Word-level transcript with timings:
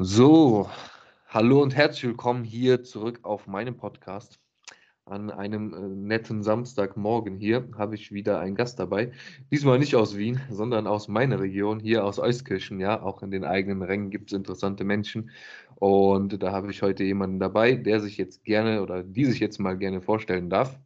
So, 0.00 0.70
hallo 1.26 1.60
und 1.60 1.74
herzlich 1.74 2.04
willkommen 2.04 2.44
hier 2.44 2.84
zurück 2.84 3.18
auf 3.24 3.48
meinem 3.48 3.76
Podcast. 3.76 4.38
An 5.04 5.28
einem 5.28 5.74
äh, 5.74 5.88
netten 5.88 6.44
Samstagmorgen 6.44 7.36
hier 7.36 7.68
habe 7.76 7.96
ich 7.96 8.12
wieder 8.12 8.38
einen 8.38 8.54
Gast 8.54 8.78
dabei. 8.78 9.10
Diesmal 9.50 9.80
nicht 9.80 9.96
aus 9.96 10.16
Wien, 10.16 10.40
sondern 10.50 10.86
aus 10.86 11.08
meiner 11.08 11.40
Region, 11.40 11.80
hier 11.80 12.04
aus 12.04 12.20
Euskirchen. 12.20 12.78
Ja, 12.78 13.02
auch 13.02 13.24
in 13.24 13.32
den 13.32 13.42
eigenen 13.42 13.82
Rängen 13.82 14.10
gibt 14.10 14.30
es 14.30 14.38
interessante 14.38 14.84
Menschen. 14.84 15.32
Und 15.74 16.40
da 16.44 16.52
habe 16.52 16.70
ich 16.70 16.80
heute 16.82 17.02
jemanden 17.02 17.40
dabei, 17.40 17.74
der 17.74 17.98
sich 17.98 18.18
jetzt 18.18 18.44
gerne 18.44 18.84
oder 18.84 19.02
die 19.02 19.24
sich 19.24 19.40
jetzt 19.40 19.58
mal 19.58 19.76
gerne 19.76 20.00
vorstellen 20.00 20.48
darf. 20.48 20.78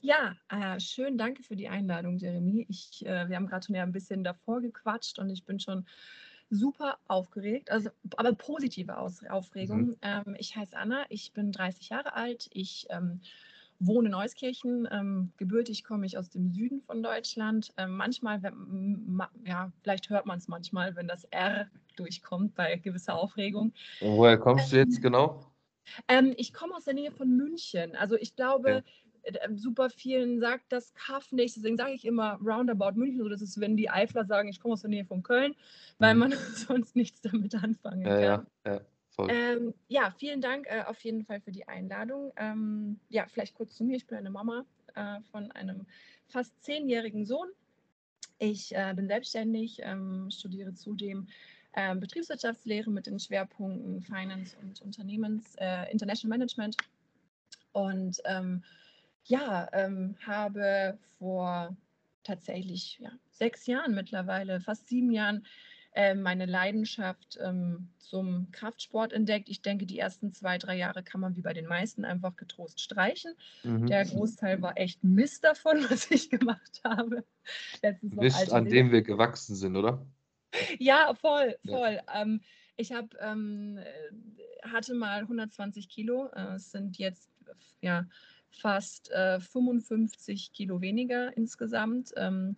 Ja, 0.00 0.36
äh, 0.48 0.80
schön, 0.80 1.18
danke 1.18 1.42
für 1.42 1.56
die 1.56 1.68
Einladung, 1.68 2.16
Jeremy. 2.16 2.64
Ich, 2.70 3.04
äh, 3.04 3.28
wir 3.28 3.36
haben 3.36 3.46
gerade 3.46 3.66
schon 3.66 3.74
ja 3.74 3.82
ein 3.82 3.92
bisschen 3.92 4.24
davor 4.24 4.62
gequatscht 4.62 5.18
und 5.18 5.28
ich 5.28 5.44
bin 5.44 5.60
schon 5.60 5.84
super 6.50 6.98
aufgeregt, 7.08 7.70
also 7.70 7.90
aber 8.16 8.32
positive 8.32 8.96
Aus 8.96 9.24
Aufregung. 9.24 9.80
Mhm. 9.80 9.96
Ähm, 10.02 10.36
ich 10.38 10.56
heiße 10.56 10.76
Anna, 10.76 11.04
ich 11.08 11.32
bin 11.32 11.52
30 11.52 11.90
Jahre 11.90 12.14
alt, 12.14 12.48
ich 12.52 12.86
ähm, 12.90 13.20
wohne 13.78 14.08
in 14.08 14.14
Euskirchen. 14.14 14.88
Ähm, 14.90 15.32
gebürtig 15.36 15.84
komme 15.84 16.06
ich 16.06 16.18
aus 16.18 16.30
dem 16.30 16.50
Süden 16.50 16.80
von 16.80 17.02
Deutschland. 17.02 17.72
Ähm, 17.76 17.96
manchmal, 17.96 18.42
wenn, 18.42 19.20
ja, 19.44 19.72
vielleicht 19.82 20.10
hört 20.10 20.26
man 20.26 20.38
es 20.38 20.48
manchmal, 20.48 20.96
wenn 20.96 21.08
das 21.08 21.24
R 21.24 21.68
durchkommt 21.96 22.54
bei 22.54 22.76
gewisser 22.76 23.14
Aufregung. 23.14 23.72
Und 24.00 24.16
woher 24.16 24.38
kommst 24.38 24.72
du 24.72 24.76
jetzt 24.76 24.96
ähm, 24.96 25.02
genau? 25.02 25.40
Ähm, 26.06 26.34
ich 26.36 26.52
komme 26.52 26.74
aus 26.74 26.84
der 26.84 26.94
Nähe 26.94 27.10
von 27.10 27.28
München. 27.36 27.96
Also 27.96 28.16
ich 28.16 28.36
glaube, 28.36 28.70
ja. 28.70 28.82
Äh, 29.22 29.48
super 29.54 29.90
vielen 29.90 30.40
sagt 30.40 30.64
das 30.70 30.94
Kaff 30.94 31.32
nicht. 31.32 31.56
Deswegen 31.56 31.76
sage 31.76 31.92
ich 31.92 32.04
immer 32.04 32.38
Roundabout 32.44 32.92
München. 32.92 33.18
So, 33.18 33.28
das 33.28 33.42
ist, 33.42 33.60
wenn 33.60 33.76
die 33.76 33.90
Eifler 33.90 34.24
sagen, 34.24 34.48
ich 34.48 34.60
komme 34.60 34.74
aus 34.74 34.82
der 34.82 34.90
Nähe 34.90 35.04
von 35.04 35.22
Köln, 35.22 35.54
weil 35.98 36.14
mhm. 36.14 36.20
man 36.20 36.32
sonst 36.54 36.96
nichts 36.96 37.20
damit 37.20 37.54
anfangen 37.54 38.04
kann. 38.04 38.22
Ja, 38.22 38.46
ja. 38.66 38.80
Ähm, 39.28 39.74
ja 39.88 40.14
vielen 40.18 40.40
Dank 40.40 40.66
äh, 40.68 40.84
auf 40.86 41.00
jeden 41.00 41.24
Fall 41.24 41.40
für 41.40 41.50
die 41.50 41.66
Einladung. 41.66 42.32
Ähm, 42.36 43.00
ja, 43.08 43.26
vielleicht 43.28 43.54
kurz 43.54 43.74
zu 43.74 43.84
mir. 43.84 43.96
Ich 43.96 44.06
bin 44.06 44.18
eine 44.18 44.30
Mama 44.30 44.64
äh, 44.94 45.20
von 45.32 45.50
einem 45.52 45.86
fast 46.28 46.62
zehnjährigen 46.62 47.24
Sohn. 47.24 47.48
Ich 48.38 48.74
äh, 48.74 48.92
bin 48.94 49.08
selbstständig, 49.08 49.80
ähm, 49.82 50.30
studiere 50.30 50.72
zudem 50.74 51.26
ähm, 51.74 52.00
Betriebswirtschaftslehre 52.00 52.90
mit 52.90 53.06
den 53.06 53.18
Schwerpunkten 53.18 54.02
Finance 54.02 54.56
und 54.62 54.80
Unternehmens, 54.82 55.54
äh, 55.56 55.90
International 55.90 56.38
Management. 56.38 56.76
Und 57.72 58.20
ähm, 58.24 58.62
ja, 59.28 59.68
ähm, 59.72 60.16
habe 60.26 60.98
vor 61.18 61.76
tatsächlich 62.24 62.98
ja, 63.00 63.10
sechs 63.30 63.66
Jahren 63.66 63.94
mittlerweile, 63.94 64.60
fast 64.60 64.88
sieben 64.88 65.10
Jahren, 65.10 65.46
äh, 65.92 66.14
meine 66.14 66.46
Leidenschaft 66.46 67.38
ähm, 67.42 67.88
zum 67.98 68.50
Kraftsport 68.52 69.12
entdeckt. 69.12 69.48
Ich 69.48 69.62
denke, 69.62 69.86
die 69.86 69.98
ersten 69.98 70.32
zwei, 70.32 70.58
drei 70.58 70.76
Jahre 70.76 71.02
kann 71.02 71.20
man 71.20 71.36
wie 71.36 71.40
bei 71.40 71.52
den 71.52 71.66
meisten 71.66 72.04
einfach 72.04 72.36
getrost 72.36 72.80
streichen. 72.80 73.34
Mhm. 73.64 73.86
Der 73.86 74.04
Großteil 74.04 74.60
war 74.62 74.76
echt 74.76 75.02
Mist 75.02 75.44
davon, 75.44 75.78
was 75.90 76.10
ich 76.10 76.30
gemacht 76.30 76.80
habe. 76.84 77.24
Mist, 78.02 78.52
an 78.52 78.66
dem 78.66 78.92
wir 78.92 79.02
gewachsen 79.02 79.56
sind, 79.56 79.76
oder? 79.76 80.06
Ja, 80.78 81.14
voll, 81.14 81.56
voll. 81.66 82.00
Ja. 82.06 82.22
Ähm, 82.22 82.40
ich 82.76 82.92
hab, 82.92 83.14
ähm, 83.20 83.78
äh, 83.78 84.68
hatte 84.68 84.94
mal 84.94 85.20
120 85.20 85.88
Kilo. 85.88 86.28
Äh, 86.34 86.54
es 86.54 86.70
sind 86.70 86.98
jetzt 86.98 87.30
ja 87.80 88.06
fast 88.50 89.10
äh, 89.10 89.40
55 89.40 90.52
Kilo 90.52 90.80
weniger 90.80 91.36
insgesamt. 91.36 92.12
Ähm, 92.16 92.56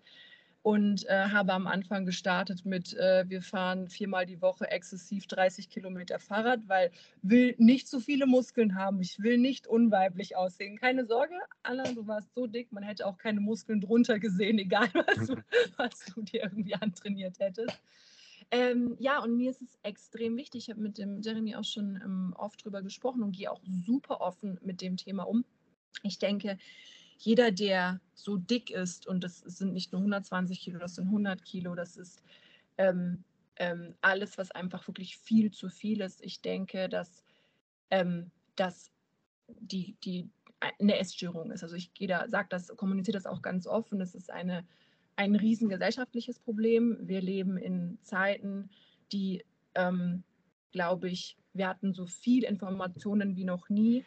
und 0.62 1.08
äh, 1.08 1.28
habe 1.28 1.54
am 1.54 1.66
Anfang 1.66 2.04
gestartet 2.04 2.66
mit, 2.66 2.92
äh, 2.94 3.24
wir 3.28 3.40
fahren 3.40 3.88
viermal 3.88 4.26
die 4.26 4.42
Woche 4.42 4.70
exzessiv 4.70 5.26
30 5.26 5.70
Kilometer 5.70 6.18
Fahrrad, 6.18 6.60
weil 6.66 6.90
will 7.22 7.54
nicht 7.56 7.88
so 7.88 7.98
viele 7.98 8.26
Muskeln 8.26 8.74
haben. 8.74 9.00
Ich 9.00 9.20
will 9.20 9.38
nicht 9.38 9.66
unweiblich 9.66 10.36
aussehen. 10.36 10.76
Keine 10.76 11.06
Sorge, 11.06 11.34
Anna, 11.62 11.84
du 11.84 12.06
warst 12.06 12.34
so 12.34 12.46
dick, 12.46 12.72
man 12.72 12.82
hätte 12.82 13.06
auch 13.06 13.16
keine 13.16 13.40
Muskeln 13.40 13.80
drunter 13.80 14.18
gesehen, 14.18 14.58
egal 14.58 14.88
was 14.92 15.28
du, 15.28 15.36
was 15.78 16.04
du 16.14 16.22
dir 16.22 16.42
irgendwie 16.42 16.74
antrainiert 16.74 17.38
hättest. 17.38 17.80
Ähm, 18.50 18.96
ja, 18.98 19.22
und 19.22 19.36
mir 19.36 19.50
ist 19.50 19.62
es 19.62 19.78
extrem 19.82 20.36
wichtig. 20.36 20.64
Ich 20.64 20.70
habe 20.70 20.80
mit 20.80 20.98
dem 20.98 21.22
Jeremy 21.22 21.54
auch 21.54 21.64
schon 21.64 22.00
ähm, 22.04 22.34
oft 22.36 22.62
drüber 22.64 22.82
gesprochen 22.82 23.22
und 23.22 23.32
gehe 23.32 23.50
auch 23.50 23.62
super 23.86 24.20
offen 24.20 24.58
mit 24.62 24.82
dem 24.82 24.96
Thema 24.96 25.22
um 25.22 25.44
ich 26.02 26.18
denke, 26.18 26.58
jeder, 27.18 27.50
der 27.50 28.00
so 28.14 28.36
dick 28.36 28.70
ist, 28.70 29.06
und 29.06 29.22
das 29.22 29.40
sind 29.40 29.72
nicht 29.72 29.92
nur 29.92 30.00
120 30.00 30.60
Kilo, 30.60 30.78
das 30.78 30.94
sind 30.94 31.06
100 31.06 31.44
Kilo, 31.44 31.74
das 31.74 31.96
ist 31.96 32.22
ähm, 32.78 33.24
ähm, 33.56 33.94
alles, 34.00 34.38
was 34.38 34.50
einfach 34.50 34.86
wirklich 34.88 35.18
viel 35.18 35.50
zu 35.50 35.68
viel 35.68 36.00
ist. 36.00 36.22
Ich 36.22 36.40
denke, 36.40 36.88
dass, 36.88 37.22
ähm, 37.90 38.30
dass 38.56 38.90
die, 39.48 39.96
die 40.02 40.30
eine 40.78 40.98
Essstörung 40.98 41.50
ist. 41.50 41.62
Also 41.62 41.76
ich 41.76 41.92
gehe 41.92 42.08
da, 42.08 42.26
sage 42.28 42.48
das, 42.50 42.68
kommuniziere 42.76 43.18
das 43.18 43.26
auch 43.26 43.42
ganz 43.42 43.66
offen. 43.66 44.00
Es 44.00 44.14
ist 44.14 44.30
eine, 44.30 44.64
ein 45.16 45.34
riesengesellschaftliches 45.34 46.38
Problem. 46.38 46.96
Wir 47.02 47.20
leben 47.20 47.58
in 47.58 47.98
Zeiten, 48.02 48.70
die, 49.12 49.44
ähm, 49.74 50.22
glaube 50.72 51.10
ich, 51.10 51.36
wir 51.52 51.68
hatten 51.68 51.92
so 51.92 52.06
viel 52.06 52.44
Informationen 52.44 53.36
wie 53.36 53.44
noch 53.44 53.68
nie 53.68 54.04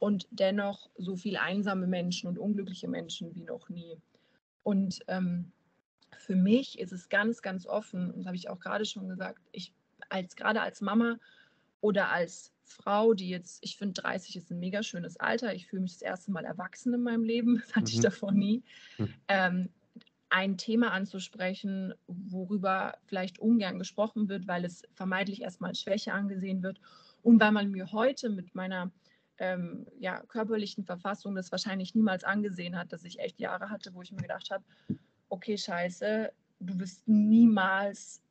und 0.00 0.26
dennoch 0.30 0.90
so 0.96 1.14
viel 1.14 1.36
einsame 1.36 1.86
Menschen 1.86 2.26
und 2.26 2.38
unglückliche 2.38 2.88
Menschen 2.88 3.34
wie 3.36 3.44
noch 3.44 3.68
nie. 3.68 3.98
Und 4.62 5.00
ähm, 5.06 5.52
für 6.16 6.34
mich 6.34 6.78
ist 6.78 6.92
es 6.92 7.08
ganz, 7.08 7.42
ganz 7.42 7.66
offen, 7.66 8.10
und 8.10 8.18
das 8.18 8.26
habe 8.26 8.36
ich 8.36 8.48
auch 8.48 8.58
gerade 8.58 8.86
schon 8.86 9.08
gesagt, 9.08 9.40
ich 9.52 9.72
als 10.08 10.34
gerade 10.34 10.62
als 10.62 10.80
Mama 10.80 11.18
oder 11.82 12.10
als 12.10 12.52
Frau, 12.64 13.12
die 13.12 13.28
jetzt, 13.28 13.58
ich 13.62 13.76
finde 13.76 14.00
30 14.00 14.36
ist 14.36 14.50
ein 14.50 14.58
mega 14.58 14.82
schönes 14.82 15.18
Alter, 15.18 15.54
ich 15.54 15.66
fühle 15.66 15.82
mich 15.82 15.92
das 15.92 16.02
erste 16.02 16.30
Mal 16.32 16.46
erwachsen 16.46 16.94
in 16.94 17.02
meinem 17.02 17.22
Leben, 17.22 17.56
das 17.60 17.76
hatte 17.76 17.92
mhm. 17.92 17.96
ich 17.96 18.00
davor 18.00 18.32
nie, 18.32 18.62
mhm. 18.96 19.14
ähm, 19.28 19.68
ein 20.30 20.56
Thema 20.56 20.92
anzusprechen, 20.92 21.92
worüber 22.06 22.96
vielleicht 23.04 23.38
ungern 23.38 23.78
gesprochen 23.78 24.30
wird, 24.30 24.46
weil 24.46 24.64
es 24.64 24.82
vermeintlich 24.94 25.42
erstmal 25.42 25.70
als 25.70 25.80
Schwäche 25.80 26.14
angesehen 26.14 26.62
wird 26.62 26.80
und 27.22 27.38
weil 27.38 27.52
man 27.52 27.70
mir 27.70 27.92
heute 27.92 28.30
mit 28.30 28.54
meiner 28.54 28.90
ähm, 29.40 29.86
ja, 29.98 30.20
körperlichen 30.28 30.84
Verfassung 30.84 31.34
das 31.34 31.50
wahrscheinlich 31.50 31.94
niemals 31.94 32.24
angesehen 32.24 32.78
hat, 32.78 32.92
dass 32.92 33.04
ich 33.04 33.18
echt 33.18 33.40
Jahre 33.40 33.70
hatte, 33.70 33.94
wo 33.94 34.02
ich 34.02 34.12
mir 34.12 34.20
gedacht 34.20 34.50
habe, 34.50 34.62
okay, 35.30 35.56
scheiße, 35.56 36.30
du 36.60 36.78
wirst 36.78 37.08
niemals 37.08 38.22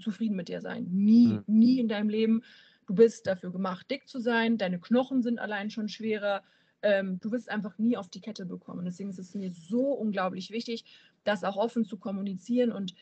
zufrieden 0.00 0.36
mit 0.36 0.48
dir 0.48 0.60
sein. 0.60 0.88
Nie, 0.90 1.28
mhm. 1.28 1.44
nie 1.46 1.78
in 1.78 1.88
deinem 1.88 2.08
Leben. 2.08 2.42
Du 2.86 2.94
bist 2.94 3.26
dafür 3.26 3.52
gemacht, 3.52 3.90
dick 3.90 4.08
zu 4.08 4.20
sein. 4.20 4.58
Deine 4.58 4.80
Knochen 4.80 5.22
sind 5.22 5.38
allein 5.38 5.70
schon 5.70 5.88
schwerer. 5.88 6.42
Ähm, 6.82 7.20
du 7.20 7.30
wirst 7.30 7.48
einfach 7.48 7.78
nie 7.78 7.96
auf 7.96 8.08
die 8.08 8.20
Kette 8.20 8.46
bekommen. 8.46 8.84
Deswegen 8.84 9.10
ist 9.10 9.18
es 9.18 9.34
mir 9.34 9.52
so 9.52 9.92
unglaublich 9.92 10.50
wichtig, 10.50 10.84
das 11.24 11.44
auch 11.44 11.56
offen 11.56 11.84
zu 11.84 11.98
kommunizieren. 11.98 12.72
Und 12.72 12.94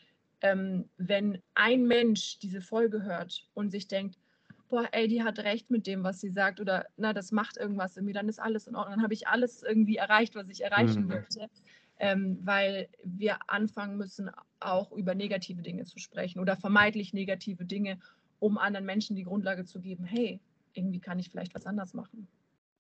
ähm, 0.43 0.91
wenn 0.99 1.39
ein 1.55 1.87
Mensch 1.87 2.39
diese 2.39 2.61
Folge 2.61 3.03
hört 3.03 3.49
und 3.55 3.71
sich 3.71 3.89
denkt, 3.89 4.19
boah, 4.75 4.89
ey, 4.91 5.07
die 5.07 5.23
hat 5.23 5.39
recht 5.39 5.71
mit 5.71 5.87
dem, 5.87 6.03
was 6.03 6.21
sie 6.21 6.31
sagt 6.31 6.59
oder 6.59 6.87
na, 6.97 7.13
das 7.13 7.31
macht 7.31 7.57
irgendwas 7.57 7.97
in 7.97 8.07
mir, 8.07 8.13
dann 8.13 8.29
ist 8.29 8.41
alles 8.41 8.67
in 8.67 8.75
Ordnung, 8.75 8.97
dann 8.97 9.05
habe 9.05 9.15
ich 9.15 9.29
alles 9.29 9.63
irgendwie 9.63 9.97
erreicht, 9.97 10.35
was 10.35 10.49
ich 10.49 10.65
erreichen 10.65 11.05
mhm. 11.05 11.11
wollte. 11.11 11.49
Ähm, 12.01 12.41
weil 12.43 12.89
wir 13.05 13.39
anfangen 13.47 13.97
müssen, 13.97 14.29
auch 14.59 14.91
über 14.91 15.15
negative 15.15 15.63
Dinge 15.63 15.85
zu 15.85 16.01
sprechen 16.01 16.41
oder 16.41 16.57
vermeintlich 16.57 17.15
negative 17.15 17.65
Dinge, 17.65 18.01
um 18.41 18.59
anderen 18.59 18.85
Menschen 18.85 19.15
die 19.15 19.23
Grundlage 19.23 19.65
zu 19.65 19.81
geben, 19.81 20.03
hey, 20.03 20.41
irgendwie 20.73 20.99
kann 20.99 21.21
ich 21.21 21.31
vielleicht 21.31 21.55
was 21.55 21.67
anders 21.67 21.95
machen. 21.95 22.27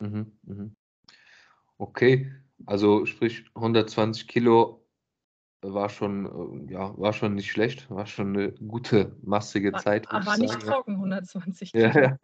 Mhm, 0.00 0.32
mh. 0.42 0.70
Okay, 1.78 2.32
also 2.66 3.06
sprich 3.06 3.44
120 3.54 4.26
Kilo 4.26 4.83
war 5.72 5.88
schon, 5.88 6.66
äh, 6.68 6.72
ja, 6.72 6.96
war 6.98 7.12
schon 7.12 7.34
nicht 7.34 7.50
schlecht, 7.50 7.90
war 7.90 8.06
schon 8.06 8.36
eine 8.36 8.52
gute, 8.52 9.16
massige 9.22 9.72
war, 9.72 9.80
Zeit. 9.80 10.10
Aber 10.10 10.36
nicht 10.36 10.60
trocken, 10.60 10.94
120 10.94 11.72
Kilo. 11.72 11.84
Ja, 11.84 12.00
ja. 12.00 12.18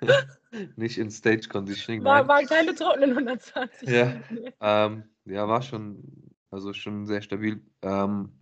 nicht 0.76 0.98
in 0.98 1.10
Stage 1.10 1.48
Conditioning. 1.48 2.04
War, 2.04 2.26
waren 2.28 2.46
keine 2.46 2.74
trockenen 2.74 3.10
120 3.10 3.88
ja, 3.88 4.14
ähm, 4.60 5.04
ja, 5.24 5.48
war 5.48 5.62
schon, 5.62 6.02
also 6.50 6.72
schon 6.72 7.06
sehr 7.06 7.22
stabil. 7.22 7.62
Ähm, 7.82 8.32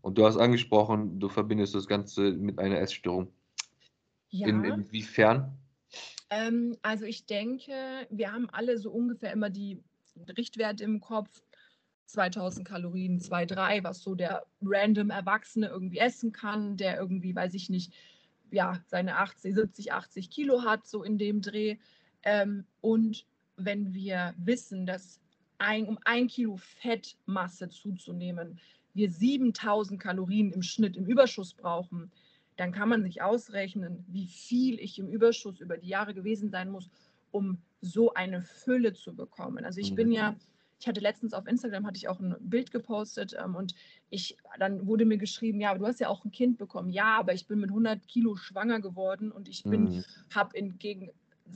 und 0.00 0.18
du 0.18 0.24
hast 0.24 0.36
angesprochen, 0.36 1.18
du 1.18 1.28
verbindest 1.28 1.74
das 1.74 1.86
Ganze 1.86 2.32
mit 2.32 2.58
einer 2.58 2.78
Essstörung. 2.80 3.32
Ja. 4.30 4.48
In, 4.48 4.64
inwiefern? 4.64 5.58
Ähm, 6.30 6.76
also 6.82 7.04
ich 7.04 7.26
denke, 7.26 7.72
wir 8.10 8.32
haben 8.32 8.48
alle 8.50 8.78
so 8.78 8.90
ungefähr 8.90 9.32
immer 9.32 9.50
die 9.50 9.82
Richtwerte 10.36 10.84
im 10.84 11.00
Kopf, 11.00 11.42
2000 12.06 12.66
Kalorien, 12.66 13.20
2, 13.20 13.46
3, 13.46 13.84
was 13.84 14.02
so 14.02 14.14
der 14.14 14.46
random 14.62 15.10
Erwachsene 15.10 15.68
irgendwie 15.68 15.98
essen 15.98 16.32
kann, 16.32 16.76
der 16.76 16.98
irgendwie, 16.98 17.34
weiß 17.34 17.54
ich 17.54 17.68
nicht, 17.68 17.92
ja, 18.50 18.80
seine 18.86 19.16
80, 19.16 19.54
70, 19.54 19.92
80 19.92 20.30
Kilo 20.30 20.62
hat, 20.62 20.86
so 20.86 21.02
in 21.02 21.18
dem 21.18 21.42
Dreh. 21.42 21.76
Ähm, 22.22 22.64
und 22.80 23.26
wenn 23.56 23.92
wir 23.92 24.34
wissen, 24.38 24.86
dass 24.86 25.20
ein, 25.58 25.86
um 25.86 25.98
ein 26.04 26.28
Kilo 26.28 26.56
Fettmasse 26.56 27.68
zuzunehmen, 27.68 28.60
wir 28.94 29.10
7000 29.10 30.00
Kalorien 30.00 30.52
im 30.52 30.62
Schnitt 30.62 30.96
im 30.96 31.06
Überschuss 31.06 31.54
brauchen, 31.54 32.10
dann 32.56 32.72
kann 32.72 32.88
man 32.88 33.02
sich 33.02 33.20
ausrechnen, 33.20 34.04
wie 34.08 34.26
viel 34.26 34.80
ich 34.80 34.98
im 34.98 35.08
Überschuss 35.08 35.60
über 35.60 35.76
die 35.76 35.88
Jahre 35.88 36.14
gewesen 36.14 36.50
sein 36.50 36.70
muss, 36.70 36.88
um 37.30 37.58
so 37.82 38.14
eine 38.14 38.40
Fülle 38.40 38.94
zu 38.94 39.14
bekommen. 39.14 39.64
Also 39.64 39.80
ich 39.80 39.94
bin 39.94 40.10
ja, 40.10 40.32
mhm. 40.32 40.36
Ich 40.78 40.86
hatte 40.86 41.00
letztens 41.00 41.32
auf 41.32 41.46
Instagram 41.46 41.86
hatte 41.86 41.96
ich 41.96 42.08
auch 42.08 42.20
ein 42.20 42.36
Bild 42.40 42.70
gepostet 42.70 43.34
ähm, 43.42 43.54
und 43.54 43.74
ich, 44.10 44.36
dann 44.58 44.86
wurde 44.86 45.04
mir 45.04 45.18
geschrieben, 45.18 45.60
ja, 45.60 45.70
aber 45.70 45.78
du 45.78 45.86
hast 45.86 46.00
ja 46.00 46.08
auch 46.08 46.24
ein 46.24 46.30
Kind 46.30 46.58
bekommen. 46.58 46.90
Ja, 46.90 47.18
aber 47.18 47.32
ich 47.32 47.46
bin 47.46 47.60
mit 47.60 47.70
100 47.70 48.06
Kilo 48.06 48.36
schwanger 48.36 48.80
geworden 48.80 49.32
und 49.32 49.48
ich 49.48 49.64
bin, 49.64 49.84
mhm. 49.84 50.04
habe 50.34 50.56
entgegen 50.56 51.10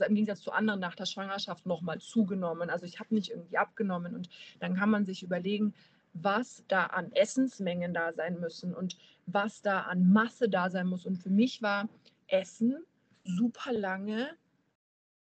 im 0.07 0.15
Gegensatz 0.15 0.41
zu 0.41 0.51
anderen 0.51 0.79
nach 0.79 0.95
der 0.95 1.05
Schwangerschaft 1.05 1.65
nochmal 1.65 1.99
zugenommen. 1.99 2.69
Also 2.69 2.85
ich 2.85 2.99
habe 2.99 3.13
nicht 3.13 3.29
irgendwie 3.29 3.57
abgenommen 3.57 4.15
und 4.15 4.29
dann 4.59 4.75
kann 4.75 4.89
man 4.89 5.05
sich 5.05 5.21
überlegen, 5.21 5.73
was 6.13 6.63
da 6.67 6.87
an 6.87 7.11
Essensmengen 7.11 7.93
da 7.93 8.13
sein 8.13 8.39
müssen 8.39 8.73
und 8.73 8.97
was 9.25 9.61
da 9.61 9.81
an 9.81 10.11
Masse 10.11 10.49
da 10.49 10.69
sein 10.69 10.87
muss. 10.87 11.05
Und 11.05 11.17
für 11.17 11.29
mich 11.29 11.61
war 11.61 11.89
Essen 12.27 12.77
super 13.23 13.73
lange, 13.73 14.29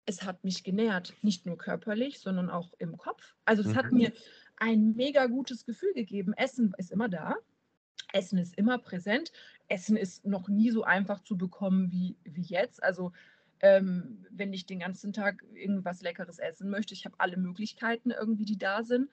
es 0.09 0.23
hat 0.23 0.43
mich 0.43 0.63
genährt, 0.63 1.13
nicht 1.21 1.45
nur 1.45 1.55
körperlich, 1.55 2.19
sondern 2.19 2.49
auch 2.49 2.73
im 2.79 2.97
Kopf. 2.97 3.35
Also 3.45 3.61
es 3.61 3.69
mhm. 3.69 3.75
hat 3.75 3.91
mir 3.91 4.11
ein 4.57 4.95
mega 4.95 5.27
gutes 5.27 5.65
Gefühl 5.65 5.93
gegeben. 5.93 6.33
Essen 6.33 6.73
ist 6.79 6.91
immer 6.91 7.09
da. 7.09 7.35
Essen 8.11 8.39
ist 8.39 8.57
immer 8.57 8.79
präsent. 8.79 9.31
Essen 9.67 9.95
ist 9.95 10.25
noch 10.25 10.47
nie 10.47 10.71
so 10.71 10.83
einfach 10.83 11.23
zu 11.23 11.37
bekommen 11.37 11.91
wie, 11.91 12.17
wie 12.23 12.41
jetzt. 12.41 12.81
Also 12.81 13.11
ähm, 13.59 14.25
wenn 14.31 14.51
ich 14.51 14.65
den 14.65 14.79
ganzen 14.79 15.13
Tag 15.13 15.43
irgendwas 15.53 16.01
Leckeres 16.01 16.39
essen 16.39 16.71
möchte, 16.71 16.95
ich 16.95 17.05
habe 17.05 17.19
alle 17.19 17.37
Möglichkeiten 17.37 18.09
irgendwie, 18.09 18.45
die 18.45 18.57
da 18.57 18.83
sind. 18.83 19.11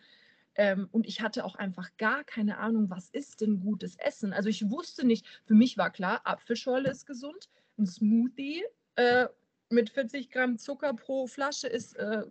Ähm, 0.55 0.89
und 0.93 1.07
ich 1.07 1.21
hatte 1.21 1.45
auch 1.45 1.57
einfach 1.57 1.91
gar 1.99 2.25
keine 2.25 2.57
Ahnung, 2.57 2.89
was 2.89 3.11
ist 3.11 3.43
denn 3.43 3.61
gutes 3.61 3.97
Essen. 3.97 4.33
Also 4.33 4.49
ich 4.49 4.71
wusste 4.71 5.07
nicht, 5.07 5.27
für 5.45 5.55
mich 5.55 5.77
war 5.77 5.91
klar, 5.91 6.23
Apfelschorle 6.25 6.89
ist 6.89 7.05
gesund, 7.05 7.51
ein 7.77 7.85
Smoothie 7.85 8.65
äh, 8.95 9.27
mit 9.71 9.91
40 9.91 10.31
Gramm 10.31 10.59
Zucker 10.59 10.95
pro 10.95 11.27
Flasche 11.27 11.67
ist, 11.67 11.97
äh, 11.97 12.23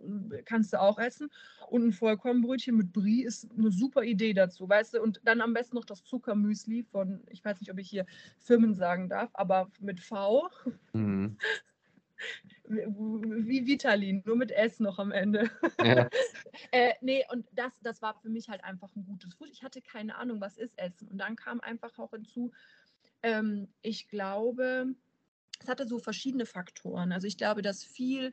kannst 0.44 0.72
du 0.72 0.80
auch 0.80 0.98
essen. 0.98 1.30
Und 1.68 1.86
ein 1.86 1.92
Vollkornbrötchen 1.92 2.76
mit 2.76 2.92
Brie 2.92 3.24
ist 3.24 3.48
eine 3.56 3.70
super 3.70 4.02
Idee 4.02 4.32
dazu, 4.32 4.68
weißt 4.68 4.94
du? 4.94 5.02
Und 5.02 5.20
dann 5.24 5.40
am 5.40 5.52
besten 5.52 5.76
noch 5.76 5.84
das 5.84 6.04
Zuckermüsli 6.04 6.84
von, 6.84 7.22
ich 7.28 7.44
weiß 7.44 7.60
nicht, 7.60 7.70
ob 7.70 7.78
ich 7.78 7.90
hier 7.90 8.06
Firmen 8.38 8.74
sagen 8.74 9.08
darf, 9.08 9.30
aber 9.34 9.70
mit 9.80 10.00
V. 10.00 10.48
Mhm. 10.92 11.36
wie 12.68 13.66
Vitalin, 13.66 14.22
nur 14.24 14.36
mit 14.36 14.50
S 14.50 14.80
noch 14.80 14.98
am 14.98 15.12
Ende. 15.12 15.50
Ja. 15.82 16.08
äh, 16.70 16.94
nee, 17.00 17.24
und 17.30 17.46
das, 17.52 17.72
das 17.82 18.00
war 18.00 18.14
für 18.14 18.30
mich 18.30 18.48
halt 18.48 18.64
einfach 18.64 18.94
ein 18.96 19.04
gutes 19.04 19.34
Food. 19.34 19.50
Ich 19.50 19.62
hatte 19.62 19.82
keine 19.82 20.16
Ahnung, 20.16 20.40
was 20.40 20.56
ist 20.56 20.78
Essen. 20.78 21.08
Und 21.08 21.18
dann 21.18 21.36
kam 21.36 21.60
einfach 21.60 21.98
auch 21.98 22.10
hinzu, 22.10 22.52
ähm, 23.22 23.68
ich 23.82 24.08
glaube, 24.08 24.94
es 25.60 25.68
hatte 25.68 25.86
so 25.86 25.98
verschiedene 25.98 26.46
Faktoren. 26.46 27.12
Also 27.12 27.26
ich 27.26 27.36
glaube, 27.36 27.62
dass 27.62 27.84
viel, 27.84 28.32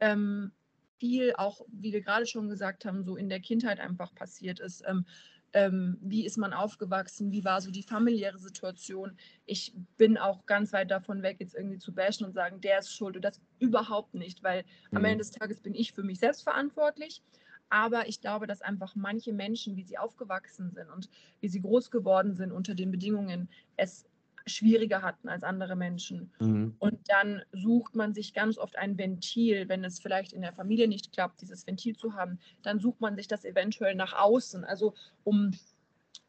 ähm, 0.00 0.52
viel 0.98 1.34
auch, 1.36 1.62
wie 1.68 1.92
wir 1.92 2.02
gerade 2.02 2.26
schon 2.26 2.48
gesagt 2.48 2.84
haben, 2.84 3.04
so 3.04 3.16
in 3.16 3.28
der 3.28 3.40
Kindheit 3.40 3.80
einfach 3.80 4.14
passiert 4.14 4.60
ist. 4.60 4.82
Ähm, 4.86 5.04
ähm, 5.52 5.98
wie 6.00 6.24
ist 6.24 6.36
man 6.36 6.52
aufgewachsen, 6.52 7.32
wie 7.32 7.44
war 7.44 7.60
so 7.60 7.70
die 7.70 7.82
familiäre 7.82 8.38
Situation. 8.38 9.16
Ich 9.46 9.74
bin 9.96 10.16
auch 10.16 10.46
ganz 10.46 10.72
weit 10.72 10.90
davon 10.90 11.22
weg, 11.22 11.38
jetzt 11.40 11.54
irgendwie 11.54 11.78
zu 11.78 11.92
bashen 11.92 12.26
und 12.26 12.34
sagen, 12.34 12.60
der 12.60 12.78
ist 12.78 12.94
schuld 12.94 13.16
und 13.16 13.24
das 13.24 13.40
überhaupt 13.58 14.14
nicht, 14.14 14.42
weil 14.42 14.64
mhm. 14.90 14.98
am 14.98 15.04
Ende 15.04 15.18
des 15.18 15.32
Tages 15.32 15.60
bin 15.60 15.74
ich 15.74 15.92
für 15.92 16.02
mich 16.02 16.20
selbst 16.20 16.42
verantwortlich. 16.42 17.22
Aber 17.68 18.08
ich 18.08 18.20
glaube, 18.20 18.48
dass 18.48 18.62
einfach 18.62 18.96
manche 18.96 19.32
Menschen, 19.32 19.76
wie 19.76 19.84
sie 19.84 19.96
aufgewachsen 19.96 20.72
sind 20.72 20.90
und 20.90 21.08
wie 21.40 21.48
sie 21.48 21.60
groß 21.60 21.92
geworden 21.92 22.34
sind 22.34 22.50
unter 22.50 22.74
den 22.74 22.90
Bedingungen, 22.90 23.48
es 23.76 24.06
schwieriger 24.50 25.02
hatten 25.02 25.28
als 25.28 25.42
andere 25.42 25.76
Menschen. 25.76 26.32
Mhm. 26.40 26.74
Und 26.78 26.98
dann 27.08 27.42
sucht 27.52 27.94
man 27.94 28.14
sich 28.14 28.34
ganz 28.34 28.58
oft 28.58 28.76
ein 28.76 28.98
Ventil, 28.98 29.68
wenn 29.68 29.84
es 29.84 30.00
vielleicht 30.00 30.32
in 30.32 30.42
der 30.42 30.52
Familie 30.52 30.88
nicht 30.88 31.12
klappt, 31.12 31.40
dieses 31.40 31.66
Ventil 31.66 31.96
zu 31.96 32.14
haben, 32.14 32.38
dann 32.62 32.78
sucht 32.78 33.00
man 33.00 33.16
sich 33.16 33.28
das 33.28 33.44
eventuell 33.44 33.94
nach 33.94 34.12
außen, 34.12 34.64
also 34.64 34.94
um, 35.24 35.52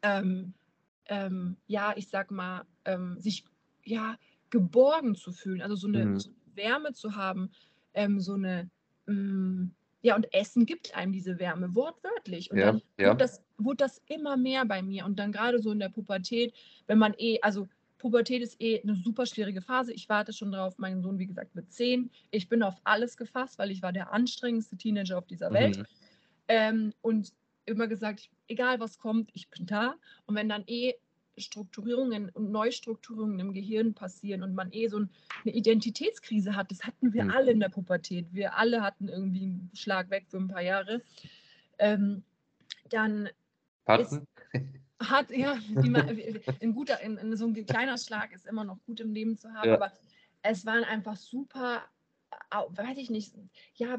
ähm, 0.02 0.54
ähm, 1.06 1.56
ja, 1.66 1.92
ich 1.96 2.08
sag 2.08 2.30
mal, 2.30 2.64
ähm, 2.84 3.18
sich 3.18 3.44
ja 3.84 4.16
geborgen 4.50 5.14
zu 5.14 5.32
fühlen, 5.32 5.62
also 5.62 5.74
so 5.74 5.88
eine, 5.88 6.04
mhm. 6.04 6.18
so 6.18 6.30
Wärme 6.54 6.92
zu 6.92 7.16
haben, 7.16 7.50
ähm, 7.94 8.20
so 8.20 8.34
eine, 8.34 8.70
mm, 9.06 9.70
ja, 10.02 10.16
und 10.16 10.32
Essen 10.34 10.66
gibt 10.66 10.94
einem 10.96 11.12
diese 11.12 11.38
Wärme, 11.38 11.74
wortwörtlich. 11.74 12.50
Und 12.50 12.58
ja, 12.58 12.66
dann 12.66 12.82
ja. 12.98 13.10
Wurde, 13.10 13.18
das, 13.18 13.42
wurde 13.56 13.76
das 13.78 14.02
immer 14.06 14.36
mehr 14.36 14.64
bei 14.66 14.82
mir. 14.82 15.04
Und 15.06 15.18
dann 15.18 15.32
gerade 15.32 15.60
so 15.60 15.70
in 15.70 15.78
der 15.78 15.88
Pubertät, 15.88 16.54
wenn 16.86 16.98
man 16.98 17.14
eh, 17.18 17.38
also 17.40 17.68
Pubertät 18.02 18.42
ist 18.42 18.60
eh 18.60 18.82
eine 18.82 18.96
super 18.96 19.26
schwierige 19.26 19.62
Phase. 19.62 19.92
Ich 19.92 20.08
warte 20.08 20.32
schon 20.32 20.50
drauf. 20.50 20.74
Mein 20.76 21.02
Sohn, 21.02 21.20
wie 21.20 21.26
gesagt, 21.26 21.54
mit 21.54 21.72
zehn. 21.72 22.10
Ich 22.32 22.48
bin 22.48 22.64
auf 22.64 22.74
alles 22.82 23.16
gefasst, 23.16 23.60
weil 23.60 23.70
ich 23.70 23.80
war 23.80 23.92
der 23.92 24.12
anstrengendste 24.12 24.76
Teenager 24.76 25.16
auf 25.18 25.26
dieser 25.28 25.52
Welt. 25.52 25.78
Mhm. 25.78 25.86
Ähm, 26.48 26.94
und 27.00 27.32
immer 27.64 27.86
gesagt, 27.86 28.28
egal 28.48 28.80
was 28.80 28.98
kommt, 28.98 29.30
ich 29.34 29.48
bin 29.50 29.66
da. 29.66 29.94
Und 30.26 30.34
wenn 30.34 30.48
dann 30.48 30.64
eh 30.66 30.94
Strukturierungen 31.38 32.28
und 32.30 32.50
Neustrukturierungen 32.50 33.38
im 33.38 33.52
Gehirn 33.52 33.94
passieren 33.94 34.42
und 34.42 34.54
man 34.56 34.72
eh 34.72 34.88
so 34.88 34.96
eine 34.96 35.08
Identitätskrise 35.44 36.56
hat, 36.56 36.72
das 36.72 36.82
hatten 36.82 37.12
wir 37.14 37.22
mhm. 37.22 37.30
alle 37.30 37.52
in 37.52 37.60
der 37.60 37.68
Pubertät. 37.68 38.26
Wir 38.32 38.56
alle 38.56 38.82
hatten 38.82 39.08
irgendwie 39.08 39.44
einen 39.44 39.70
Schlag 39.74 40.10
weg 40.10 40.26
für 40.28 40.38
ein 40.38 40.48
paar 40.48 40.60
Jahre. 40.62 41.02
Ähm, 41.78 42.24
dann 42.90 43.28
Patzen? 43.84 44.26
Hat, 45.10 45.30
ja, 45.30 45.58
ein 45.74 46.74
guter, 46.74 46.98
ein, 46.98 47.18
ein, 47.18 47.36
so 47.36 47.46
ein 47.46 47.66
kleiner 47.66 47.98
Schlag 47.98 48.32
ist 48.32 48.46
immer 48.46 48.64
noch 48.64 48.78
gut 48.86 49.00
im 49.00 49.12
Leben 49.12 49.36
zu 49.36 49.52
haben, 49.52 49.68
ja. 49.68 49.74
aber 49.74 49.92
es 50.42 50.66
waren 50.66 50.84
einfach 50.84 51.16
super, 51.16 51.82
weiß 52.50 52.98
ich 52.98 53.10
nicht, 53.10 53.34
ja, 53.74 53.98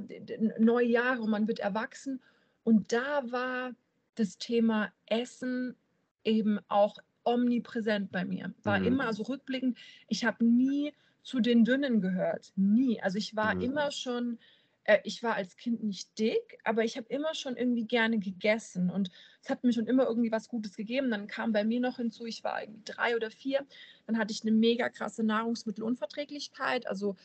neue 0.59 0.87
Jahre 0.87 1.21
und 1.21 1.29
man 1.29 1.47
wird 1.47 1.59
erwachsen 1.59 2.21
und 2.63 2.91
da 2.91 3.31
war 3.31 3.71
das 4.15 4.37
Thema 4.37 4.91
Essen 5.05 5.75
eben 6.23 6.59
auch 6.67 6.97
omnipräsent 7.23 8.11
bei 8.11 8.25
mir. 8.25 8.53
War 8.63 8.79
mhm. 8.79 8.85
immer, 8.85 9.07
also 9.07 9.23
rückblickend, 9.23 9.77
ich 10.07 10.25
habe 10.25 10.45
nie 10.45 10.93
zu 11.23 11.39
den 11.39 11.63
Dünnen 11.63 12.01
gehört, 12.01 12.51
nie. 12.55 13.01
Also 13.01 13.17
ich 13.17 13.35
war 13.35 13.55
mhm. 13.55 13.61
immer 13.61 13.91
schon 13.91 14.39
äh, 14.85 14.99
ich 15.03 15.23
war 15.23 15.35
als 15.35 15.55
Kind 15.55 15.83
nicht 15.83 16.17
dick, 16.19 16.59
aber 16.63 16.83
ich 16.83 16.97
habe 16.97 17.07
immer 17.09 17.33
schon 17.33 17.55
irgendwie 17.55 17.85
gerne 17.85 18.19
gegessen 18.19 18.89
und 18.89 19.09
es 19.41 19.49
hat 19.49 19.63
mir 19.63 19.73
schon 19.73 19.87
immer 19.87 20.05
irgendwie 20.07 20.31
was 20.31 20.49
Gutes 20.49 20.75
gegeben. 20.75 21.11
Dann 21.11 21.27
kam 21.27 21.53
bei 21.53 21.63
mir 21.63 21.79
noch 21.79 21.97
hinzu, 21.97 22.25
ich 22.25 22.43
war 22.43 22.61
irgendwie 22.61 22.83
drei 22.85 23.15
oder 23.15 23.31
vier, 23.31 23.65
dann 24.05 24.17
hatte 24.17 24.33
ich 24.33 24.41
eine 24.43 24.51
mega 24.51 24.89
krasse 24.89 25.23
Nahrungsmittelunverträglichkeit, 25.23 26.87
also 26.87 27.15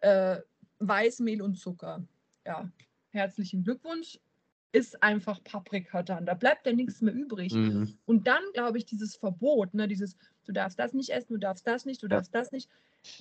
äh, 0.00 0.38
Weißmehl 0.78 1.42
und 1.42 1.56
Zucker. 1.56 2.02
Ja, 2.46 2.70
herzlichen 3.10 3.64
Glückwunsch. 3.64 4.18
Ist 4.72 5.02
einfach 5.02 5.42
Paprika 5.42 6.04
dann. 6.04 6.26
Da 6.26 6.34
bleibt 6.34 6.64
ja 6.64 6.72
nichts 6.72 7.00
mehr 7.00 7.12
übrig. 7.12 7.52
Mhm. 7.52 7.98
Und 8.06 8.28
dann, 8.28 8.42
glaube 8.54 8.78
ich, 8.78 8.86
dieses 8.86 9.16
Verbot, 9.16 9.74
ne, 9.74 9.88
dieses, 9.88 10.16
du 10.44 10.52
darfst 10.52 10.78
das 10.78 10.92
nicht 10.92 11.10
essen, 11.10 11.32
du 11.32 11.38
darfst 11.40 11.66
das 11.66 11.86
nicht, 11.86 12.00
du 12.04 12.06
darfst 12.06 12.32
das 12.32 12.52
nicht 12.52 12.70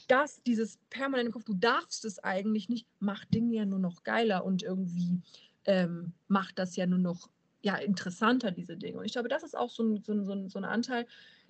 das, 0.07 0.41
dieses 0.43 0.77
permanente 0.89 1.31
Kopf, 1.31 1.45
du 1.45 1.53
darfst 1.53 2.05
es 2.05 2.19
eigentlich 2.19 2.69
nicht, 2.69 2.87
macht 2.99 3.33
Dinge 3.33 3.53
ja 3.53 3.65
nur 3.65 3.79
noch 3.79 4.03
geiler 4.03 4.45
und 4.45 4.63
irgendwie 4.63 5.21
ähm, 5.65 6.13
macht 6.27 6.59
das 6.59 6.75
ja 6.75 6.85
nur 6.85 6.99
noch 6.99 7.29
ja, 7.61 7.75
interessanter, 7.75 8.51
diese 8.51 8.77
Dinge. 8.77 8.99
Und 8.99 9.05
ich 9.05 9.13
glaube, 9.13 9.29
das 9.29 9.43
ist 9.43 9.57
auch 9.57 9.69
so 9.69 9.83
ein, 9.83 10.01
so 10.01 10.13
ein, 10.13 10.49
so 10.49 10.59
ein 10.59 10.65
Anteil, 10.65 11.05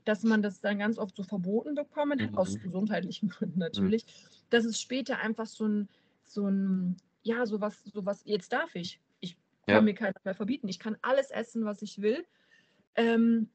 dass 0.06 0.24
man 0.24 0.42
das 0.42 0.60
dann 0.60 0.80
ganz 0.80 0.98
oft 0.98 1.16
so 1.16 1.24
verboten 1.24 1.76
bekommen 1.76 2.22
hat, 2.22 2.32
mhm. 2.32 2.38
aus 2.38 2.60
gesundheitlichen 2.60 3.30
Gründen 3.30 3.60
natürlich, 3.60 4.06
mhm. 4.06 4.10
dass 4.50 4.66
es 4.66 4.82
später 4.82 5.20
einfach 5.20 5.46
so 5.46 5.68
ein, 5.68 5.90
so 6.24 6.48
ein, 6.48 6.98
ja, 7.22 7.46
sowas, 7.46 7.84
sowas, 7.86 8.22
jetzt 8.26 8.54
darf 8.54 8.74
ich. 8.76 9.00
Ich 9.20 9.36
kann 9.66 9.76
ja. 9.76 9.82
mir 9.82 9.94
keiner 9.94 10.16
mehr 10.24 10.36
verbieten. 10.36 10.68
Ich 10.68 10.80
kann 10.80 10.98
alles 11.02 11.32
essen, 11.32 11.66
was 11.66 11.82
ich 11.82 12.02
will. 12.02 12.26
Ähm, 12.96 13.50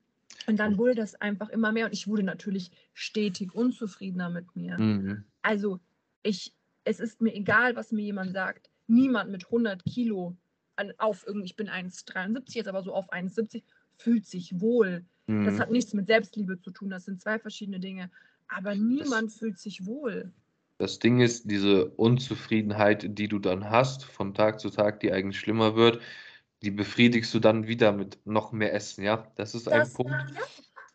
und 0.47 0.59
dann 0.59 0.79
wurde 0.79 0.95
das 0.95 1.15
einfach 1.15 1.49
immer 1.49 1.73
mehr 1.73 1.87
und 1.87 1.93
ich 1.93 2.07
wurde 2.07 2.23
natürlich 2.23 2.71
stetig 2.93 3.55
unzufriedener 3.55 4.31
mit 4.31 4.55
mir. 4.55 4.79
Mhm. 4.79 5.25
Also 5.43 5.81
ich, 6.23 6.53
es 6.85 7.01
ist 7.01 7.21
mir 7.21 7.35
egal, 7.35 7.77
was 7.77 7.93
mir 7.93 8.03
jemand 8.03 8.33
sagt. 8.33 8.71
Niemand 8.87 9.31
mit 9.31 9.47
100 9.47 9.85
Kilo 9.85 10.37
an, 10.77 10.93
auf 10.99 11.25
irgendwie, 11.27 11.47
ich 11.47 11.57
bin 11.57 11.69
1,73 11.69 12.57
jetzt, 12.57 12.69
aber 12.69 12.83
so 12.83 12.93
auf 12.93 13.13
1,70 13.13 13.63
fühlt 13.97 14.27
sich 14.27 14.61
wohl. 14.61 15.05
Mhm. 15.27 15.47
Das 15.47 15.59
hat 15.59 15.71
nichts 15.71 15.95
mit 15.95 16.07
Selbstliebe 16.07 16.61
zu 16.61 16.71
tun, 16.71 16.91
das 16.91 17.05
sind 17.05 17.21
zwei 17.21 17.39
verschiedene 17.39 17.81
Dinge. 17.81 18.11
Aber 18.49 18.75
niemand 18.75 19.31
das, 19.31 19.39
fühlt 19.39 19.59
sich 19.59 19.87
wohl. 19.87 20.33
Das 20.79 20.99
Ding 20.99 21.21
ist, 21.21 21.51
diese 21.51 21.87
Unzufriedenheit, 21.91 23.19
die 23.19 23.29
du 23.29 23.39
dann 23.39 23.71
hast, 23.71 24.05
von 24.05 24.35
Tag 24.35 24.61
zu 24.61 24.71
Tag, 24.71 25.01
die 25.01 25.13
eigentlich 25.13 25.39
schlimmer 25.39 25.77
wird, 25.77 26.01
die 26.65 26.71
befriedigst 26.71 27.33
du 27.35 27.41
dann 27.41 27.67
wieder 27.67 27.93
mit 27.93 28.19
noch 28.25 28.53
mehr 28.53 28.73
Essen, 28.73 29.05
ja? 29.05 29.31
Das 29.37 29.55
ist 29.55 29.67
das, 29.67 29.73
ein 29.73 29.93
Punkt. 29.93 30.13
Ja, 30.13 30.43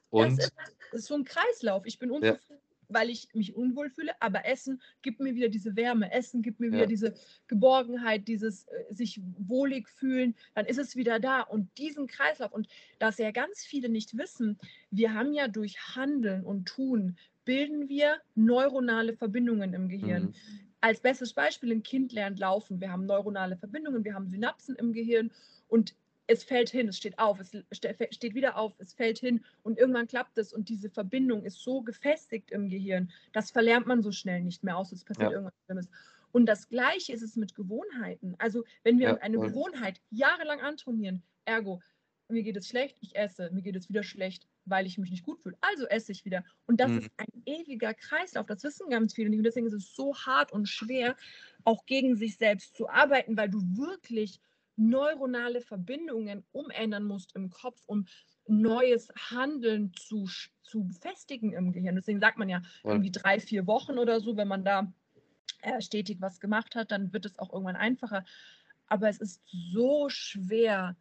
und 0.10 0.38
das 0.38 0.46
ist, 0.46 0.54
das 0.92 1.06
so 1.06 1.16
ein 1.16 1.24
Kreislauf. 1.24 1.86
Ich 1.86 2.00
bin 2.00 2.10
unzufrieden, 2.10 2.42
ja. 2.50 2.56
weil 2.88 3.10
ich 3.10 3.30
mich 3.34 3.56
unwohl 3.56 3.92
fühle, 3.92 4.14
aber 4.20 4.46
Essen 4.46 4.82
gibt 5.04 5.20
mir 5.20 5.36
wieder 5.36 5.50
diese 5.50 5.76
Wärme, 5.76 6.12
Essen 6.12 6.42
gibt 6.42 6.60
mir 6.60 6.72
wieder 6.72 6.82
ja. 6.82 6.88
diese 6.88 7.14
Geborgenheit, 7.48 8.28
dieses 8.28 8.64
äh, 8.64 8.94
sich 8.94 9.22
wohlig 9.38 9.88
fühlen, 9.88 10.36
dann 10.56 10.66
ist 10.66 10.80
es 10.80 10.96
wieder 10.96 11.20
da. 11.20 11.42
Und 11.42 11.70
diesen 11.78 12.08
Kreislauf, 12.08 12.52
und 12.52 12.68
dass 12.98 13.20
ja 13.20 13.32
ganz 13.32 13.64
viele 13.64 13.90
nicht 13.90 14.18
wissen, 14.18 14.58
wir 14.90 15.14
haben 15.14 15.34
ja 15.34 15.48
durch 15.48 15.78
Handeln 15.96 16.44
und 16.44 16.68
Tun 16.68 17.16
bilden 17.46 17.90
wir 17.90 18.18
neuronale 18.36 19.16
Verbindungen 19.16 19.74
im 19.74 19.88
Gehirn. 19.88 20.24
Mhm. 20.24 20.34
Als 20.82 21.02
bestes 21.02 21.34
Beispiel, 21.34 21.72
ein 21.72 21.84
Kind 21.84 22.14
lernt 22.14 22.40
laufen. 22.40 22.80
Wir 22.80 22.92
haben 22.92 23.06
neuronale 23.06 23.58
Verbindungen, 23.58 24.06
wir 24.06 24.14
haben 24.14 24.30
Synapsen 24.30 24.76
im 24.78 24.94
Gehirn 24.94 25.30
und 25.70 25.96
es 26.28 26.44
fällt 26.44 26.70
hin, 26.70 26.88
es 26.88 26.98
steht 26.98 27.18
auf, 27.18 27.40
es 27.40 27.78
steht 28.12 28.36
wieder 28.36 28.58
auf, 28.58 28.74
es 28.78 28.94
fällt 28.94 29.18
hin 29.18 29.44
und 29.64 29.80
irgendwann 29.80 30.08
klappt 30.08 30.38
es 30.38 30.54
und 30.54 30.70
diese 30.70 30.90
Verbindung 30.90 31.44
ist 31.44 31.60
so 31.64 31.82
gefestigt 31.82 32.52
im 32.52 32.70
Gehirn, 32.70 33.12
das 33.34 33.50
verlernt 33.50 33.88
man 33.88 34.04
so 34.04 34.12
schnell 34.12 34.42
nicht 34.42 34.64
mehr 34.64 34.78
aus, 34.78 34.92
es 34.92 35.04
passiert 35.04 35.32
ja. 35.32 35.38
irgendwas 35.38 35.56
Schlimmes. 35.66 35.90
Und 36.32 36.46
das 36.46 36.70
Gleiche 36.70 37.14
ist 37.14 37.24
es 37.24 37.36
mit 37.36 37.56
Gewohnheiten. 37.56 38.36
Also 38.38 38.64
wenn 38.84 39.00
wir 39.00 39.08
ja, 39.08 39.16
eine 39.16 39.40
Gewohnheit 39.40 40.00
jahrelang 40.12 40.60
antrainieren, 40.60 41.24
ergo, 41.46 41.82
mir 42.28 42.44
geht 42.44 42.58
es 42.58 42.68
schlecht, 42.68 42.98
ich 43.02 43.16
esse, 43.16 43.50
mir 43.52 43.64
geht 43.64 43.76
es 43.76 43.90
wieder 43.90 44.04
schlecht, 44.04 44.48
weil 44.66 44.86
ich 44.86 45.00
mich 45.00 45.10
nicht 45.10 45.26
gut 45.26 45.40
fühle, 45.40 45.58
also 45.62 45.88
esse 45.88 46.12
ich 46.12 46.26
wieder. 46.26 46.44
Und 46.68 46.80
das 46.80 46.92
mhm. 46.92 47.00
ist 47.00 47.12
ein 47.18 47.44
ewiger 47.48 47.96
Kreislauf, 47.96 48.46
das 48.46 48.64
wissen 48.64 48.90
ganz 48.92 49.16
viele 49.16 49.30
nicht. 49.30 49.40
Und 49.40 49.46
deswegen 49.46 49.66
ist 49.66 49.74
es 49.74 49.96
so 49.96 50.16
hart 50.16 50.52
und 50.52 50.70
schwer, 50.70 51.16
auch 51.64 51.88
gegen 51.88 52.16
sich 52.16 52.38
selbst 52.38 52.76
zu 52.76 52.88
arbeiten, 52.88 53.36
weil 53.36 53.50
du 53.50 53.60
wirklich 53.76 54.40
neuronale 54.80 55.62
Verbindungen 55.62 56.44
umändern 56.52 57.04
musst 57.04 57.36
im 57.36 57.50
Kopf, 57.50 57.82
um 57.86 58.06
neues 58.48 59.10
Handeln 59.30 59.94
zu, 59.94 60.28
zu 60.64 60.90
festigen 60.90 61.54
im 61.54 61.72
Gehirn. 61.72 61.96
Deswegen 61.96 62.20
sagt 62.20 62.38
man 62.38 62.50
ja 62.50 62.62
irgendwie 62.84 63.12
drei, 63.12 63.40
vier 63.40 63.68
Wochen 63.68 63.98
oder 63.98 64.20
so, 64.22 64.38
wenn 64.38 64.48
man 64.48 64.64
da 64.64 64.92
äh, 65.62 65.82
stetig 65.82 66.22
was 66.22 66.40
gemacht 66.40 66.76
hat, 66.76 66.92
dann 66.92 67.14
wird 67.14 67.26
es 67.26 67.38
auch 67.38 67.52
irgendwann 67.54 67.76
einfacher. 67.76 68.26
Aber 68.88 69.10
es 69.10 69.20
ist 69.20 69.42
so 69.46 70.10
schwer, 70.10 70.96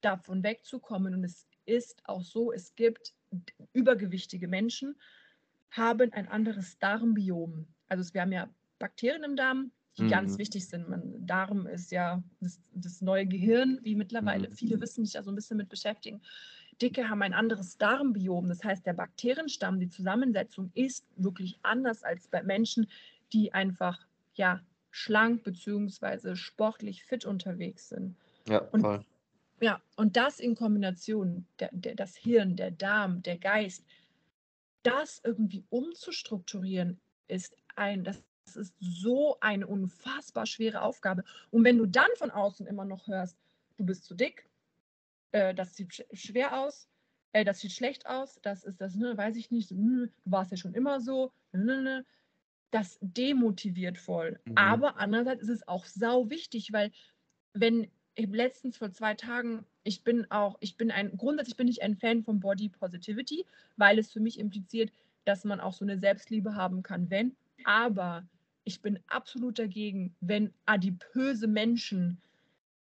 davon 0.00 0.42
wegzukommen. 0.42 1.14
Und 1.14 1.24
es 1.24 1.46
ist 1.64 2.02
auch 2.08 2.22
so, 2.22 2.52
es 2.52 2.74
gibt 2.74 3.14
übergewichtige 3.72 4.48
Menschen, 4.48 4.96
haben 5.70 6.12
ein 6.12 6.28
anderes 6.28 6.78
Darmbiom. 6.78 7.66
Also 7.88 8.14
wir 8.14 8.22
haben 8.22 8.32
ja 8.32 8.48
Bakterien 8.78 9.24
im 9.24 9.36
Darm, 9.36 9.72
die 9.98 10.04
mhm. 10.04 10.08
ganz 10.08 10.38
wichtig 10.38 10.68
sind. 10.68 10.88
Man, 10.88 11.26
Darm 11.26 11.66
ist 11.66 11.90
ja 11.90 12.22
das, 12.40 12.60
das, 12.74 13.00
neue 13.00 13.26
Gehirn, 13.26 13.78
wie 13.82 13.94
mittlerweile 13.94 14.48
mhm. 14.48 14.52
viele 14.52 14.80
wissen, 14.80 15.04
sich 15.04 15.14
da 15.14 15.22
so 15.22 15.30
ein 15.30 15.34
bisschen 15.34 15.56
mit 15.56 15.68
beschäftigen. 15.68 16.20
Dicke 16.80 17.08
haben 17.08 17.22
ein 17.22 17.32
anderes 17.32 17.78
Darmbiom. 17.78 18.48
Das 18.48 18.62
heißt, 18.62 18.84
der 18.84 18.92
Bakterienstamm, 18.92 19.80
die 19.80 19.88
Zusammensetzung 19.88 20.70
ist 20.74 21.06
wirklich 21.16 21.58
anders 21.62 22.02
als 22.02 22.28
bei 22.28 22.42
Menschen, 22.42 22.86
die 23.32 23.54
einfach 23.54 24.06
ja 24.34 24.60
schlank 24.90 25.42
bzw. 25.44 26.36
sportlich 26.36 27.04
fit 27.04 27.24
unterwegs 27.24 27.88
sind. 27.88 28.16
Ja, 28.48 28.58
und, 28.72 28.80
voll. 28.82 29.04
Ja, 29.60 29.80
und 29.96 30.16
das 30.16 30.38
in 30.38 30.54
Kombination, 30.54 31.46
der, 31.58 31.70
der, 31.72 31.94
das 31.94 32.16
Hirn, 32.16 32.56
der 32.56 32.70
Darm, 32.70 33.22
der 33.22 33.38
Geist, 33.38 33.84
das 34.82 35.20
irgendwie 35.24 35.64
umzustrukturieren, 35.70 37.00
ist 37.28 37.56
ein, 37.74 38.04
das 38.04 38.22
ist 38.54 38.74
so 38.78 39.38
eine 39.40 39.66
unfassbar 39.66 40.46
schwere 40.46 40.82
Aufgabe. 40.82 41.24
Und 41.50 41.64
wenn 41.64 41.78
du 41.78 41.86
dann 41.86 42.10
von 42.16 42.30
außen 42.30 42.66
immer 42.66 42.84
noch 42.84 43.08
hörst, 43.08 43.36
du 43.76 43.84
bist 43.84 44.04
zu 44.04 44.14
dick, 44.14 44.48
äh, 45.32 45.54
das 45.54 45.74
sieht 45.74 46.06
schwer 46.12 46.60
aus, 46.60 46.88
äh, 47.32 47.44
das 47.44 47.58
sieht 47.58 47.72
schlecht 47.72 48.06
aus, 48.06 48.38
das 48.42 48.62
ist 48.62 48.80
das, 48.80 48.94
ne, 48.94 49.16
weiß 49.16 49.36
ich 49.36 49.50
nicht, 49.50 49.70
hm, 49.70 50.10
du 50.24 50.30
warst 50.30 50.52
ja 50.52 50.56
schon 50.56 50.74
immer 50.74 51.00
so, 51.00 51.32
ne, 51.52 51.64
ne, 51.64 51.82
ne, 51.82 52.06
das 52.70 52.98
demotiviert 53.00 53.98
voll. 53.98 54.38
Mhm. 54.44 54.52
Aber 54.56 54.98
andererseits 54.98 55.42
ist 55.42 55.48
es 55.48 55.68
auch 55.68 55.86
sau 55.86 56.30
wichtig, 56.30 56.72
weil 56.72 56.92
wenn 57.52 57.90
ich 58.14 58.28
letztens 58.28 58.76
vor 58.76 58.90
zwei 58.92 59.14
Tagen, 59.14 59.64
ich 59.82 60.02
bin 60.02 60.30
auch, 60.30 60.56
ich 60.60 60.76
bin 60.76 60.90
ein, 60.90 61.16
grundsätzlich 61.16 61.56
bin 61.56 61.68
ich 61.68 61.82
ein 61.82 61.96
Fan 61.96 62.22
von 62.22 62.40
Body 62.40 62.68
Positivity, 62.68 63.44
weil 63.76 63.98
es 63.98 64.12
für 64.12 64.20
mich 64.20 64.38
impliziert, 64.38 64.92
dass 65.24 65.44
man 65.44 65.60
auch 65.60 65.72
so 65.72 65.84
eine 65.84 65.98
Selbstliebe 65.98 66.54
haben 66.54 66.82
kann, 66.82 67.10
wenn. 67.10 67.36
Aber 67.64 68.26
ich 68.66 68.82
bin 68.82 68.98
absolut 69.06 69.60
dagegen, 69.60 70.14
wenn 70.20 70.52
adipöse 70.66 71.46
Menschen 71.46 72.20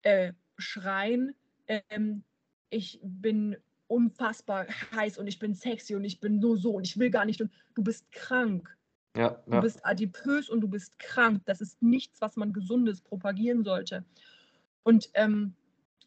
äh, 0.02 0.32
schreien, 0.58 1.36
ähm, 1.68 2.24
ich 2.70 3.00
bin 3.04 3.58
unfassbar 3.88 4.66
heiß 4.96 5.18
und 5.18 5.28
ich 5.28 5.40
bin 5.40 5.54
sexy 5.54 5.94
und 5.96 6.06
ich 6.06 6.22
bin 6.22 6.40
nur 6.40 6.58
so 6.58 6.72
und 6.72 6.88
ich 6.88 6.98
will 6.98 7.10
gar 7.10 7.26
nicht 7.26 7.42
und 7.42 7.52
du 7.76 7.84
bist 7.84 8.10
krank. 8.12 8.76
Ja, 9.18 9.44
ja. 9.46 9.56
Du 9.56 9.62
bist 9.62 9.86
adipös 9.86 10.50
und 10.50 10.62
du 10.62 10.70
bist 10.70 11.00
krank. 11.00 11.42
Das 11.46 11.60
ist 11.60 11.82
nichts, 11.82 12.22
was 12.22 12.38
man 12.38 12.54
Gesundes 12.54 13.02
propagieren 13.02 13.64
sollte. 13.66 14.06
Und 14.84 15.10
ähm, 15.16 15.54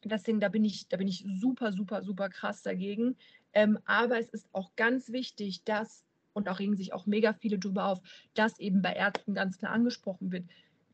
deswegen, 0.04 0.40
da 0.40 0.48
bin 0.48 0.64
ich, 0.64 0.88
da 0.88 0.96
bin 0.96 1.08
ich 1.08 1.26
super, 1.38 1.72
super, 1.72 2.02
super 2.02 2.30
krass 2.30 2.62
dagegen. 2.62 3.16
Ähm, 3.52 3.78
aber 3.84 4.18
es 4.18 4.30
ist 4.30 4.48
auch 4.52 4.74
ganz 4.76 5.12
wichtig, 5.12 5.64
dass, 5.64 6.06
und 6.32 6.46
da 6.46 6.52
regen 6.52 6.76
sich 6.76 6.92
auch 6.92 7.06
mega 7.06 7.32
viele 7.32 7.58
drüber 7.58 7.86
auf, 7.86 8.00
dass 8.34 8.58
eben 8.58 8.82
bei 8.82 8.92
Ärzten 8.92 9.34
ganz 9.34 9.58
klar 9.58 9.72
angesprochen 9.72 10.32
wird, 10.32 10.44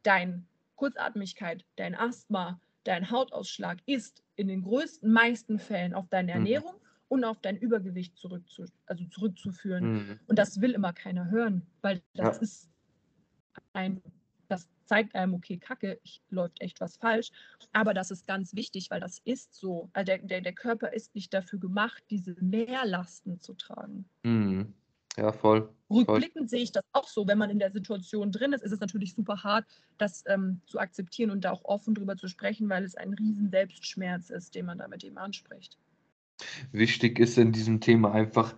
dein 0.03 0.47
Kurzatmigkeit, 0.77 1.65
dein 1.77 1.95
Asthma, 1.95 2.61
dein 2.85 3.11
Hautausschlag 3.11 3.79
ist 3.87 4.23
in 4.37 4.49
den 4.49 4.63
größten, 4.63 5.11
meisten 5.11 5.59
Fällen 5.59 5.95
auf 5.95 6.09
deine 6.09 6.33
mhm. 6.33 6.39
Ernährung 6.39 6.75
mhm. 6.75 6.81
und 7.09 7.25
auf 7.25 7.41
dein 7.41 7.57
Übergewicht 7.57 8.17
zurückzu, 8.17 8.65
also 8.87 9.05
zurückzuführen. 9.07 9.93
Mhm. 9.93 10.21
Und 10.27 10.39
das 10.39 10.61
will 10.61 10.73
immer 10.73 10.93
keiner 10.93 11.31
hören, 11.31 11.67
weil 11.83 12.03
das 12.15 12.37
ja. 12.37 12.43
ist 12.43 12.71
ein 13.73 14.03
das 14.49 14.69
zeigt 14.85 15.15
einem, 15.15 15.35
okay, 15.35 15.59
Kacke, 15.59 15.99
ich, 16.03 16.23
läuft 16.31 16.61
echt 16.61 16.81
was 16.81 16.97
falsch. 16.97 17.31
Aber 17.73 17.95
das 17.95 18.11
ist 18.11 18.27
ganz 18.27 18.55
wichtig, 18.55 18.91
weil 18.91 19.01
das 19.01 19.19
ist 19.25 19.55
so. 19.55 19.91
Also 19.93 20.07
der, 20.07 20.19
der, 20.19 20.41
der 20.41 20.53
Körper 20.53 20.93
ist 20.93 21.15
nicht 21.15 21.35
dafür 21.35 21.59
gemacht, 21.59 22.03
diese 22.11 22.37
Mehrlasten 22.41 23.41
zu 23.41 23.55
tragen. 23.55 24.09
Mhm. 24.23 24.75
Ja, 25.17 25.33
voll. 25.33 25.69
Rückblickend 25.89 26.51
sehe 26.51 26.63
ich 26.63 26.73
das 26.73 26.85
auch 26.93 27.09
so. 27.09 27.27
Wenn 27.27 27.39
man 27.39 27.49
in 27.49 27.59
der 27.59 27.71
Situation 27.71 28.33
drin 28.33 28.53
ist, 28.53 28.63
ist 28.63 28.73
es 28.73 28.81
natürlich 28.81 29.15
super 29.15 29.43
hart, 29.43 29.65
das 29.99 30.25
ähm, 30.27 30.61
zu 30.67 30.79
akzeptieren 30.79 31.31
und 31.31 31.45
da 31.45 31.53
auch 31.53 31.65
offen 31.65 31.95
drüber 31.95 32.17
zu 32.17 32.29
sprechen, 32.29 32.69
weil 32.69 32.85
es 32.85 32.97
ein 32.97 33.15
riesen 33.15 33.51
Selbstschmerz 33.51 34.31
ist, 34.31 34.55
den 34.55 34.67
man 34.67 34.79
da 34.79 34.89
mit 34.89 35.05
ihm 35.05 35.17
anspricht. 35.17 35.79
Wichtig 36.73 37.19
ist 37.19 37.39
in 37.39 37.53
diesem 37.53 37.81
Thema 37.81 38.13
einfach, 38.13 38.55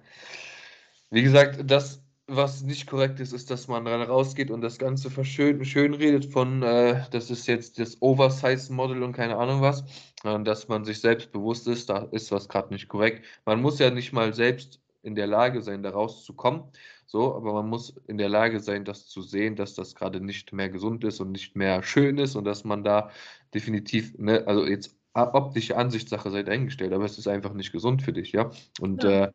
wie 1.11 1.23
gesagt, 1.23 1.71
dass 1.71 2.03
was 2.29 2.63
nicht 2.63 2.87
korrekt 2.87 3.21
ist, 3.21 3.33
ist, 3.33 3.51
dass 3.51 3.69
man 3.69 3.87
dann 3.87 4.03
rausgeht 4.03 4.51
und 4.51 4.61
das 4.61 4.79
Ganze 4.79 5.11
verschön, 5.11 5.65
schön 5.65 5.95
redet 5.95 6.27
von, 6.27 6.63
äh, 6.63 7.05
das 7.11 7.31
ist 7.31 7.47
jetzt 7.47 7.79
das 7.79 8.03
Oversize-Model 8.03 9.03
und 9.03 9.15
keine 9.15 9.39
Ahnung 9.39 9.63
was, 9.63 9.83
äh, 10.25 10.43
dass 10.43 10.69
man 10.69 10.85
sich 10.85 11.01
selbst 11.01 11.33
bewusst 11.33 11.67
ist, 11.67 11.89
da 11.89 12.09
ist 12.11 12.31
was 12.31 12.49
gerade 12.49 12.73
nicht 12.73 12.89
korrekt. 12.89 13.25
Man 13.47 13.63
muss 13.63 13.79
ja 13.79 13.91
nicht 13.91 14.13
mal 14.13 14.35
selbst 14.35 14.81
in 15.09 15.15
der 15.15 15.27
Lage 15.27 15.63
sein, 15.63 15.83
da 15.83 15.91
rauszukommen, 15.91 16.63
so, 17.07 17.35
aber 17.35 17.55
man 17.55 17.69
muss 17.69 17.97
in 18.07 18.19
der 18.19 18.29
Lage 18.29 18.61
sein, 18.61 18.85
das 18.85 19.07
zu 19.07 19.23
sehen, 19.23 19.57
dass 19.57 19.75
das 19.75 19.95
gerade 19.95 20.21
nicht 20.21 20.53
mehr 20.53 20.69
gesund 20.69 21.05
ist 21.05 21.21
und 21.21 21.33
nicht 21.33 21.57
mehr 21.57 21.83
schön 21.83 22.19
ist 22.19 22.37
und 22.37 22.45
dass 22.45 22.65
man 22.65 22.85
da 22.85 23.11
definitiv, 23.55 24.17
ne, 24.19 24.45
also 24.47 24.67
jetzt 24.67 24.95
optische 25.15 25.77
Ansichtssache 25.77 26.31
sei 26.31 26.47
eingestellt, 26.47 26.93
aber 26.93 27.05
es 27.05 27.19
ist 27.19 27.27
einfach 27.27 27.55
nicht 27.55 27.73
gesund 27.73 28.03
für 28.03 28.13
dich, 28.13 28.33
ja. 28.33 28.51
Und 28.81 29.03
ja. 29.03 29.25
Äh, 29.25 29.33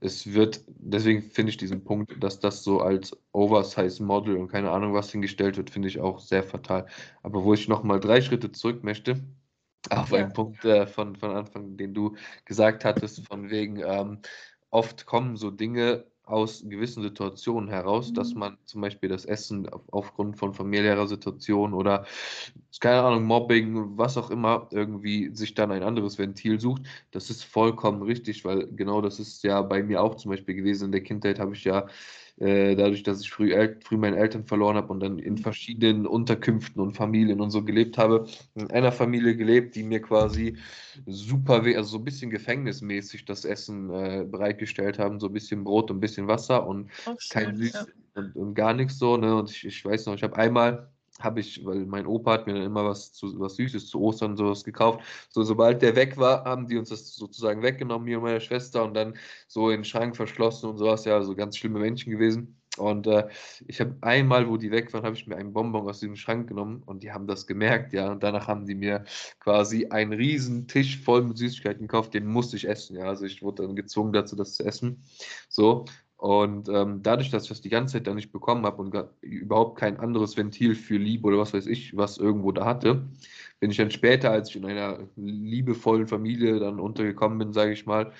es 0.00 0.32
wird, 0.32 0.64
deswegen 0.68 1.22
finde 1.22 1.50
ich 1.50 1.56
diesen 1.56 1.82
Punkt, 1.82 2.22
dass 2.22 2.38
das 2.38 2.62
so 2.62 2.80
als 2.80 3.16
Oversize-Model 3.32 4.36
und 4.36 4.48
keine 4.48 4.70
Ahnung 4.70 4.94
was 4.94 5.10
hingestellt 5.10 5.56
wird, 5.56 5.70
finde 5.70 5.88
ich 5.88 5.98
auch 5.98 6.20
sehr 6.20 6.44
fatal. 6.44 6.86
Aber 7.24 7.42
wo 7.42 7.52
ich 7.52 7.66
nochmal 7.66 7.98
drei 7.98 8.20
Schritte 8.20 8.52
zurück 8.52 8.84
möchte, 8.84 9.18
auf 9.90 10.10
ja. 10.10 10.18
einen 10.18 10.32
Punkt 10.32 10.64
äh, 10.64 10.86
von, 10.86 11.16
von 11.16 11.32
Anfang, 11.32 11.76
den 11.76 11.94
du 11.94 12.14
gesagt 12.44 12.84
hattest, 12.84 13.26
von 13.26 13.50
wegen, 13.50 13.82
ähm, 13.84 14.18
oft 14.70 15.06
kommen 15.06 15.36
so 15.36 15.50
Dinge 15.50 16.04
aus 16.28 16.62
gewissen 16.66 17.02
Situationen 17.02 17.70
heraus, 17.70 18.10
mhm. 18.10 18.14
dass 18.14 18.34
man 18.34 18.58
zum 18.64 18.82
Beispiel 18.82 19.08
das 19.08 19.24
Essen 19.24 19.68
auf, 19.68 19.82
aufgrund 19.90 20.36
von 20.38 20.52
familiärer 20.52 21.06
Situation 21.06 21.72
oder 21.72 22.04
keine 22.80 23.02
Ahnung, 23.02 23.24
Mobbing, 23.24 23.96
was 23.96 24.16
auch 24.16 24.30
immer, 24.30 24.68
irgendwie 24.70 25.34
sich 25.34 25.54
dann 25.54 25.72
ein 25.72 25.82
anderes 25.82 26.18
Ventil 26.18 26.60
sucht. 26.60 26.82
Das 27.10 27.30
ist 27.30 27.44
vollkommen 27.44 28.02
richtig, 28.02 28.44
weil 28.44 28.68
genau 28.68 29.00
das 29.00 29.18
ist 29.18 29.42
ja 29.42 29.62
bei 29.62 29.82
mir 29.82 30.02
auch 30.02 30.16
zum 30.16 30.30
Beispiel 30.30 30.54
gewesen. 30.54 30.86
In 30.86 30.92
der 30.92 31.02
Kindheit 31.02 31.38
habe 31.38 31.54
ich 31.54 31.64
ja 31.64 31.86
äh, 32.40 32.76
dadurch, 32.76 33.02
dass 33.02 33.20
ich 33.20 33.30
früh, 33.30 33.52
früh 33.82 33.96
meine 33.96 34.16
Eltern 34.16 34.44
verloren 34.44 34.76
habe 34.76 34.92
und 34.92 35.00
dann 35.00 35.18
in 35.18 35.34
mhm. 35.34 35.38
verschiedenen 35.38 36.06
Unterkünften 36.06 36.80
und 36.80 36.92
Familien 36.92 37.40
und 37.40 37.50
so 37.50 37.64
gelebt 37.64 37.98
habe, 37.98 38.26
in 38.54 38.70
einer 38.70 38.92
Familie 38.92 39.36
gelebt, 39.36 39.74
die 39.74 39.82
mir 39.82 40.00
quasi 40.00 40.56
super, 41.06 41.62
also 41.62 41.82
so 41.82 41.98
ein 41.98 42.04
bisschen 42.04 42.30
gefängnismäßig 42.30 43.24
das 43.24 43.44
Essen 43.44 43.90
äh, 43.90 44.24
bereitgestellt 44.24 44.98
haben, 44.98 45.18
so 45.20 45.26
ein 45.26 45.32
bisschen 45.32 45.64
Brot 45.64 45.90
und 45.90 45.98
ein 45.98 46.00
bisschen 46.00 46.28
Wasser 46.28 46.66
und 46.66 46.90
kein 47.30 47.56
Süß 47.56 47.72
ja. 47.72 47.86
und, 48.14 48.36
und, 48.36 48.54
gar 48.54 48.74
nichts 48.74 48.98
so. 48.98 49.16
Ne? 49.16 49.34
Und 49.34 49.50
ich, 49.50 49.64
ich 49.66 49.84
weiß 49.84 50.06
noch, 50.06 50.14
ich 50.14 50.22
habe 50.22 50.36
einmal 50.36 50.90
habe 51.18 51.40
ich, 51.40 51.64
weil 51.64 51.86
mein 51.86 52.06
Opa 52.06 52.32
hat 52.32 52.46
mir 52.46 52.54
dann 52.54 52.62
immer 52.62 52.84
was, 52.84 53.12
zu, 53.12 53.38
was 53.40 53.56
Süßes 53.56 53.88
zu 53.88 54.00
Ostern 54.00 54.36
sowas 54.36 54.64
gekauft. 54.64 55.00
So, 55.30 55.42
sobald 55.42 55.82
der 55.82 55.96
weg 55.96 56.16
war, 56.16 56.44
haben 56.44 56.66
die 56.68 56.76
uns 56.78 56.90
das 56.90 57.14
sozusagen 57.14 57.62
weggenommen, 57.62 58.04
mir 58.04 58.18
und 58.18 58.24
meine 58.24 58.40
Schwester, 58.40 58.84
und 58.84 58.94
dann 58.94 59.14
so 59.48 59.70
in 59.70 59.78
den 59.78 59.84
Schrank 59.84 60.16
verschlossen 60.16 60.70
und 60.70 60.78
sowas. 60.78 61.04
Ja, 61.04 61.22
so 61.22 61.34
ganz 61.34 61.56
schlimme 61.56 61.80
Menschen 61.80 62.10
gewesen. 62.12 62.58
Und 62.78 63.06
äh, 63.06 63.28
ich 63.66 63.80
habe 63.80 63.96
einmal, 64.00 64.48
wo 64.48 64.56
die 64.56 64.70
weg 64.70 64.92
waren, 64.92 65.04
habe 65.04 65.16
ich 65.16 65.26
mir 65.26 65.36
einen 65.36 65.52
Bonbon 65.52 65.88
aus 65.88 66.00
diesem 66.00 66.16
Schrank 66.16 66.48
genommen 66.48 66.82
und 66.86 67.02
die 67.02 67.12
haben 67.12 67.26
das 67.26 67.46
gemerkt, 67.46 67.92
ja. 67.92 68.10
Und 68.10 68.22
danach 68.22 68.46
haben 68.46 68.66
die 68.66 68.74
mir 68.74 69.04
quasi 69.40 69.86
einen 69.88 70.12
riesen 70.12 70.68
Tisch 70.68 70.98
voll 71.00 71.22
mit 71.22 71.38
Süßigkeiten 71.38 71.82
gekauft, 71.82 72.14
den 72.14 72.26
musste 72.26 72.56
ich 72.56 72.68
essen, 72.68 72.96
ja. 72.96 73.04
Also 73.04 73.24
ich 73.24 73.42
wurde 73.42 73.64
dann 73.64 73.76
gezwungen 73.76 74.12
dazu, 74.12 74.36
das 74.36 74.54
zu 74.54 74.64
essen. 74.64 75.02
So. 75.48 75.84
Und 76.18 76.68
ähm, 76.68 77.00
dadurch, 77.02 77.30
dass 77.30 77.44
ich 77.44 77.48
das 77.48 77.60
die 77.60 77.68
ganze 77.68 77.94
Zeit 77.94 78.08
dann 78.08 78.16
nicht 78.16 78.32
bekommen 78.32 78.66
habe 78.66 78.82
und 78.82 78.92
überhaupt 79.20 79.78
kein 79.78 80.00
anderes 80.00 80.36
Ventil 80.36 80.74
für 80.74 80.96
Liebe 80.96 81.28
oder 81.28 81.38
was 81.38 81.54
weiß 81.54 81.66
ich, 81.68 81.96
was 81.96 82.18
irgendwo 82.18 82.50
da 82.50 82.64
hatte, 82.64 83.06
bin 83.60 83.70
ich 83.70 83.76
dann 83.76 83.92
später, 83.92 84.32
als 84.32 84.50
ich 84.50 84.56
in 84.56 84.64
einer 84.64 84.98
liebevollen 85.14 86.08
Familie 86.08 86.58
dann 86.58 86.80
untergekommen 86.80 87.38
bin, 87.38 87.52
sage 87.52 87.72
ich 87.72 87.86
mal, 87.86 88.12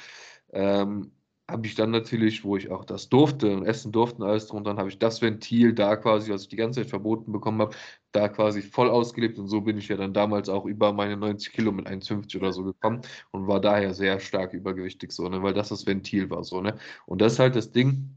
ähm, 0.52 1.10
habe 1.50 1.66
ich 1.66 1.74
dann 1.74 1.90
natürlich, 1.90 2.44
wo 2.44 2.56
ich 2.56 2.70
auch 2.70 2.84
das 2.84 3.08
durfte 3.08 3.56
und 3.56 3.64
essen 3.64 3.90
durfte 3.90 4.22
und 4.22 4.28
alles 4.28 4.48
drunter, 4.48 4.70
dann 4.70 4.78
habe 4.78 4.90
ich 4.90 4.98
das 4.98 5.22
Ventil 5.22 5.72
da 5.72 5.96
quasi, 5.96 6.30
was 6.30 6.42
ich 6.42 6.48
die 6.48 6.56
ganze 6.56 6.82
Zeit 6.82 6.90
verboten 6.90 7.32
bekommen 7.32 7.62
habe, 7.62 7.74
da 8.12 8.28
quasi 8.28 8.60
voll 8.60 8.90
ausgelebt 8.90 9.38
und 9.38 9.48
so 9.48 9.62
bin 9.62 9.78
ich 9.78 9.88
ja 9.88 9.96
dann 9.96 10.12
damals 10.12 10.50
auch 10.50 10.66
über 10.66 10.92
meine 10.92 11.16
90 11.16 11.52
Kilo 11.52 11.72
mit 11.72 11.86
1,50 11.86 12.36
oder 12.36 12.52
so 12.52 12.64
gekommen 12.64 13.00
und 13.30 13.46
war 13.46 13.60
daher 13.60 13.94
sehr 13.94 14.20
stark 14.20 14.52
übergewichtig 14.52 15.10
so, 15.10 15.28
ne, 15.28 15.42
weil 15.42 15.54
das 15.54 15.70
das 15.70 15.86
Ventil 15.86 16.28
war 16.28 16.44
so, 16.44 16.60
ne. 16.60 16.76
Und 17.06 17.22
das 17.22 17.34
ist 17.34 17.38
halt 17.38 17.56
das 17.56 17.72
Ding, 17.72 18.14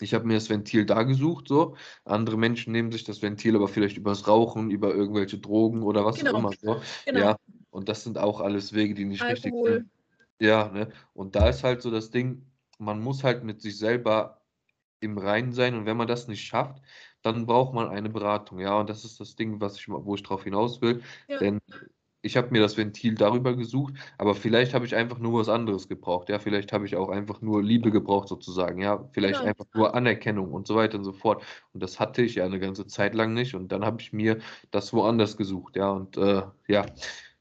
ich 0.00 0.14
habe 0.14 0.26
mir 0.26 0.34
das 0.34 0.48
Ventil 0.48 0.86
da 0.86 1.02
gesucht, 1.02 1.48
so. 1.48 1.76
Andere 2.04 2.38
Menschen 2.38 2.72
nehmen 2.72 2.92
sich 2.92 3.04
das 3.04 3.20
Ventil 3.20 3.56
aber 3.56 3.68
vielleicht 3.68 3.98
übers 3.98 4.26
Rauchen, 4.26 4.70
über 4.70 4.94
irgendwelche 4.94 5.38
Drogen 5.38 5.82
oder 5.82 6.06
was 6.06 6.16
genau. 6.16 6.32
auch 6.32 6.38
immer 6.38 6.52
so. 6.58 6.80
Genau. 7.04 7.20
Ja, 7.20 7.36
und 7.68 7.90
das 7.90 8.04
sind 8.04 8.16
auch 8.16 8.40
alles 8.40 8.72
Wege, 8.72 8.94
die 8.94 9.04
nicht 9.04 9.20
Alkohol. 9.20 9.34
richtig 9.34 9.82
sind. 9.82 9.90
Ja, 10.40 10.70
ne? 10.70 10.88
Und 11.12 11.36
da 11.36 11.50
ist 11.50 11.64
halt 11.64 11.82
so 11.82 11.90
das 11.90 12.10
Ding, 12.10 12.49
man 12.80 13.00
muss 13.00 13.24
halt 13.24 13.44
mit 13.44 13.60
sich 13.60 13.78
selber 13.78 14.40
im 15.00 15.18
Reinen 15.18 15.52
sein 15.52 15.74
und 15.74 15.86
wenn 15.86 15.96
man 15.96 16.08
das 16.08 16.28
nicht 16.28 16.42
schafft, 16.42 16.82
dann 17.22 17.46
braucht 17.46 17.74
man 17.74 17.88
eine 17.88 18.08
Beratung, 18.08 18.60
ja, 18.60 18.78
und 18.78 18.88
das 18.88 19.04
ist 19.04 19.20
das 19.20 19.36
Ding, 19.36 19.60
was 19.60 19.76
ich, 19.76 19.88
wo 19.88 20.14
ich 20.14 20.22
drauf 20.22 20.44
hinaus 20.44 20.80
will, 20.80 21.02
ja. 21.28 21.38
denn 21.38 21.60
ich 22.22 22.36
habe 22.36 22.50
mir 22.50 22.60
das 22.60 22.76
Ventil 22.76 23.14
darüber 23.14 23.56
gesucht, 23.56 23.94
aber 24.18 24.34
vielleicht 24.34 24.74
habe 24.74 24.84
ich 24.84 24.94
einfach 24.94 25.18
nur 25.18 25.40
was 25.40 25.48
anderes 25.48 25.88
gebraucht, 25.88 26.28
ja, 26.28 26.38
vielleicht 26.38 26.72
habe 26.72 26.84
ich 26.84 26.96
auch 26.96 27.08
einfach 27.08 27.40
nur 27.40 27.62
Liebe 27.62 27.90
gebraucht 27.90 28.28
sozusagen, 28.28 28.82
ja, 28.82 29.08
vielleicht 29.12 29.40
genau. 29.40 29.48
einfach 29.48 29.66
nur 29.74 29.94
Anerkennung 29.94 30.52
und 30.52 30.66
so 30.66 30.76
weiter 30.76 30.98
und 30.98 31.04
so 31.04 31.12
fort 31.12 31.42
und 31.72 31.82
das 31.82 31.98
hatte 31.98 32.22
ich 32.22 32.34
ja 32.36 32.44
eine 32.44 32.60
ganze 32.60 32.86
Zeit 32.86 33.14
lang 33.14 33.32
nicht 33.32 33.54
und 33.54 33.72
dann 33.72 33.84
habe 33.84 34.00
ich 34.00 34.12
mir 34.12 34.38
das 34.70 34.92
woanders 34.92 35.36
gesucht, 35.36 35.76
ja, 35.76 35.90
und 35.90 36.16
äh, 36.16 36.42
ja, 36.68 36.84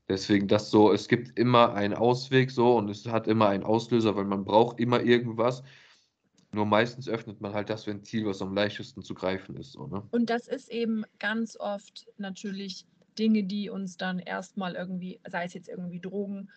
Deswegen 0.09 0.47
das 0.47 0.71
so, 0.71 0.91
es 0.91 1.07
gibt 1.07 1.37
immer 1.37 1.73
einen 1.73 1.93
Ausweg 1.93 2.49
so 2.49 2.75
und 2.77 2.89
es 2.89 3.05
hat 3.05 3.27
immer 3.27 3.49
einen 3.49 3.63
Auslöser, 3.63 4.15
weil 4.15 4.25
man 4.25 4.43
braucht 4.43 4.79
immer 4.79 5.01
irgendwas. 5.01 5.63
Nur 6.51 6.65
meistens 6.65 7.07
öffnet 7.07 7.39
man 7.41 7.53
halt 7.53 7.69
das 7.69 7.85
Ventil, 7.85 8.25
was 8.25 8.41
am 8.41 8.55
leichtesten 8.55 9.03
zu 9.03 9.13
greifen 9.13 9.55
ist. 9.55 9.73
So, 9.73 9.85
ne? 9.85 10.01
Und 10.09 10.31
das 10.31 10.47
ist 10.47 10.69
eben 10.71 11.03
ganz 11.19 11.55
oft 11.59 12.07
natürlich 12.17 12.87
Dinge, 13.19 13.43
die 13.43 13.69
uns 13.69 13.97
dann 13.97 14.17
erstmal 14.17 14.73
irgendwie, 14.73 15.19
sei 15.29 15.43
es 15.43 15.53
jetzt 15.53 15.69
irgendwie 15.69 15.99
Drogen, 15.99 16.49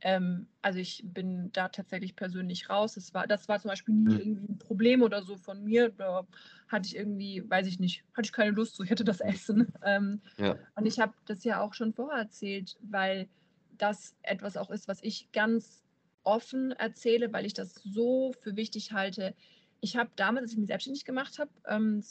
ähm, 0.00 0.46
also 0.62 0.78
ich 0.78 1.02
bin 1.04 1.50
da 1.52 1.68
tatsächlich 1.68 2.14
persönlich 2.14 2.70
raus. 2.70 2.94
Das 2.94 3.14
war, 3.14 3.26
das 3.26 3.48
war 3.48 3.58
zum 3.60 3.70
Beispiel 3.70 3.94
nie 3.94 4.14
mhm. 4.14 4.20
irgendwie 4.20 4.52
ein 4.52 4.58
Problem 4.58 5.02
oder 5.02 5.22
so 5.22 5.36
von 5.36 5.64
mir. 5.64 5.90
Da 5.90 6.26
hatte 6.68 6.86
ich 6.86 6.96
irgendwie, 6.96 7.48
weiß 7.48 7.66
ich 7.66 7.80
nicht, 7.80 8.04
hatte 8.14 8.26
ich 8.26 8.32
keine 8.32 8.50
Lust, 8.50 8.76
so 8.76 8.84
ich 8.84 8.90
hätte 8.90 9.04
das 9.04 9.20
Essen. 9.20 9.72
Ähm, 9.84 10.20
ja. 10.36 10.56
Und 10.74 10.86
ich 10.86 10.98
habe 10.98 11.14
das 11.26 11.44
ja 11.44 11.60
auch 11.60 11.74
schon 11.74 11.92
vorher 11.92 12.18
erzählt, 12.18 12.76
weil 12.82 13.28
das 13.78 14.14
etwas 14.22 14.56
auch 14.56 14.70
ist, 14.70 14.88
was 14.88 15.02
ich 15.02 15.30
ganz 15.32 15.84
offen 16.24 16.72
erzähle, 16.72 17.32
weil 17.32 17.46
ich 17.46 17.54
das 17.54 17.74
so 17.74 18.34
für 18.40 18.56
wichtig 18.56 18.92
halte. 18.92 19.34
Ich 19.80 19.96
habe 19.96 20.10
damals, 20.16 20.44
als 20.44 20.52
ich 20.52 20.58
mich 20.58 20.66
selbstständig 20.66 21.04
gemacht 21.04 21.38
habe, 21.38 21.50
ähm, 21.66 22.02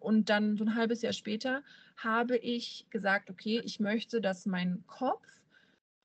und 0.00 0.28
dann 0.28 0.56
so 0.56 0.64
ein 0.64 0.74
halbes 0.74 1.02
Jahr 1.02 1.12
später 1.12 1.62
habe 1.96 2.36
ich 2.36 2.86
gesagt, 2.90 3.30
okay, 3.30 3.60
ich 3.64 3.78
möchte, 3.78 4.20
dass 4.20 4.46
mein 4.46 4.82
Kopf 4.86 5.22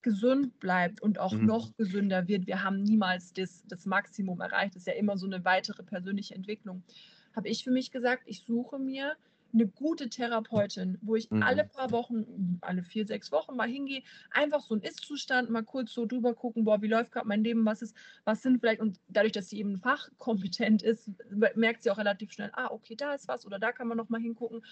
gesund 0.08 0.58
bleibt 0.62 1.02
und 1.02 1.20
auch 1.20 1.34
mhm. 1.34 1.46
noch 1.46 1.76
gesünder 1.76 2.30
wird. 2.30 2.48
Wir 2.48 2.64
haben 2.64 2.82
niemals 2.82 3.34
das, 3.34 3.66
das 3.68 3.86
Maximum 3.86 4.40
erreicht. 4.40 4.74
Das 4.74 4.84
ist 4.84 4.88
ja 4.88 4.94
immer 4.94 5.18
so 5.18 5.26
eine 5.26 5.44
weitere 5.44 5.84
persönliche 5.84 6.34
Entwicklung. 6.34 6.82
Habe 7.36 7.50
ich 7.50 7.66
für 7.66 7.72
mich 7.72 7.92
gesagt, 7.92 8.24
ich 8.26 8.46
suche 8.48 8.80
mir 8.80 9.18
eine 9.54 9.68
gute 9.68 10.08
Therapeutin, 10.08 10.98
wo 11.02 11.18
ich 11.18 11.30
mhm. 11.30 11.44
alle 11.44 11.66
paar 11.66 11.92
Wochen, 11.92 12.58
alle 12.62 12.84
vier, 12.84 13.06
sechs 13.06 13.34
Wochen 13.34 13.58
mal 13.58 13.68
hingehe, 13.68 14.02
einfach 14.32 14.62
so 14.62 14.76
ein 14.76 14.82
Ist-Zustand, 14.82 15.50
mal 15.50 15.64
kurz 15.64 15.92
so 15.92 16.06
drüber 16.06 16.34
gucken, 16.34 16.64
boah, 16.64 16.82
wie 16.82 16.88
läuft 16.88 17.12
gerade 17.12 17.28
mein 17.28 17.44
Leben, 17.44 17.66
was 17.66 17.82
ist, 17.82 17.96
was 18.24 18.42
sind 18.42 18.60
vielleicht, 18.60 18.80
und 18.80 19.00
dadurch, 19.10 19.34
dass 19.34 19.50
sie 19.50 19.60
eben 19.60 19.78
fachkompetent 19.78 20.84
ist, 20.84 21.12
merkt 21.56 21.84
sie 21.84 21.92
auch 21.92 21.98
relativ 21.98 22.32
schnell, 22.32 22.52
ah, 22.54 22.68
okay, 22.72 22.96
da 22.96 23.14
ist 23.14 23.28
was 23.28 23.46
oder 23.46 23.60
da 23.60 23.74
kann 23.74 23.90
man 23.90 23.98
noch 23.98 24.10
mal 24.10 24.22
hingucken. 24.22 24.64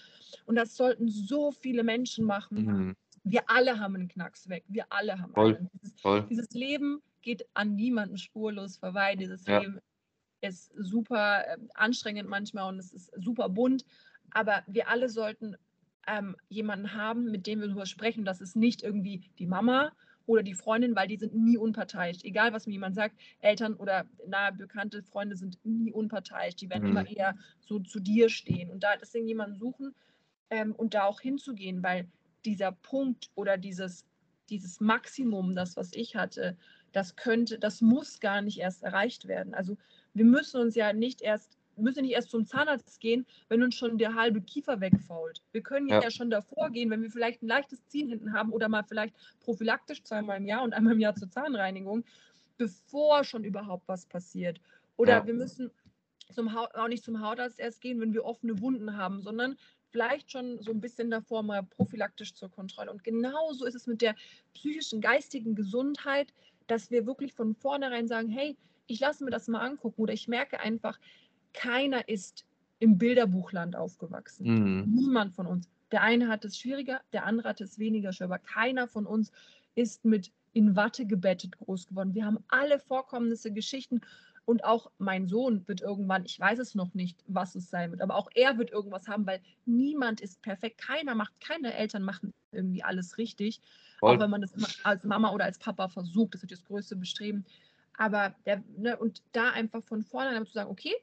Und 0.46 0.56
das 0.56 0.76
sollten 0.76 1.08
so 1.08 1.52
viele 1.52 1.82
Menschen 1.82 2.24
machen. 2.24 2.64
Mhm 2.64 2.96
wir 3.26 3.50
alle 3.50 3.78
haben 3.80 3.96
einen 3.96 4.08
Knacks 4.08 4.48
weg. 4.48 4.64
Wir 4.68 4.86
alle 4.88 5.18
haben 5.18 5.32
voll, 5.34 5.56
einen. 5.56 5.70
Dieses, 5.74 6.00
voll. 6.00 6.26
dieses, 6.30 6.50
Leben 6.50 7.02
geht 7.22 7.44
an 7.54 7.74
niemanden 7.74 8.18
spurlos 8.18 8.76
vorbei. 8.76 9.16
Dieses 9.16 9.44
ja. 9.46 9.58
Leben 9.58 9.80
ist 10.40 10.72
super 10.76 11.44
äh, 11.46 11.58
anstrengend 11.74 12.28
manchmal 12.28 12.68
und 12.68 12.78
es 12.78 12.92
ist 12.92 13.10
super 13.16 13.48
bunt. 13.48 13.84
Aber 14.30 14.62
wir 14.68 14.88
alle 14.88 15.08
sollten 15.08 15.56
ähm, 16.06 16.36
jemanden 16.48 16.94
haben, 16.94 17.30
mit 17.32 17.48
dem 17.48 17.60
wir 17.60 17.66
darüber 17.66 17.86
sprechen. 17.86 18.24
Das 18.24 18.40
ist 18.40 18.54
nicht 18.54 18.82
irgendwie 18.82 19.28
die 19.40 19.46
Mama 19.46 19.90
oder 20.26 20.44
die 20.44 20.54
Freundin, 20.54 20.94
weil 20.94 21.08
die 21.08 21.16
sind 21.16 21.34
nie 21.34 21.56
unparteiisch. 21.56 22.18
Egal, 22.22 22.52
was 22.52 22.66
mir 22.66 22.74
jemand 22.74 22.94
sagt, 22.94 23.16
Eltern 23.40 23.74
oder 23.74 24.06
nahe 24.28 24.52
bekannte 24.52 25.02
Freunde 25.02 25.36
sind 25.36 25.58
nie 25.64 25.90
unparteiisch. 25.90 26.54
Die 26.54 26.70
werden 26.70 26.84
mhm. 26.84 26.90
immer 26.90 27.08
eher 27.08 27.34
so 27.60 27.80
zu 27.80 27.98
dir 27.98 28.28
stehen. 28.28 28.70
Und 28.70 28.84
da 28.84 28.96
deswegen 28.96 29.26
jemanden 29.26 29.56
suchen 29.56 29.96
ähm, 30.50 30.76
und 30.76 30.94
da 30.94 31.04
auch 31.04 31.20
hinzugehen, 31.20 31.82
weil 31.82 32.06
dieser 32.46 32.72
Punkt 32.72 33.30
oder 33.34 33.58
dieses, 33.58 34.06
dieses 34.48 34.80
Maximum, 34.80 35.54
das, 35.54 35.76
was 35.76 35.92
ich 35.92 36.16
hatte, 36.16 36.56
das 36.92 37.16
könnte, 37.16 37.58
das 37.58 37.80
muss 37.82 38.20
gar 38.20 38.40
nicht 38.40 38.58
erst 38.58 38.82
erreicht 38.82 39.28
werden. 39.28 39.54
Also 39.54 39.76
wir 40.14 40.24
müssen 40.24 40.60
uns 40.60 40.74
ja 40.74 40.92
nicht 40.92 41.20
erst, 41.20 41.58
müssen 41.76 42.02
nicht 42.02 42.14
erst 42.14 42.30
zum 42.30 42.46
Zahnarzt 42.46 43.00
gehen, 43.00 43.26
wenn 43.48 43.62
uns 43.62 43.74
schon 43.74 43.98
der 43.98 44.14
halbe 44.14 44.40
Kiefer 44.40 44.80
wegfault. 44.80 45.42
Wir 45.52 45.62
können 45.62 45.88
ja, 45.88 46.00
ja 46.00 46.10
schon 46.10 46.30
davor 46.30 46.70
gehen, 46.70 46.88
wenn 46.90 47.02
wir 47.02 47.10
vielleicht 47.10 47.42
ein 47.42 47.48
leichtes 47.48 47.86
Ziehen 47.88 48.08
hinten 48.08 48.32
haben 48.32 48.52
oder 48.52 48.68
mal 48.68 48.84
vielleicht 48.84 49.14
prophylaktisch 49.40 50.02
zweimal 50.04 50.38
im 50.38 50.46
Jahr 50.46 50.62
und 50.62 50.72
einmal 50.72 50.94
im 50.94 51.00
Jahr 51.00 51.14
zur 51.14 51.30
Zahnreinigung, 51.30 52.04
bevor 52.56 53.24
schon 53.24 53.44
überhaupt 53.44 53.86
was 53.88 54.06
passiert. 54.06 54.60
Oder 54.96 55.18
ja. 55.18 55.26
wir 55.26 55.34
müssen 55.34 55.70
zum 56.32 56.48
auch 56.56 56.88
nicht 56.88 57.04
zum 57.04 57.20
Hautarzt 57.20 57.60
erst 57.60 57.80
gehen, 57.80 58.00
wenn 58.00 58.12
wir 58.12 58.24
offene 58.24 58.60
Wunden 58.60 58.96
haben, 58.96 59.22
sondern 59.22 59.56
vielleicht 59.90 60.30
schon 60.30 60.60
so 60.62 60.72
ein 60.72 60.80
bisschen 60.80 61.10
davor 61.10 61.42
mal 61.42 61.62
prophylaktisch 61.62 62.34
zur 62.34 62.50
Kontrolle. 62.50 62.90
Und 62.90 63.04
genauso 63.04 63.64
ist 63.64 63.74
es 63.74 63.86
mit 63.86 64.02
der 64.02 64.14
psychischen, 64.54 65.00
geistigen 65.00 65.54
Gesundheit, 65.54 66.32
dass 66.66 66.90
wir 66.90 67.06
wirklich 67.06 67.32
von 67.32 67.54
vornherein 67.54 68.08
sagen, 68.08 68.28
hey, 68.28 68.56
ich 68.86 69.00
lasse 69.00 69.24
mir 69.24 69.30
das 69.30 69.48
mal 69.48 69.60
angucken 69.60 70.02
oder 70.02 70.12
ich 70.12 70.28
merke 70.28 70.60
einfach, 70.60 70.98
keiner 71.52 72.08
ist 72.08 72.44
im 72.78 72.98
Bilderbuchland 72.98 73.76
aufgewachsen. 73.76 74.46
Mhm. 74.46 74.94
Niemand 74.94 75.34
von 75.34 75.46
uns. 75.46 75.68
Der 75.92 76.02
eine 76.02 76.28
hat 76.28 76.44
es 76.44 76.58
schwieriger, 76.58 77.00
der 77.12 77.24
andere 77.24 77.48
hat 77.50 77.60
es 77.60 77.78
weniger 77.78 78.12
schwer, 78.12 78.26
aber 78.26 78.38
keiner 78.38 78.88
von 78.88 79.06
uns 79.06 79.30
ist 79.74 80.04
mit 80.04 80.32
in 80.52 80.74
Watte 80.74 81.06
gebettet 81.06 81.58
groß 81.58 81.86
geworden. 81.86 82.14
Wir 82.14 82.24
haben 82.24 82.38
alle 82.48 82.78
Vorkommnisse, 82.78 83.52
Geschichten 83.52 84.00
und 84.46 84.64
auch 84.64 84.90
mein 84.98 85.26
Sohn 85.26 85.66
wird 85.68 85.82
irgendwann, 85.82 86.24
ich 86.24 86.38
weiß 86.40 86.60
es 86.60 86.74
noch 86.74 86.94
nicht, 86.94 87.22
was 87.26 87.56
es 87.56 87.68
sein 87.68 87.90
wird, 87.90 88.00
aber 88.00 88.14
auch 88.14 88.30
er 88.34 88.56
wird 88.56 88.70
irgendwas 88.70 89.08
haben, 89.08 89.26
weil 89.26 89.42
niemand 89.66 90.20
ist 90.20 90.40
perfekt. 90.40 90.78
Keiner 90.78 91.14
macht, 91.14 91.38
keine 91.40 91.74
Eltern 91.74 92.02
machen 92.02 92.32
irgendwie 92.52 92.82
alles 92.82 93.18
richtig. 93.18 93.60
Voll. 93.98 94.14
Auch 94.14 94.20
wenn 94.20 94.30
man 94.30 94.40
das 94.40 94.54
als 94.84 95.04
Mama 95.04 95.32
oder 95.32 95.44
als 95.44 95.58
Papa 95.58 95.88
versucht, 95.88 96.34
das 96.34 96.42
ist 96.44 96.52
das 96.52 96.64
größte 96.64 96.96
Bestreben. 96.96 97.44
Aber 97.98 98.34
der, 98.46 98.62
ne, 98.76 98.96
und 98.96 99.22
da 99.32 99.50
einfach 99.50 99.82
von 99.82 100.02
vornherein 100.02 100.46
zu 100.46 100.52
sagen, 100.52 100.70
okay, 100.70 100.94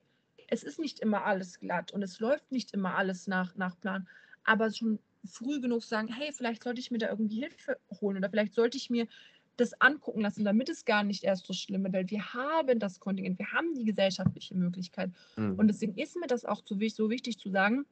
es 0.47 0.63
ist 0.63 0.79
nicht 0.79 0.99
immer 1.01 1.25
alles 1.25 1.59
glatt 1.59 1.91
und 1.91 2.01
es 2.01 2.19
läuft 2.19 2.51
nicht 2.51 2.73
immer 2.73 2.95
alles 2.95 3.27
nach, 3.27 3.55
nach 3.55 3.77
Plan, 3.79 4.07
aber 4.45 4.71
schon 4.71 4.99
früh 5.25 5.59
genug 5.59 5.83
sagen, 5.83 6.07
hey, 6.07 6.31
vielleicht 6.31 6.63
sollte 6.63 6.79
ich 6.79 6.91
mir 6.91 6.97
da 6.97 7.09
irgendwie 7.09 7.41
Hilfe 7.41 7.77
holen 8.01 8.17
oder 8.17 8.29
vielleicht 8.29 8.53
sollte 8.53 8.77
ich 8.77 8.89
mir 8.89 9.07
das 9.57 9.79
angucken 9.79 10.21
lassen, 10.21 10.43
damit 10.43 10.69
es 10.69 10.85
gar 10.85 11.03
nicht 11.03 11.23
erst 11.23 11.45
so 11.45 11.53
schlimm 11.53 11.83
wird, 11.83 11.93
weil 11.93 12.09
wir 12.09 12.33
haben 12.33 12.79
das 12.79 12.99
Kontingent, 12.99 13.39
wir 13.39 13.51
haben 13.51 13.73
die 13.75 13.85
gesellschaftliche 13.85 14.55
Möglichkeit. 14.55 15.11
Mhm. 15.35 15.55
Und 15.55 15.67
deswegen 15.67 15.95
ist 15.95 16.15
mir 16.15 16.27
das 16.27 16.45
auch 16.45 16.61
so 16.65 16.79
wichtig 16.79 17.37
zu 17.37 17.49
sagen, 17.49 17.85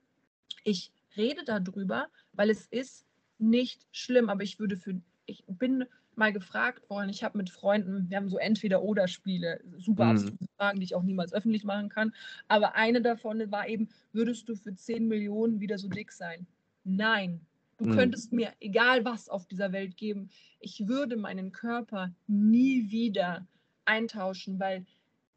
ich 0.64 0.92
rede 1.16 1.44
darüber, 1.46 2.08
weil 2.34 2.50
es 2.50 2.68
ist 2.68 3.06
nicht 3.38 3.86
schlimm, 3.92 4.30
aber 4.30 4.44
ich 4.44 4.60
würde 4.60 4.78
für, 4.78 5.02
ich 5.26 5.44
bin 5.48 5.86
mal 6.16 6.34
gefragt 6.34 6.90
worden, 6.90 7.10
ich 7.10 7.24
habe 7.24 7.38
mit 7.38 7.50
Freunden, 7.50 8.10
wir 8.10 8.18
haben 8.18 8.30
so 8.30 8.38
Entweder-Oder-Spiele, 8.38 9.62
super 9.78 10.06
mhm. 10.06 10.12
abstruse 10.12 10.48
Fragen, 10.58 10.80
die 10.80 10.86
ich 10.86 10.96
auch 10.96 11.04
niemals 11.04 11.34
öffentlich 11.34 11.64
machen 11.64 11.90
kann, 11.90 12.14
aber 12.48 12.76
eine 12.76 13.02
davon 13.02 13.52
war 13.52 13.68
eben, 13.68 13.90
würdest 14.14 14.50
du 14.50 14.56
für 14.56 14.76
10 14.76 15.08
Millionen 15.08 15.60
wieder 15.60 15.78
so 15.78 15.88
dick 15.88 16.12
sein? 16.12 16.46
Nein, 16.84 17.42
Du 17.82 17.90
mhm. 17.90 17.96
könntest 17.96 18.32
mir 18.32 18.54
egal 18.60 19.06
was 19.06 19.28
auf 19.28 19.48
dieser 19.48 19.72
Welt 19.72 19.98
geben. 19.98 20.30
Ich 20.60 20.88
würde 20.88 21.18
meinen 21.18 21.52
Körper 21.52 22.14
nie 22.28 22.92
wieder 22.92 23.48
eintauschen, 23.86 24.60
weil 24.60 24.86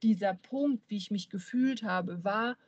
dieser 0.02 0.34
Punkt, 0.34 0.82
wie 0.88 0.98
ich 0.98 1.10
mich 1.10 1.30
gefühlt 1.30 1.82
habe, 1.82 2.22
war, 2.22 2.58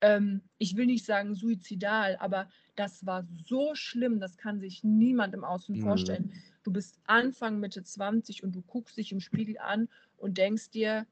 ähm, 0.00 0.42
ich 0.58 0.76
will 0.76 0.86
nicht 0.86 1.04
sagen 1.04 1.34
suizidal, 1.34 2.16
aber 2.20 2.48
das 2.76 3.04
war 3.04 3.26
so 3.44 3.74
schlimm, 3.74 4.20
das 4.20 4.36
kann 4.36 4.60
sich 4.60 4.84
niemand 4.84 5.34
im 5.34 5.42
Außen 5.42 5.76
mhm. 5.76 5.82
vorstellen. 5.82 6.32
Du 6.62 6.72
bist 6.72 7.00
Anfang, 7.04 7.58
Mitte 7.58 7.82
20 7.82 8.44
und 8.44 8.52
du 8.52 8.62
guckst 8.62 8.96
dich 8.96 9.10
im 9.10 9.18
Spiegel 9.18 9.58
an 9.58 9.88
und 10.18 10.38
denkst 10.38 10.70
dir, 10.70 11.04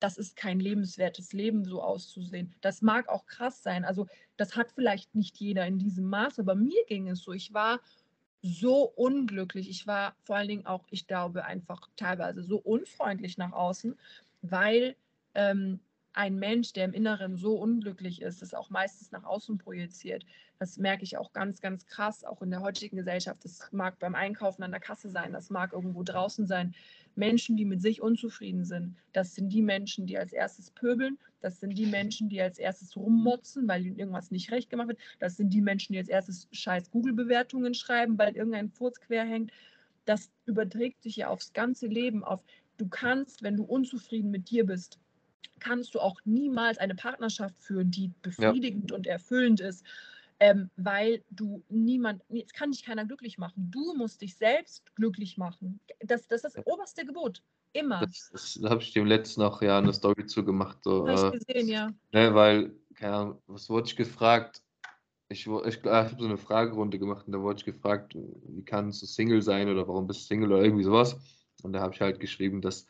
das 0.00 0.16
ist 0.16 0.34
kein 0.34 0.60
lebenswertes 0.60 1.32
Leben, 1.32 1.64
so 1.64 1.82
auszusehen. 1.82 2.54
Das 2.62 2.82
mag 2.82 3.08
auch 3.08 3.26
krass 3.26 3.62
sein. 3.62 3.84
Also 3.84 4.06
das 4.36 4.56
hat 4.56 4.72
vielleicht 4.72 5.14
nicht 5.14 5.36
jeder 5.36 5.66
in 5.66 5.78
diesem 5.78 6.06
Maß, 6.06 6.38
aber 6.38 6.54
mir 6.54 6.84
ging 6.88 7.08
es 7.08 7.20
so. 7.20 7.32
Ich 7.32 7.52
war 7.52 7.80
so 8.42 8.84
unglücklich. 8.84 9.68
Ich 9.68 9.86
war 9.86 10.14
vor 10.24 10.36
allen 10.36 10.48
Dingen 10.48 10.66
auch, 10.66 10.84
ich 10.90 11.06
glaube, 11.06 11.44
einfach 11.44 11.88
teilweise 11.96 12.42
so 12.42 12.56
unfreundlich 12.56 13.36
nach 13.36 13.52
außen, 13.52 13.98
weil 14.42 14.96
ähm, 15.34 15.80
ein 16.12 16.36
Mensch, 16.36 16.72
der 16.72 16.86
im 16.86 16.92
Inneren 16.92 17.36
so 17.36 17.54
unglücklich 17.56 18.22
ist, 18.22 18.42
das 18.42 18.54
auch 18.54 18.70
meistens 18.70 19.12
nach 19.12 19.24
außen 19.24 19.58
projiziert. 19.58 20.24
Das 20.58 20.76
merke 20.76 21.04
ich 21.04 21.16
auch 21.16 21.32
ganz, 21.32 21.60
ganz 21.60 21.86
krass, 21.86 22.24
auch 22.24 22.42
in 22.42 22.50
der 22.50 22.60
heutigen 22.60 22.96
Gesellschaft. 22.96 23.44
Das 23.44 23.70
mag 23.72 23.98
beim 23.98 24.14
Einkaufen 24.14 24.62
an 24.62 24.72
der 24.72 24.80
Kasse 24.80 25.10
sein, 25.10 25.32
das 25.32 25.50
mag 25.50 25.72
irgendwo 25.72 26.02
draußen 26.02 26.46
sein. 26.46 26.74
Menschen, 27.14 27.56
die 27.56 27.64
mit 27.64 27.82
sich 27.82 28.00
unzufrieden 28.00 28.64
sind, 28.64 28.96
das 29.12 29.34
sind 29.34 29.50
die 29.50 29.62
Menschen, 29.62 30.06
die 30.06 30.18
als 30.18 30.32
erstes 30.32 30.70
pöbeln. 30.70 31.18
Das 31.40 31.58
sind 31.58 31.76
die 31.76 31.86
Menschen, 31.86 32.28
die 32.28 32.40
als 32.40 32.58
erstes 32.58 32.96
rummotzen, 32.96 33.66
weil 33.66 33.86
ihnen 33.86 33.98
irgendwas 33.98 34.30
nicht 34.30 34.50
recht 34.50 34.70
gemacht 34.70 34.88
wird. 34.88 34.98
Das 35.18 35.36
sind 35.36 35.52
die 35.54 35.62
Menschen, 35.62 35.94
die 35.94 35.98
als 35.98 36.08
erstes 36.08 36.48
scheiß 36.52 36.90
Google-Bewertungen 36.90 37.74
schreiben, 37.74 38.18
weil 38.18 38.36
irgendein 38.36 38.68
Furz 38.68 39.00
quer 39.00 39.24
hängt. 39.24 39.50
Das 40.04 40.30
überträgt 40.46 41.02
sich 41.02 41.16
ja 41.16 41.28
aufs 41.28 41.52
ganze 41.52 41.86
Leben. 41.86 42.24
Auf 42.24 42.42
du 42.76 42.88
kannst, 42.88 43.42
wenn 43.42 43.56
du 43.56 43.64
unzufrieden 43.64 44.30
mit 44.30 44.50
dir 44.50 44.66
bist, 44.66 44.98
kannst 45.60 45.94
du 45.94 46.00
auch 46.00 46.20
niemals 46.24 46.78
eine 46.78 46.94
Partnerschaft 46.94 47.58
führen, 47.58 47.90
die 47.90 48.12
befriedigend 48.22 48.90
ja. 48.90 48.96
und 48.96 49.06
erfüllend 49.06 49.60
ist, 49.60 49.84
ähm, 50.40 50.70
weil 50.76 51.22
du 51.30 51.62
niemand, 51.68 52.22
jetzt 52.30 52.54
kann 52.54 52.72
dich 52.72 52.82
keiner 52.82 53.04
glücklich 53.04 53.36
machen. 53.36 53.70
Du 53.70 53.94
musst 53.94 54.22
dich 54.22 54.36
selbst 54.36 54.94
glücklich 54.96 55.36
machen. 55.36 55.80
Das, 56.00 56.26
das 56.26 56.44
ist 56.44 56.56
das 56.56 56.66
oberste 56.66 57.04
Gebot. 57.04 57.42
Immer. 57.72 58.00
Das, 58.00 58.30
das 58.32 58.60
habe 58.68 58.82
ich 58.82 58.92
dem 58.92 59.06
letzten 59.06 59.42
auch 59.42 59.62
ja 59.62 59.78
eine 59.78 59.92
Story 59.92 60.26
zugemacht. 60.26 60.82
So, 60.82 61.06
habe 61.06 61.36
ich 61.36 61.48
äh, 61.48 61.54
gesehen, 61.54 61.68
ja. 61.68 61.90
Ne, 62.12 62.34
weil, 62.34 62.74
keine 62.94 63.14
Ahnung, 63.14 63.42
was 63.46 63.68
wurde 63.68 63.86
ich 63.86 63.96
gefragt? 63.96 64.62
Ich, 65.28 65.46
ich, 65.46 65.76
ich 65.76 65.84
habe 65.84 66.16
so 66.18 66.24
eine 66.24 66.38
Fragerunde 66.38 66.98
gemacht 66.98 67.26
und 67.26 67.32
da 67.32 67.40
wurde 67.40 67.58
ich 67.58 67.64
gefragt, 67.64 68.16
wie 68.16 68.64
kannst 68.64 69.02
du 69.02 69.06
Single 69.06 69.42
sein 69.42 69.68
oder 69.68 69.86
warum 69.86 70.08
bist 70.08 70.22
du 70.22 70.24
Single 70.24 70.52
oder 70.52 70.64
irgendwie 70.64 70.82
sowas. 70.82 71.16
Und 71.62 71.74
da 71.74 71.80
habe 71.80 71.94
ich 71.94 72.00
halt 72.00 72.18
geschrieben, 72.18 72.60
dass, 72.60 72.86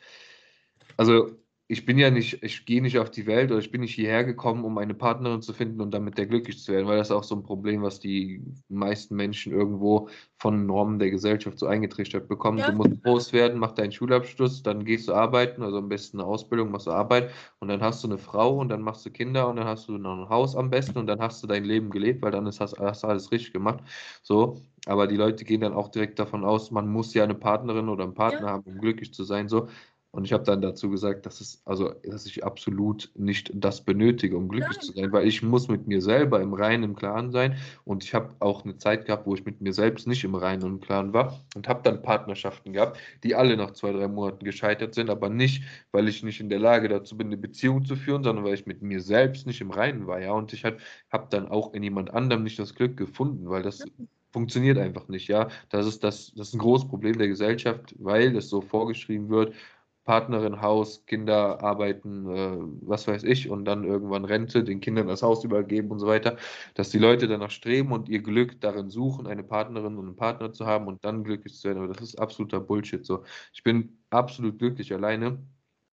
also 0.97 1.37
ich 1.71 1.87
bin 1.87 1.99
ja 1.99 2.11
nicht, 2.11 2.43
ich 2.43 2.67
gehe 2.67 2.83
nicht 2.83 2.99
auf 2.99 3.13
die 3.13 3.27
Welt 3.27 3.53
oder 3.53 3.61
ich 3.61 3.71
bin 3.71 3.83
nicht 3.83 3.95
hierher 3.95 4.25
gekommen, 4.25 4.65
um 4.65 4.77
eine 4.79 4.93
Partnerin 4.93 5.41
zu 5.41 5.53
finden 5.53 5.81
und 5.81 5.95
damit 5.95 6.19
der 6.19 6.27
glücklich 6.27 6.61
zu 6.61 6.73
werden, 6.73 6.89
weil 6.89 6.99
das 6.99 7.11
ist 7.11 7.15
auch 7.15 7.23
so 7.23 7.37
ein 7.37 7.45
Problem, 7.45 7.83
was 7.83 8.01
die 8.01 8.43
meisten 8.69 9.15
Menschen 9.15 9.53
irgendwo 9.53 10.09
von 10.37 10.67
Normen 10.67 10.99
der 10.99 11.13
Gesellschaft 11.13 11.61
so 11.61 11.67
eingetrichtert 11.67 12.27
bekommen. 12.27 12.59
Ja. 12.59 12.73
Du 12.73 12.77
musst 12.77 13.01
groß 13.05 13.33
werden, 13.33 13.61
mach 13.61 13.71
deinen 13.71 13.93
Schulabschluss, 13.93 14.65
dann 14.65 14.85
gehst 14.85 15.07
du 15.07 15.15
arbeiten, 15.15 15.63
also 15.63 15.79
am 15.79 15.89
besten 15.89 16.19
eine 16.19 16.27
Ausbildung, 16.27 16.73
machst 16.73 16.89
du 16.89 16.91
Arbeit 16.91 17.31
und 17.61 17.69
dann 17.69 17.81
hast 17.81 18.03
du 18.03 18.09
eine 18.09 18.19
Frau 18.19 18.59
und 18.59 18.69
dann 18.69 18.83
machst 18.83 19.07
du 19.07 19.11
Kinder 19.11 19.49
und 19.49 19.55
dann 19.55 19.67
hast 19.67 19.87
du 19.87 19.97
noch 19.97 20.19
ein 20.19 20.29
Haus 20.29 20.57
am 20.57 20.71
besten 20.71 20.99
und 20.99 21.07
dann 21.07 21.21
hast 21.21 21.41
du 21.41 21.47
dein 21.47 21.63
Leben 21.63 21.91
gelebt, 21.91 22.21
weil 22.23 22.33
dann 22.33 22.49
ist, 22.49 22.59
hast, 22.59 22.81
hast 22.81 23.05
du 23.05 23.07
alles 23.07 23.31
richtig 23.31 23.53
gemacht. 23.53 23.79
So, 24.23 24.57
aber 24.87 25.07
die 25.07 25.17
Leute 25.17 25.45
gehen 25.45 25.61
dann 25.61 25.75
auch 25.75 25.89
direkt 25.89 26.19
davon 26.19 26.45
aus, 26.45 26.71
man 26.71 26.89
muss 26.89 27.15
ja 27.15 27.23
eine 27.23 27.35
Partnerin 27.35 27.89
oder 27.89 28.05
einen 28.05 28.15
Partner 28.15 28.47
ja. 28.47 28.53
haben, 28.55 28.65
um 28.65 28.79
glücklich 28.81 29.15
zu 29.15 29.23
sein. 29.23 29.49
So, 29.49 29.69
und 30.13 30.25
ich 30.25 30.33
habe 30.33 30.43
dann 30.43 30.61
dazu 30.61 30.91
gesagt, 30.91 31.25
dass 31.25 31.41
es, 31.41 31.63
also, 31.65 31.95
dass 32.03 32.27
ich 32.27 32.43
absolut 32.45 33.13
nicht 33.15 33.53
das 33.55 33.81
benötige, 33.85 34.37
um 34.37 34.49
glücklich 34.49 34.79
Nein. 34.79 34.87
zu 34.87 34.93
sein, 34.93 35.13
weil 35.13 35.29
ich 35.29 35.41
muss 35.43 35.69
mit 35.69 35.87
mir 35.87 36.03
selber 36.03 36.41
im 36.41 36.53
Reinen, 36.53 36.83
im 36.83 36.97
Klaren 36.97 37.31
sein. 37.31 37.57
Und 37.85 38.03
ich 38.03 38.13
habe 38.13 38.35
auch 38.41 38.65
eine 38.65 38.77
Zeit 38.77 39.07
gehabt, 39.07 39.27
wo 39.27 39.35
ich 39.35 39.45
mit 39.45 39.61
mir 39.61 39.73
selbst 39.73 40.09
nicht 40.09 40.25
im 40.25 40.35
Reinen 40.35 40.65
und 40.65 40.73
im 40.75 40.81
Klaren 40.81 41.13
war 41.13 41.41
und 41.55 41.69
habe 41.69 41.83
dann 41.85 42.03
Partnerschaften 42.03 42.73
gehabt, 42.73 42.99
die 43.23 43.37
alle 43.37 43.57
nach 43.57 43.71
zwei, 43.71 43.93
drei 43.93 44.09
Monaten 44.09 44.45
gescheitert 44.45 44.95
sind, 44.95 45.11
aber 45.11 45.29
nicht, 45.29 45.63
weil 45.93 46.09
ich 46.09 46.25
nicht 46.25 46.41
in 46.41 46.49
der 46.49 46.59
Lage 46.59 46.89
dazu 46.89 47.17
bin, 47.17 47.29
eine 47.29 47.37
Beziehung 47.37 47.85
zu 47.85 47.95
führen, 47.95 48.25
sondern 48.25 48.45
weil 48.45 48.55
ich 48.55 48.67
mit 48.67 48.83
mir 48.83 49.01
selbst 49.01 49.47
nicht 49.47 49.61
im 49.61 49.71
Reinen 49.71 50.09
war. 50.09 50.21
Ja, 50.21 50.33
und 50.33 50.53
ich 50.53 50.65
habe 50.65 50.79
dann 51.31 51.47
auch 51.49 51.73
in 51.73 51.85
jemand 51.85 52.13
anderem 52.13 52.43
nicht 52.43 52.59
das 52.59 52.75
Glück 52.75 52.97
gefunden, 52.97 53.49
weil 53.49 53.63
das 53.63 53.85
funktioniert 54.33 54.79
einfach 54.79 55.09
nicht, 55.09 55.29
ja. 55.29 55.49
Das 55.69 55.87
ist 55.87 56.03
das, 56.03 56.33
das 56.35 56.49
ist 56.49 56.55
ein 56.55 56.59
großes 56.59 56.89
Problem 56.89 57.17
der 57.19 57.29
Gesellschaft, 57.29 57.95
weil 57.99 58.33
das 58.33 58.49
so 58.49 58.61
vorgeschrieben 58.61 59.29
wird 59.29 59.55
Partnerin, 60.11 60.61
Haus, 60.61 61.07
Kinder 61.07 61.63
arbeiten, 61.63 62.29
äh, 62.29 62.57
was 62.83 63.07
weiß 63.07 63.23
ich, 63.23 63.49
und 63.49 63.65
dann 63.65 63.85
irgendwann 63.85 64.25
Rente, 64.25 64.65
den 64.65 64.81
Kindern 64.81 65.07
das 65.07 65.23
Haus 65.23 65.45
übergeben 65.45 65.93
und 65.93 66.01
so 66.01 66.09
weiter, 66.09 66.37
dass 66.75 66.91
die 66.91 66.99
Leute 66.99 67.29
danach 67.29 67.53
streben 67.53 67.93
und 67.93 68.09
ihr 68.09 68.21
Glück 68.21 68.61
darin 68.61 68.91
suchen, 68.91 69.29
eine 69.29 69.45
Partnerin 69.45 69.97
und 69.97 70.07
einen 70.07 70.17
Partner 70.17 70.51
zu 70.53 70.67
haben 70.67 70.89
und 70.89 71.05
dann 71.05 71.23
glücklich 71.23 71.55
zu 71.55 71.69
werden. 71.69 71.85
Aber 71.85 71.93
das 71.93 72.03
ist 72.03 72.19
absoluter 72.19 72.59
Bullshit. 72.59 73.07
So, 73.07 73.23
ich 73.53 73.63
bin 73.63 74.01
absolut 74.11 74.59
glücklich 74.59 74.93
alleine. 74.93 75.39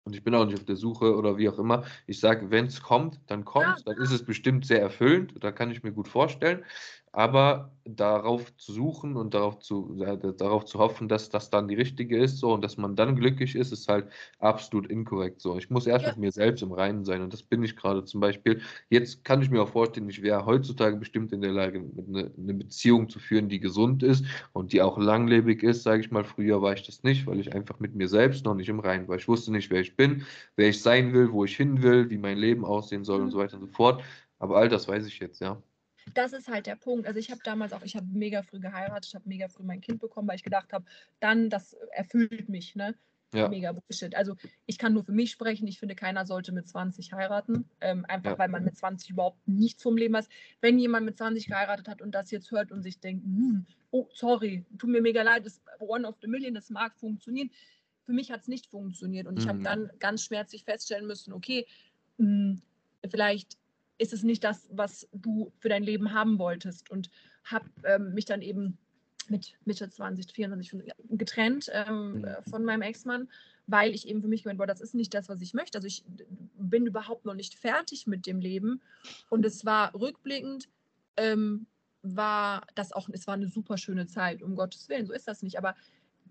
Und 0.04 0.14
ich 0.16 0.24
bin 0.24 0.34
auch 0.34 0.44
nicht 0.44 0.58
auf 0.58 0.64
der 0.64 0.76
Suche 0.76 1.16
oder 1.16 1.38
wie 1.38 1.48
auch 1.48 1.58
immer. 1.60 1.84
Ich 2.08 2.18
sage, 2.18 2.50
wenn 2.50 2.66
es 2.66 2.82
kommt, 2.82 3.20
dann 3.28 3.44
kommt. 3.44 3.86
Dann 3.86 3.96
ist 3.98 4.10
es 4.10 4.24
bestimmt 4.24 4.66
sehr 4.66 4.80
erfüllend. 4.80 5.34
Da 5.40 5.52
kann 5.52 5.70
ich 5.70 5.84
mir 5.84 5.92
gut 5.92 6.08
vorstellen. 6.08 6.64
Aber 7.12 7.72
darauf 7.84 8.54
zu 8.56 8.72
suchen 8.72 9.16
und 9.16 9.34
darauf 9.34 9.58
zu, 9.58 10.00
äh, 10.02 10.16
darauf 10.36 10.64
zu 10.64 10.78
hoffen, 10.78 11.08
dass 11.08 11.28
das 11.30 11.50
dann 11.50 11.68
die 11.68 11.74
richtige 11.74 12.16
ist 12.16 12.38
so 12.38 12.52
und 12.52 12.62
dass 12.62 12.76
man 12.76 12.96
dann 12.96 13.16
glücklich 13.16 13.56
ist, 13.56 13.72
ist 13.72 13.88
halt 13.88 14.08
absolut 14.38 14.86
inkorrekt 14.86 15.40
so. 15.40 15.58
Ich 15.58 15.68
muss 15.68 15.86
erst 15.86 16.04
ja. 16.04 16.10
mit 16.12 16.18
mir 16.18 16.32
selbst 16.32 16.62
im 16.62 16.72
Reinen 16.72 17.04
sein 17.04 17.22
und 17.22 17.32
das 17.32 17.42
bin 17.42 17.62
ich 17.64 17.76
gerade 17.76 18.04
zum 18.04 18.20
Beispiel. 18.20 18.60
Jetzt 18.88 19.24
kann 19.24 19.42
ich 19.42 19.50
mir 19.50 19.62
auch 19.62 19.68
vorstellen, 19.68 20.08
ich 20.08 20.22
wäre 20.22 20.46
heutzutage 20.46 20.96
bestimmt 20.96 21.32
in 21.32 21.40
der 21.40 21.52
Lage, 21.52 21.80
eine, 21.80 22.30
eine 22.36 22.54
Beziehung 22.54 23.08
zu 23.08 23.18
führen, 23.18 23.48
die 23.48 23.60
gesund 23.60 24.02
ist 24.02 24.24
und 24.52 24.72
die 24.72 24.80
auch 24.82 24.98
langlebig 24.98 25.62
ist, 25.62 25.82
sage 25.82 26.00
ich 26.00 26.10
mal. 26.10 26.24
Früher 26.24 26.62
war 26.62 26.74
ich 26.74 26.84
das 26.84 27.02
nicht, 27.02 27.26
weil 27.26 27.40
ich 27.40 27.52
einfach 27.54 27.80
mit 27.80 27.94
mir 27.94 28.08
selbst 28.08 28.44
noch 28.44 28.54
nicht 28.54 28.68
im 28.68 28.80
Reinen 28.80 29.08
war. 29.08 29.16
Ich 29.16 29.28
wusste 29.28 29.52
nicht, 29.52 29.70
wer 29.70 29.80
ich 29.80 29.96
bin, 29.96 30.24
wer 30.56 30.68
ich 30.68 30.80
sein 30.82 31.12
will, 31.12 31.32
wo 31.32 31.44
ich 31.44 31.56
hin 31.56 31.82
will, 31.82 32.10
wie 32.10 32.18
mein 32.18 32.38
Leben 32.38 32.64
aussehen 32.64 33.04
soll 33.04 33.18
mhm. 33.18 33.24
und 33.24 33.30
so 33.32 33.38
weiter 33.38 33.54
und 33.56 33.66
so 33.66 33.72
fort. 33.72 34.02
Aber 34.38 34.56
all 34.56 34.68
das 34.68 34.88
weiß 34.88 35.06
ich 35.06 35.18
jetzt, 35.18 35.40
ja 35.40 35.60
das 36.14 36.32
ist 36.32 36.48
halt 36.48 36.66
der 36.66 36.76
Punkt. 36.76 37.06
Also 37.06 37.18
ich 37.18 37.30
habe 37.30 37.40
damals 37.44 37.72
auch, 37.72 37.82
ich 37.82 37.96
habe 37.96 38.06
mega 38.12 38.42
früh 38.42 38.60
geheiratet, 38.60 39.06
ich 39.06 39.14
habe 39.14 39.28
mega 39.28 39.48
früh 39.48 39.62
mein 39.62 39.80
Kind 39.80 40.00
bekommen, 40.00 40.28
weil 40.28 40.36
ich 40.36 40.42
gedacht 40.42 40.72
habe, 40.72 40.84
dann, 41.20 41.50
das 41.50 41.74
erfüllt 41.92 42.48
mich, 42.48 42.74
ne? 42.74 42.94
Ja. 43.34 43.48
Mega 43.48 43.72
Bullshit. 43.72 44.14
Also 44.14 44.36
ich 44.66 44.76
kann 44.76 44.92
nur 44.92 45.04
für 45.04 45.12
mich 45.12 45.30
sprechen. 45.30 45.66
Ich 45.66 45.78
finde, 45.78 45.94
keiner 45.94 46.26
sollte 46.26 46.52
mit 46.52 46.68
20 46.68 47.12
heiraten. 47.14 47.64
Ähm, 47.80 48.04
einfach 48.06 48.32
ja. 48.32 48.38
weil 48.38 48.50
man 48.50 48.62
mit 48.62 48.76
20 48.76 49.08
überhaupt 49.08 49.48
nichts 49.48 49.82
vom 49.82 49.96
Leben 49.96 50.14
hat. 50.16 50.28
Wenn 50.60 50.78
jemand 50.78 51.06
mit 51.06 51.16
20 51.16 51.46
geheiratet 51.46 51.88
hat 51.88 52.02
und 52.02 52.14
das 52.14 52.30
jetzt 52.30 52.50
hört 52.50 52.72
und 52.72 52.82
sich 52.82 53.00
denkt, 53.00 53.24
hm, 53.24 53.64
oh, 53.90 54.06
sorry, 54.12 54.66
tut 54.78 54.90
mir 54.90 55.00
mega 55.00 55.22
leid, 55.22 55.46
das 55.46 55.62
One 55.80 56.06
of 56.06 56.16
the 56.20 56.28
Million, 56.28 56.52
das 56.52 56.68
mag 56.68 56.94
funktionieren. 56.98 57.50
Für 58.04 58.12
mich 58.12 58.30
hat 58.30 58.42
es 58.42 58.48
nicht 58.48 58.66
funktioniert. 58.66 59.26
Und 59.26 59.38
ich 59.38 59.48
habe 59.48 59.60
mhm. 59.60 59.64
dann 59.64 59.90
ganz 59.98 60.24
schmerzlich 60.24 60.64
feststellen 60.64 61.06
müssen, 61.06 61.32
okay, 61.32 61.66
mh, 62.18 62.26
hm, 62.26 62.62
vielleicht 63.10 63.56
ist 64.02 64.12
es 64.12 64.22
nicht 64.22 64.44
das, 64.44 64.68
was 64.70 65.08
du 65.12 65.52
für 65.58 65.68
dein 65.68 65.84
Leben 65.84 66.12
haben 66.12 66.38
wolltest. 66.38 66.90
Und 66.90 67.10
habe 67.44 67.66
ähm, 67.84 68.14
mich 68.14 68.24
dann 68.24 68.42
eben 68.42 68.78
mit 69.28 69.54
Mitte 69.64 69.88
20, 69.88 70.32
24 70.32 70.92
getrennt 71.10 71.70
ähm, 71.72 72.18
mhm. 72.18 72.24
Äh, 72.24 72.42
von 72.42 72.64
meinem 72.64 72.82
Ex-Mann, 72.82 73.28
weil 73.66 73.94
ich 73.94 74.08
eben 74.08 74.20
für 74.20 74.28
mich 74.28 74.42
gemeint 74.42 74.60
habe, 74.60 74.66
das 74.66 74.80
ist 74.80 74.94
nicht 74.94 75.14
das, 75.14 75.28
was 75.28 75.40
ich 75.40 75.54
möchte. 75.54 75.78
Also 75.78 75.86
ich 75.86 76.04
bin 76.58 76.86
überhaupt 76.86 77.24
noch 77.24 77.34
nicht 77.34 77.54
fertig 77.54 78.06
mit 78.06 78.26
dem 78.26 78.40
Leben. 78.40 78.80
Und 79.30 79.46
es 79.46 79.64
war 79.64 79.94
rückblickend, 79.94 80.68
ähm, 81.16 81.66
war 82.02 82.66
das 82.74 82.92
auch, 82.92 83.08
es 83.12 83.28
war 83.28 83.34
eine 83.34 83.46
super 83.46 83.78
schöne 83.78 84.08
Zeit, 84.08 84.42
um 84.42 84.56
Gottes 84.56 84.88
Willen, 84.88 85.06
so 85.06 85.12
ist 85.12 85.28
das 85.28 85.42
nicht. 85.42 85.56
Aber 85.56 85.76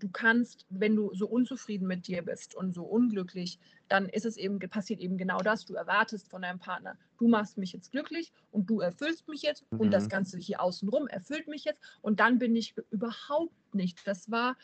du 0.02 0.08
kannst, 0.08 0.66
wenn 0.68 0.96
du 0.96 1.14
so 1.14 1.28
unzufrieden 1.28 1.86
mit 1.86 2.08
dir 2.08 2.22
bist 2.22 2.54
und 2.54 2.74
so 2.74 2.82
unglücklich, 2.82 3.58
dann 3.88 4.08
ist 4.08 4.26
es 4.26 4.36
eben, 4.36 4.58
passiert 4.58 5.00
eben 5.00 5.16
genau 5.16 5.38
das. 5.38 5.64
Du 5.64 5.74
erwartest 5.74 6.28
von 6.28 6.42
deinem 6.42 6.58
Partner, 6.58 6.98
du 7.18 7.28
machst 7.28 7.56
mich 7.56 7.72
jetzt 7.72 7.92
glücklich 7.92 8.32
und 8.50 8.68
du 8.68 8.80
erfüllst 8.80 9.28
mich 9.28 9.42
jetzt 9.42 9.70
mhm. 9.70 9.80
und 9.80 9.90
das 9.92 10.04
mhm. 10.04 10.08
Ganze 10.08 10.38
hier 10.38 10.60
außenrum 10.60 11.06
erfüllt 11.06 11.46
mich 11.46 11.64
jetzt 11.64 11.80
und 12.00 12.18
dann 12.20 12.38
bin 12.38 12.56
ich 12.56 12.74
überhaupt 12.90 13.54
nicht. 13.74 14.06
Das 14.06 14.30
war, 14.30 14.56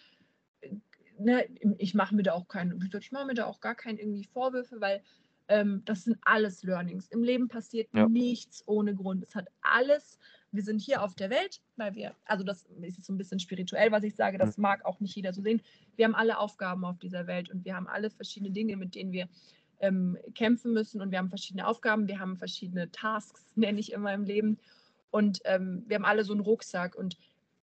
ne, 1.19 1.47
ich 1.79 1.95
mache 1.95 2.15
mir 2.15 2.25
da 2.25 2.33
auch 2.33 2.49
keine, 2.49 2.77
ich 3.01 3.13
mache 3.13 3.27
mir 3.27 3.35
da 3.35 3.47
auch 3.47 3.61
gar 3.61 3.77
keine 3.77 4.01
irgendwie 4.01 4.25
Vorwürfe, 4.25 4.81
weil 4.81 5.03
ähm, 5.49 5.83
das 5.85 6.05
sind 6.05 6.19
alles 6.23 6.63
Learnings. 6.63 7.09
Im 7.09 7.23
Leben 7.23 7.49
passiert 7.49 7.89
ja. 7.93 8.09
nichts 8.09 8.63
ohne 8.67 8.95
Grund. 8.95 9.25
Es 9.25 9.35
hat 9.35 9.49
alles 9.61 10.19
wir 10.51 10.63
sind 10.63 10.81
hier 10.81 11.03
auf 11.03 11.15
der 11.15 11.31
Welt, 11.31 11.61
weil 11.77 11.95
wir, 11.95 12.15
also 12.25 12.45
das 12.45 12.63
ist 12.81 12.97
jetzt 12.97 13.07
so 13.07 13.13
ein 13.13 13.19
bisschen 13.19 13.39
spirituell, 13.39 13.93
was 13.93 14.03
ich 14.03 14.15
sage, 14.15 14.39
das 14.39 14.57
mhm. 14.57 14.63
mag 14.63 14.85
auch 14.85 15.01
nicht 15.01 15.15
jeder 15.15 15.33
so 15.33 15.43
sehen. 15.43 15.61
Wir 15.97 16.07
haben 16.07 16.15
alle 16.15 16.39
Aufgaben 16.39 16.85
auf 16.85 16.99
dieser 16.99 17.27
Welt 17.27 17.51
und 17.51 17.65
wir 17.65 17.77
haben 17.77 17.87
alle 17.87 18.11
verschiedene 18.11 18.51
Dinge, 18.51 18.77
mit 18.77 18.95
denen 18.95 19.13
wir 19.13 19.29
ähm, 19.81 20.17
kämpfen 20.35 20.73
müssen 20.73 21.01
und 21.01 21.11
wir 21.11 21.19
haben 21.19 21.29
verschiedene 21.29 21.67
Aufgaben, 21.67 22.09
wir 22.09 22.19
haben 22.19 22.37
verschiedene 22.37 22.91
Tasks, 22.91 23.45
nenne 23.57 23.79
ich 23.79 23.93
immer 23.93 24.15
im 24.15 24.25
Leben 24.25 24.59
und 25.11 25.41
ähm, 25.45 25.85
wir 25.87 25.97
haben 25.97 26.05
alle 26.05 26.25
so 26.25 26.33
einen 26.33 26.41
Rucksack 26.41 26.95
und 26.95 27.17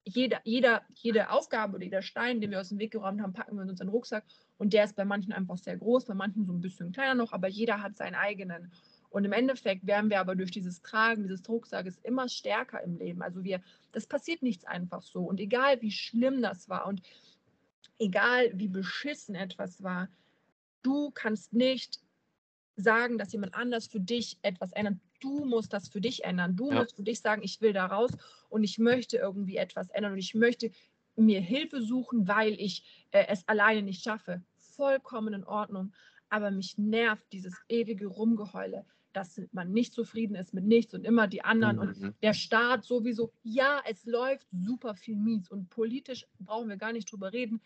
jeder, 0.05 0.41
jeder, 0.45 0.83
jede 0.95 1.31
Aufgabe 1.31 1.77
oder 1.77 1.85
jeder 1.85 2.03
Stein, 2.03 2.41
den 2.41 2.51
wir 2.51 2.61
aus 2.61 2.71
dem 2.71 2.79
Weg 2.79 2.93
geräumt 2.93 3.21
haben, 3.21 3.33
packen 3.33 3.57
wir 3.57 3.63
in 3.63 3.71
unseren 3.71 3.89
Rucksack 3.89 4.25
und 4.59 4.73
der 4.73 4.85
ist 4.85 4.97
bei 4.97 5.05
manchen 5.05 5.33
einfach 5.33 5.59
sehr 5.59 5.77
groß, 5.77 6.07
bei 6.07 6.15
manchen 6.15 6.47
so 6.47 6.53
ein 6.53 6.61
bisschen 6.61 6.93
kleiner 6.93 7.15
noch, 7.15 7.33
aber 7.33 7.49
jeder 7.49 7.83
hat 7.83 7.97
seinen 7.97 8.15
eigenen. 8.15 8.73
Und 9.11 9.25
im 9.25 9.33
Endeffekt 9.33 9.87
werden 9.87 10.09
wir 10.09 10.21
aber 10.21 10.37
durch 10.37 10.53
dieses 10.53 10.83
Tragen 10.83 11.25
dieses 11.25 11.49
Rucksacks 11.49 11.99
immer 12.05 12.29
stärker 12.29 12.83
im 12.83 12.97
Leben. 12.97 13.23
Also 13.23 13.43
wir, 13.43 13.61
das 13.93 14.07
passiert 14.07 14.43
nichts 14.43 14.65
einfach 14.65 15.03
so. 15.03 15.25
Und 15.25 15.41
egal 15.41 15.83
wie 15.83 15.91
schlimm 15.91 16.41
das 16.41 16.69
war 16.69 16.87
und 16.87 17.03
egal 17.99 18.51
wie 18.55 18.69
beschissen 18.69 19.35
etwas 19.35 19.83
war, 19.83 20.09
du 20.83 21.11
kannst 21.11 21.53
nicht 21.53 22.01
sagen, 22.77 23.19
dass 23.19 23.33
jemand 23.33 23.55
anders 23.55 23.89
für 23.89 24.01
dich 24.01 24.39
etwas 24.43 24.73
ändert. 24.73 24.97
Du 25.21 25.45
musst 25.45 25.73
das 25.73 25.89
für 25.89 26.01
dich 26.01 26.25
ändern. 26.25 26.57
Du 26.57 26.71
Ja. 26.71 26.81
musst 26.81 26.97
für 26.97 27.03
dich 27.03 27.21
sagen, 27.21 27.43
ich 27.43 27.61
will 27.61 27.73
da 27.73 27.87
raus 27.87 28.13
und 28.49 28.65
ich 28.65 28.79
möchte 28.79 29.17
irgendwie 29.19 29.57
etwas 29.57 29.91
ändern 29.91 30.13
und 30.13 30.19
ich 30.19 30.35
möchte 30.35 30.71
mir 31.17 31.41
Hilfe 31.41 31.83
suchen, 31.83 32.27
weil 32.29 32.55
ich 32.55 33.07
äh, 33.11 33.27
es 33.29 33.47
alleine 33.49 33.83
nicht 33.83 34.03
schaffe. 34.03 34.43
Vollkommen 34.57 35.35
in 35.35 35.45
Ordnung. 35.45 35.93
Aber 36.31 36.51
mich 36.51 36.79
nervt 36.79 37.27
dieses 37.33 37.61
ewige 37.69 38.07
Rumgeheule, 38.07 38.87
dass 39.13 39.41
man 39.53 39.73
nicht 39.73 39.93
zufrieden 39.93 40.37
ist 40.37 40.55
mit 40.55 40.65
nichts 40.65 40.95
und 40.95 41.05
immer 41.05 41.27
die 41.27 41.43
anderen 41.45 41.79
und 41.79 41.97
Mhm. 41.97 42.15
der 42.23 42.33
Staat 42.35 42.85
sowieso. 42.85 43.33
Ja, 43.43 43.81
es 43.87 44.05
läuft 44.07 44.47
super 44.53 44.95
viel 44.95 45.17
mies 45.17 45.51
und 45.51 45.69
politisch 45.71 46.27
brauchen 46.39 46.69
wir 46.69 46.77
gar 46.77 46.93
nicht 46.93 47.11
drüber 47.11 47.33
reden. 47.33 47.61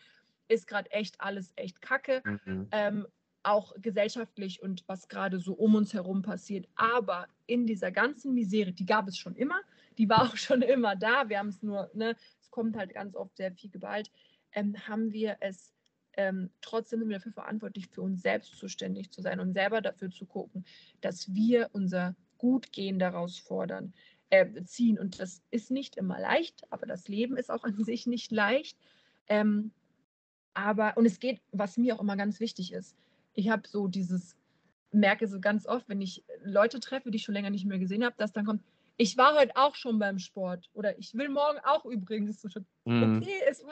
Ist 0.48 0.66
gerade 0.66 0.90
echt 0.90 1.20
alles 1.20 1.52
echt 1.56 1.80
kacke 1.82 2.24
Mhm. 2.24 2.72
ähm, 2.72 3.06
auch 3.44 3.74
gesellschaftlich 3.80 4.62
und 4.62 4.84
was 4.86 5.08
gerade 5.08 5.38
so 5.38 5.54
um 5.54 5.74
uns 5.74 5.94
herum 5.94 6.22
passiert. 6.22 6.68
Aber 6.74 7.26
in 7.46 7.66
dieser 7.66 7.92
ganzen 7.92 8.34
Misere, 8.34 8.72
die 8.72 8.86
gab 8.86 9.08
es 9.08 9.16
schon 9.16 9.36
immer, 9.36 9.60
die 9.98 10.08
war 10.08 10.22
auch 10.30 10.36
schon 10.36 10.62
immer 10.62 10.96
da. 10.96 11.28
Wir 11.28 11.38
haben 11.38 11.48
es 11.48 11.62
nur, 11.62 11.90
ne, 11.94 12.16
es 12.40 12.50
kommt 12.50 12.76
halt 12.76 12.94
ganz 12.94 13.14
oft 13.14 13.36
sehr 13.36 13.52
viel 13.52 13.70
Gewalt, 13.70 14.10
ähm, 14.52 14.76
haben 14.88 15.12
wir 15.12 15.36
es 15.40 15.74
ähm, 16.16 16.50
trotzdem 16.60 17.00
sind 17.00 17.08
wir 17.08 17.16
dafür 17.16 17.32
verantwortlich, 17.32 17.88
für 17.88 18.02
uns 18.02 18.22
selbst 18.22 18.56
zuständig 18.56 19.10
zu 19.10 19.20
sein 19.20 19.40
und 19.40 19.52
selber 19.52 19.80
dafür 19.80 20.10
zu 20.10 20.26
gucken, 20.26 20.64
dass 21.00 21.34
wir 21.34 21.70
unser 21.72 22.14
Gutgehen 22.38 22.98
daraus 22.98 23.38
fordern, 23.38 23.92
äh, 24.30 24.62
ziehen. 24.64 24.98
Und 24.98 25.18
das 25.20 25.42
ist 25.50 25.70
nicht 25.70 25.96
immer 25.96 26.20
leicht, 26.20 26.62
aber 26.70 26.86
das 26.86 27.08
Leben 27.08 27.36
ist 27.36 27.50
auch 27.50 27.64
an 27.64 27.82
sich 27.84 28.06
nicht 28.06 28.30
leicht. 28.32 28.78
Ähm, 29.26 29.72
aber, 30.54 30.96
und 30.96 31.06
es 31.06 31.18
geht, 31.18 31.40
was 31.50 31.76
mir 31.76 31.96
auch 31.96 32.00
immer 32.00 32.16
ganz 32.16 32.38
wichtig 32.38 32.72
ist, 32.72 32.96
ich 33.34 33.48
habe 33.50 33.66
so 33.68 33.88
dieses, 33.88 34.36
merke 34.92 35.26
so 35.28 35.40
ganz 35.40 35.66
oft, 35.66 35.88
wenn 35.88 36.00
ich 36.00 36.24
Leute 36.42 36.80
treffe, 36.80 37.10
die 37.10 37.16
ich 37.16 37.24
schon 37.24 37.34
länger 37.34 37.50
nicht 37.50 37.66
mehr 37.66 37.78
gesehen 37.78 38.04
habe, 38.04 38.14
dass 38.18 38.32
dann 38.32 38.44
kommt, 38.46 38.62
ich 38.96 39.16
war 39.16 39.34
heute 39.34 39.56
auch 39.56 39.74
schon 39.74 39.98
beim 39.98 40.18
Sport 40.20 40.70
oder 40.72 40.96
ich 40.98 41.14
will 41.14 41.28
morgen 41.28 41.58
auch 41.64 41.84
übrigens. 41.84 42.40
So, 42.42 42.48
Mhm. 42.86 43.18
Okay, 43.18 43.40
es, 43.48 43.64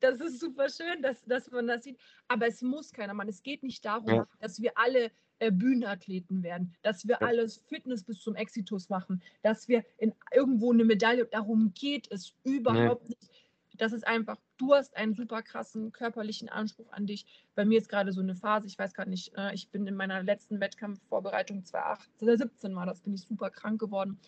das 0.00 0.20
ist 0.20 0.40
super 0.40 0.68
schön, 0.68 1.00
dass, 1.00 1.24
dass 1.24 1.50
man 1.50 1.66
das 1.66 1.84
sieht, 1.84 1.98
aber 2.28 2.46
es 2.46 2.60
muss 2.62 2.92
keiner 2.92 3.14
machen. 3.14 3.28
Es 3.28 3.42
geht 3.42 3.62
nicht 3.62 3.84
darum, 3.84 4.08
Ja. 4.08 4.28
dass 4.40 4.60
wir 4.60 4.76
alle 4.76 5.10
äh, 5.38 5.50
Bühnenathleten 5.50 6.42
werden, 6.42 6.74
dass 6.82 7.06
wir 7.06 7.18
Ja. 7.20 7.26
alles 7.26 7.58
Fitness 7.68 8.02
bis 8.04 8.20
zum 8.20 8.34
Exitus 8.34 8.88
machen, 8.88 9.22
dass 9.42 9.68
wir 9.68 9.84
in 9.98 10.14
irgendwo 10.34 10.72
eine 10.72 10.84
Medaille, 10.84 11.26
darum 11.26 11.72
geht 11.74 12.10
es 12.10 12.34
überhaupt 12.44 13.08
nicht. 13.08 13.30
Das 13.76 13.92
ist 13.92 14.06
einfach, 14.06 14.36
du 14.56 14.74
hast 14.74 14.96
einen 14.96 15.14
super 15.14 15.42
krassen 15.42 15.92
körperlichen 15.92 16.48
Anspruch 16.48 16.90
an 16.92 17.06
dich. 17.06 17.26
Bei 17.54 17.64
mir 17.64 17.78
ist 17.78 17.88
gerade 17.88 18.12
so 18.12 18.20
eine 18.20 18.34
Phase, 18.34 18.66
ich 18.66 18.78
weiß 18.78 18.94
gerade 18.94 19.10
nicht, 19.10 19.32
äh, 19.36 19.54
ich 19.54 19.68
bin 19.70 19.86
in 19.86 19.94
meiner 19.96 20.22
letzten 20.22 20.60
Wettkampfvorbereitung 20.60 21.64
2017 21.64 22.74
war 22.74 22.86
das, 22.86 23.00
bin 23.00 23.14
ich 23.14 23.22
super 23.22 23.50
krank 23.50 23.80
geworden. 23.80 24.18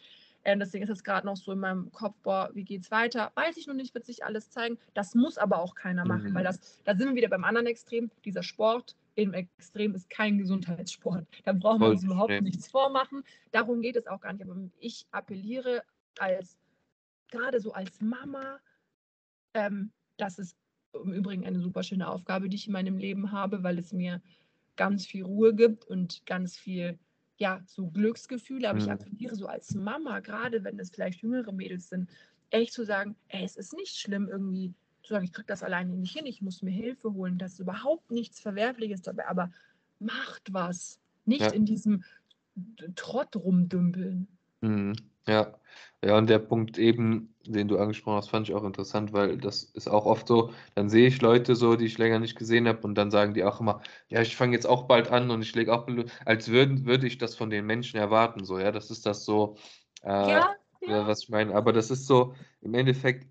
Äh, 0.45 0.57
deswegen 0.57 0.85
ist 0.85 0.91
es 0.91 1.05
gerade 1.05 1.27
noch 1.27 1.37
so 1.37 1.53
in 1.53 1.59
meinem 1.59 1.91
Kopf, 1.93 2.15
boah, 2.23 2.51
wie 2.55 2.65
geht's 2.65 2.91
weiter? 2.91 3.33
Weiß 3.35 3.57
ich 3.57 3.67
noch 3.67 3.75
nicht, 3.75 3.95
wird 3.95 4.07
sich 4.07 4.25
alles 4.25 4.51
zeigen. 4.51 4.79
Das 4.95 5.15
muss 5.15 5.37
aber 5.37 5.59
auch 5.61 5.75
keiner 5.75 6.05
machen, 6.07 6.31
Mhm. 6.31 6.35
weil 6.35 6.45
das, 6.45 6.83
da 6.85 6.95
sind 6.97 7.09
wir 7.09 7.17
wieder 7.17 7.29
beim 7.29 7.45
anderen 7.45 7.67
Extrem. 7.67 8.11
Dieser 8.25 8.43
Sport 8.43 8.97
im 9.17 9.35
Extrem 9.35 9.95
ist 9.95 10.09
kein 10.11 10.39
Gesundheitssport. 10.39 11.27
Da 11.45 11.53
brauchen 11.53 11.81
wir 11.81 11.89
uns 11.89 12.05
überhaupt 12.05 12.31
nee. 12.31 12.41
nichts 12.41 12.69
vormachen. 12.69 13.25
Darum 13.51 13.81
geht 13.83 13.97
es 13.97 14.07
auch 14.07 14.21
gar 14.21 14.33
nicht. 14.33 14.43
Aber 14.43 14.57
ich 14.79 15.07
appelliere 15.11 15.83
als, 16.19 16.57
gerade 17.31 17.61
so 17.61 17.73
als 17.73 18.01
Mama, 18.01 18.61
ähm, 19.55 19.93
das 20.17 20.39
ist 20.39 20.57
im 20.93 21.13
Übrigen 21.13 21.47
eine 21.47 21.61
super 21.61 21.83
schöne 21.83 22.09
Aufgabe, 22.09 22.49
die 22.49 22.57
ich 22.57 22.67
in 22.67 22.73
meinem 22.73 22.99
Leben 22.99 23.33
habe, 23.33 23.63
weil 23.63 23.79
es 23.79 23.93
mir 23.93 24.23
ganz 24.77 25.07
viel 25.07 25.25
Ruhe 25.25 25.55
gibt 25.55 25.85
und 25.85 26.25
ganz 26.27 26.57
viel, 26.57 26.99
ja, 27.39 27.63
so 27.67 27.89
Glücksgefühle. 27.91 28.69
Aber 28.69 28.79
ich 28.79 28.91
Mhm. 28.91 28.93
appelliere 28.93 29.37
so 29.37 29.47
als 29.47 29.75
Mama, 29.75 30.21
gerade 30.21 30.65
wenn 30.65 30.79
es 30.79 30.91
vielleicht 30.91 31.23
jüngere 31.23 31.53
Mädels 31.53 31.89
sind, 31.89 32.11
echt 32.51 32.73
zu 32.73 32.85
sagen, 32.85 33.17
ey, 33.29 33.45
es 33.45 33.57
ist 33.57 33.75
nicht 33.75 33.97
schlimm 33.97 34.29
irgendwie 34.29 34.75
zu 35.03 35.15
sagen, 35.15 35.25
ich 35.25 35.33
kriege 35.33 35.47
das 35.47 35.63
alleine 35.63 35.95
nicht 35.97 36.17
hin, 36.17 36.27
ich 36.27 36.43
muss 36.43 36.63
mir 36.63 36.71
Hilfe 36.71 37.13
holen. 37.13 37.39
Das 37.39 37.55
ist 37.55 37.61
überhaupt 37.61 38.11
nichts 38.11 38.41
Verwerfliches 38.41 39.03
dabei, 39.03 39.27
aber 39.29 39.51
macht 39.99 40.53
was. 40.53 41.01
Nicht 41.25 41.51
Ja. 41.51 41.53
in 41.53 41.67
diesem 41.67 42.05
Trott 42.97 43.37
rumdümpeln. 43.37 44.29
Mhm. 44.63 45.08
Ja. 45.29 45.55
Ja, 46.05 46.17
und 46.17 46.29
der 46.31 46.39
Punkt 46.39 46.79
eben, 46.79 47.35
den 47.45 47.67
du 47.67 47.77
angesprochen 47.79 48.19
hast, 48.19 48.31
fand 48.31 48.49
ich 48.49 48.55
auch 48.55 48.63
interessant, 48.65 49.13
weil 49.13 49.37
das 49.37 49.65
ist 49.65 49.89
auch 49.89 50.07
oft 50.07 50.29
so, 50.29 50.53
dann 50.77 50.89
sehe 50.89 51.09
ich 51.09 51.21
Leute 51.21 51.57
so, 51.57 51.75
die 51.75 51.87
ich 51.87 51.99
länger 51.99 52.21
nicht 52.21 52.37
gesehen 52.39 52.69
habe 52.69 52.87
und 52.87 52.95
dann 52.95 53.11
sagen 53.11 53.35
die 53.35 53.43
auch 53.43 53.61
immer, 53.61 53.81
ja, 54.09 54.21
ich 54.23 54.37
fange 54.37 54.53
jetzt 54.55 54.67
auch 54.67 54.85
bald 54.87 55.09
an 55.11 55.29
und 55.33 55.43
ich 55.43 55.53
lege 55.57 55.75
auch, 55.75 55.89
als 56.25 56.49
würden, 56.51 56.87
würde 56.87 57.09
ich 57.09 57.19
das 57.19 57.35
von 57.35 57.51
den 57.51 57.67
Menschen 57.67 57.99
erwarten, 57.99 58.45
so, 58.45 58.61
ja, 58.61 58.71
das 58.71 58.91
ist 58.93 59.07
das 59.07 59.25
so, 59.25 59.57
äh, 60.03 60.09
Ja, 60.09 60.47
ja, 60.87 61.07
was 61.07 61.25
ich 61.25 61.29
meine, 61.31 61.53
aber 61.55 61.73
das 61.73 61.91
ist 61.91 62.07
so, 62.07 62.35
im 62.61 62.75
Endeffekt, 62.75 63.27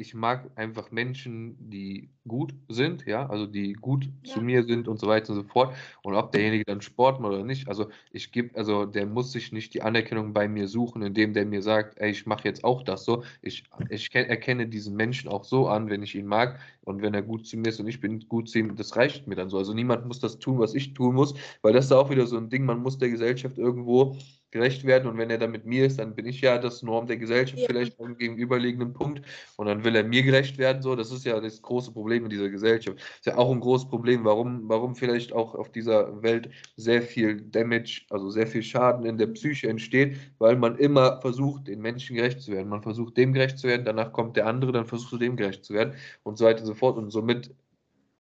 ich 0.00 0.14
mag 0.14 0.50
einfach 0.56 0.90
Menschen, 0.90 1.56
die 1.70 2.10
gut 2.26 2.54
sind, 2.68 3.06
ja, 3.06 3.28
also 3.28 3.46
die 3.46 3.74
gut 3.74 4.08
zu 4.24 4.40
Ja. 4.40 4.44
mir 4.44 4.64
sind 4.64 4.88
und 4.88 4.98
so 5.00 5.06
weiter 5.08 5.32
und 5.32 5.36
so 5.40 5.44
fort. 5.44 5.74
Und 6.02 6.14
ob 6.14 6.32
derjenige 6.32 6.64
dann 6.64 6.80
Sport 6.80 7.20
macht 7.20 7.32
oder 7.32 7.44
nicht, 7.44 7.68
also 7.68 7.88
ich 8.12 8.32
gebe, 8.32 8.56
also 8.58 8.86
der 8.86 9.06
muss 9.06 9.32
sich 9.32 9.52
nicht 9.52 9.74
die 9.74 9.82
Anerkennung 9.82 10.32
bei 10.32 10.48
mir 10.48 10.68
suchen, 10.68 11.02
indem 11.02 11.34
der 11.34 11.46
mir 11.46 11.62
sagt, 11.62 11.98
ey, 11.98 12.10
ich 12.10 12.26
mache 12.26 12.44
jetzt 12.48 12.64
auch 12.64 12.82
das 12.82 13.04
so. 13.04 13.24
Ich, 13.42 13.64
ich 13.88 14.10
ken- 14.10 14.26
erkenne 14.28 14.66
diesen 14.68 14.96
Menschen 14.96 15.28
auch 15.30 15.44
so 15.44 15.68
an, 15.68 15.90
wenn 15.90 16.02
ich 16.02 16.14
ihn 16.14 16.26
mag 16.26 16.58
und 16.82 17.02
wenn 17.02 17.14
er 17.14 17.22
gut 17.22 17.46
zu 17.46 17.56
mir 17.56 17.68
ist 17.68 17.80
und 17.80 17.88
ich 17.88 18.00
bin 18.00 18.20
gut 18.28 18.48
zu 18.48 18.58
ihm, 18.58 18.76
das 18.76 18.96
reicht 18.96 19.26
mir 19.26 19.34
dann 19.36 19.50
so. 19.50 19.58
Also 19.58 19.74
niemand 19.74 20.06
muss 20.06 20.20
das 20.20 20.38
tun, 20.38 20.58
was 20.58 20.74
ich 20.74 20.94
tun 20.94 21.14
muss, 21.14 21.34
weil 21.62 21.72
das 21.72 21.86
ist 21.86 21.92
auch 21.92 22.10
wieder 22.10 22.26
so 22.26 22.36
ein 22.36 22.48
Ding, 22.50 22.64
man 22.64 22.82
muss 22.82 22.98
der 22.98 23.10
Gesellschaft 23.10 23.58
irgendwo 23.58 24.16
gerecht 24.50 24.84
werden 24.84 25.08
und 25.08 25.16
wenn 25.16 25.30
er 25.30 25.38
dann 25.38 25.50
mit 25.52 25.64
mir 25.64 25.86
ist, 25.86 25.98
dann 25.98 26.14
bin 26.14 26.26
ich 26.26 26.40
ja 26.40 26.58
das 26.58 26.82
Norm 26.82 27.06
der 27.06 27.16
Gesellschaft 27.16 27.60
Ja. 27.60 27.66
vielleicht 27.66 28.00
am 28.00 28.16
gegenüberliegenden 28.16 28.92
Punkt 28.92 29.22
und 29.56 29.66
dann 29.66 29.84
will 29.84 29.94
er 29.94 30.04
mir 30.04 30.22
gerecht 30.22 30.58
werden, 30.58 30.82
so, 30.82 30.96
das 30.96 31.12
ist 31.12 31.24
ja 31.24 31.38
das 31.40 31.62
große 31.62 31.92
Problem 31.92 32.24
in 32.24 32.30
dieser 32.30 32.48
Gesellschaft. 32.48 32.98
Ist 32.98 33.26
ja 33.26 33.36
auch 33.36 33.50
ein 33.52 33.60
großes 33.60 33.88
Problem, 33.88 34.24
warum, 34.24 34.68
warum 34.68 34.94
vielleicht 34.96 35.32
auch 35.32 35.54
auf 35.54 35.70
dieser 35.70 36.22
Welt 36.22 36.50
sehr 36.76 37.02
viel 37.02 37.40
Damage, 37.40 38.02
also 38.10 38.30
sehr 38.30 38.46
viel 38.46 38.62
Schaden 38.62 39.06
in 39.06 39.18
der 39.18 39.28
Psyche 39.28 39.68
entsteht, 39.68 40.16
weil 40.38 40.56
man 40.56 40.76
immer 40.78 41.20
versucht, 41.20 41.68
den 41.68 41.80
Menschen 41.80 42.16
gerecht 42.16 42.40
zu 42.40 42.52
werden. 42.52 42.68
Man 42.68 42.82
versucht, 42.82 43.16
dem 43.16 43.32
gerecht 43.32 43.58
zu 43.58 43.68
werden, 43.68 43.84
danach 43.84 44.12
kommt 44.12 44.36
der 44.36 44.46
andere, 44.46 44.72
dann 44.72 44.86
versuchst 44.86 45.12
du 45.12 45.18
dem 45.18 45.36
gerecht 45.36 45.64
zu 45.64 45.74
werden 45.74 45.94
und 46.22 46.38
so 46.38 46.44
weiter 46.44 46.60
und 46.60 46.66
so 46.66 46.74
fort 46.74 46.98
und 46.98 47.10
somit 47.10 47.54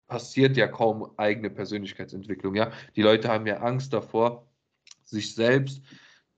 passiert 0.07 0.57
ja 0.57 0.67
kaum 0.67 1.09
eigene 1.17 1.49
Persönlichkeitsentwicklung, 1.49 2.53
ja. 2.55 2.71
Die 2.95 3.01
Leute 3.01 3.29
haben 3.29 3.47
ja 3.47 3.57
Angst 3.57 3.93
davor, 3.93 4.45
sich 5.05 5.33
selbst 5.35 5.81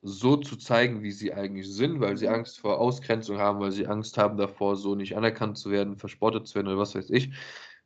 so 0.04 0.36
zu 0.38 0.58
zeigen, 0.58 1.02
wie 1.02 1.12
sie 1.12 1.34
eigentlich 1.34 1.74
sind, 1.74 2.00
weil 2.02 2.18
sie. 2.18 2.28
Angst 2.28 2.60
vor 2.60 2.80
Ausgrenzung 2.80 3.38
haben, 3.38 3.60
weil 3.60 3.72
sie 3.72 3.88
Angst 3.88 4.18
haben 4.18 4.38
davor, 4.38 4.76
so 4.76 4.96
nicht 4.96 5.16
anerkannt 5.16 5.58
zu 5.58 5.72
werden, 5.72 5.98
verspottet 5.98 6.46
zu 6.48 6.56
werden 6.56 6.68
oder 6.68 6.78
was 6.78 6.94
weiß 6.94 7.10
ich. 7.10 7.32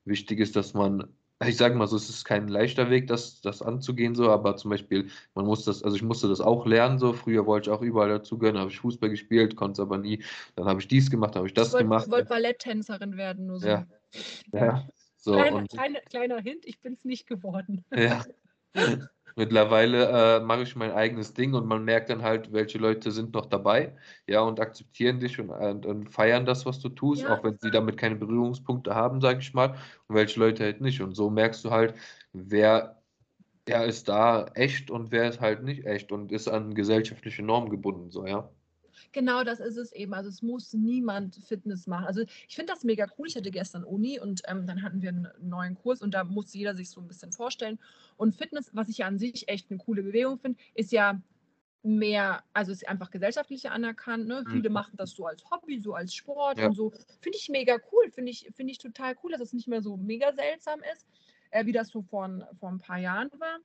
Wichtig 0.04 0.40
ist, 0.40 0.56
dass 0.56 0.74
man, 0.74 1.08
ich 1.46 1.58
sage 1.58 1.76
mal 1.76 1.88
so, 1.88 1.96
es 1.96 2.10
ist 2.10 2.26
kein 2.26 2.48
leichter 2.48 2.90
Weg, 2.90 3.08
das, 3.08 3.42
das 3.42 3.62
anzugehen, 3.62 4.16
so, 4.16 4.32
aber 4.32 4.56
zum 4.56 4.72
Beispiel, 4.72 5.10
man 5.36 5.46
muss 5.46 5.66
das, 5.66 5.84
also 5.84 5.96
ich 5.96 6.02
musste 6.02 6.28
das 6.28 6.42
auch 6.42 6.66
lernen, 6.66 6.98
so, 6.98 7.14
früher 7.14 7.46
wollte 7.46 7.70
ich 7.70 7.76
auch 7.76 7.82
überall 7.82 8.10
dazugehören, 8.10 8.58
habe 8.58 8.72
ich 8.72 8.80
Fußball 8.80 9.10
gespielt, 9.10 9.56
konnte 9.56 9.74
es 9.74 9.80
aber 9.80 9.98
nie, 9.98 10.24
dann 10.56 10.66
habe 10.66 10.80
ich 10.80 10.88
dies 10.88 11.12
gemacht, 11.12 11.36
habe 11.36 11.46
ich 11.48 11.54
das 11.54 11.68
ich 11.68 11.74
wollte 11.74 11.86
gemacht. 11.86 12.10
wollt 12.10 12.30
Balletttänzerin 12.30 13.18
werden, 13.18 13.48
nur 13.48 13.60
so. 13.60 13.68
Ja. 13.68 13.86
Ja, 14.54 14.88
so, 15.18 15.34
Kleiner, 15.34 15.56
und 15.58 15.70
kleine, 15.70 16.02
kleiner 16.10 16.40
Hint, 16.40 16.66
ich 16.66 16.80
bin 16.80 16.94
es 16.94 17.04
nicht 17.04 17.28
geworden. 17.28 17.86
ja. 17.94 18.26
Mittlerweile 19.38 20.38
äh, 20.40 20.42
mache 20.42 20.64
ich 20.64 20.76
mein 20.76 20.92
eigenes 20.92 21.34
Ding 21.34 21.54
und 21.54 21.68
man 21.68 21.86
merkt 21.86 22.10
dann 22.10 22.24
halt, 22.24 22.52
welche 22.54 22.80
Leute 22.80 23.12
sind 23.12 23.34
noch 23.36 23.46
dabei, 23.46 23.96
ja, 24.28 24.42
und 24.42 24.60
akzeptieren 24.60 25.20
dich 25.20 25.40
und, 25.40 25.52
und, 25.52 25.86
und 25.86 26.10
feiern 26.10 26.46
das, 26.46 26.66
was 26.66 26.80
du 26.80 26.90
tust, 26.90 27.24
Ja. 27.24 27.30
auch 27.30 27.44
wenn 27.44 27.58
sie 27.60 27.72
damit 27.72 27.98
keine 27.98 28.16
Berührungspunkte 28.16 28.96
haben, 28.96 29.22
sage 29.22 29.40
ich 29.42 29.54
mal, 29.54 29.78
und 30.08 30.16
welche 30.16 30.40
Leute 30.40 30.64
halt 30.66 30.82
nicht. 30.82 31.02
Und 31.02 31.16
so 31.16 31.30
merkst 31.30 31.64
du 31.66 31.72
halt, 31.72 31.96
wer, 32.34 33.04
wer 33.66 33.86
ist 33.86 34.10
da 34.10 34.48
echt 34.56 34.92
und 34.92 35.12
wer 35.12 35.30
ist 35.30 35.42
halt 35.42 35.64
nicht 35.64 35.86
echt 35.86 36.12
und 36.12 36.32
ist 36.32 36.48
an 36.50 36.76
gesellschaftliche 36.76 37.44
Normen 37.44 37.70
gebunden, 37.72 38.12
so, 38.12 38.26
ja. 38.28 38.52
Genau, 39.18 39.44
das 39.44 39.60
ist 39.60 39.78
es 39.78 39.92
eben. 39.94 40.14
Also 40.14 40.30
es 40.30 40.44
muss 40.44 40.74
niemand 40.74 41.38
Fitness 41.38 41.88
machen. 41.88 42.06
Also 42.06 42.22
ich 42.48 42.56
finde 42.56 42.72
das 42.72 42.84
mega 42.84 43.08
cool. 43.18 43.28
Ich 43.28 43.36
hatte 43.36 43.50
gestern 43.50 43.84
Uni 43.84 44.20
und 44.20 44.44
ähm, 44.46 44.68
dann 44.68 44.84
hatten 44.84 45.02
wir 45.02 45.10
einen 45.10 45.28
neuen 45.42 45.74
Kurs 45.74 46.04
und 46.04 46.14
da 46.14 46.24
musste 46.24 46.60
jeder 46.60 46.76
sich 46.76 46.92
so 46.92 47.02
ein 47.02 47.08
bisschen 47.08 47.32
vorstellen. 47.32 47.80
Und 48.18 48.36
Fitness, 48.36 48.70
was 48.76 48.90
ich 48.90 49.00
ja 49.00 49.08
an 49.08 49.18
sich 49.18 49.48
echt 49.50 49.72
eine 49.72 49.80
coole 49.80 50.04
Bewegung 50.04 50.38
finde, 50.38 50.60
ist 50.76 50.92
ja 50.92 51.20
mehr, 51.82 52.44
also 52.54 52.72
ist 52.72 52.88
einfach 52.88 53.10
gesellschaftlich 53.10 53.72
anerkannt. 53.72 54.28
Ne? 54.28 54.44
Mhm. 54.46 54.52
Viele 54.52 54.70
machen 54.70 54.94
das 54.98 55.14
so 55.14 55.26
als 55.26 55.44
Hobby, 55.50 55.80
so 55.80 55.96
als 55.96 56.14
Sport 56.14 56.60
Ja. 56.60 56.68
und 56.68 56.76
so. 56.76 56.92
Finde 57.20 57.40
ich 57.40 57.50
mega 57.50 57.78
cool. 57.92 58.12
Finde 58.12 58.30
ich, 58.30 58.48
finde 58.56 58.72
ich 58.72 58.78
total 58.78 59.16
cool, 59.24 59.32
dass 59.32 59.42
es 59.42 59.52
nicht 59.52 59.68
mehr 59.68 59.82
so 59.82 59.98
mega 59.98 60.32
seltsam 60.32 60.80
ist, 60.94 61.08
äh, 61.50 61.66
wie 61.66 61.72
das 61.72 61.88
so 61.88 62.04
vor, 62.04 62.30
vor 62.60 62.70
ein 62.70 62.78
paar 62.78 63.00
Jahren 63.00 63.32
war. 63.40 63.58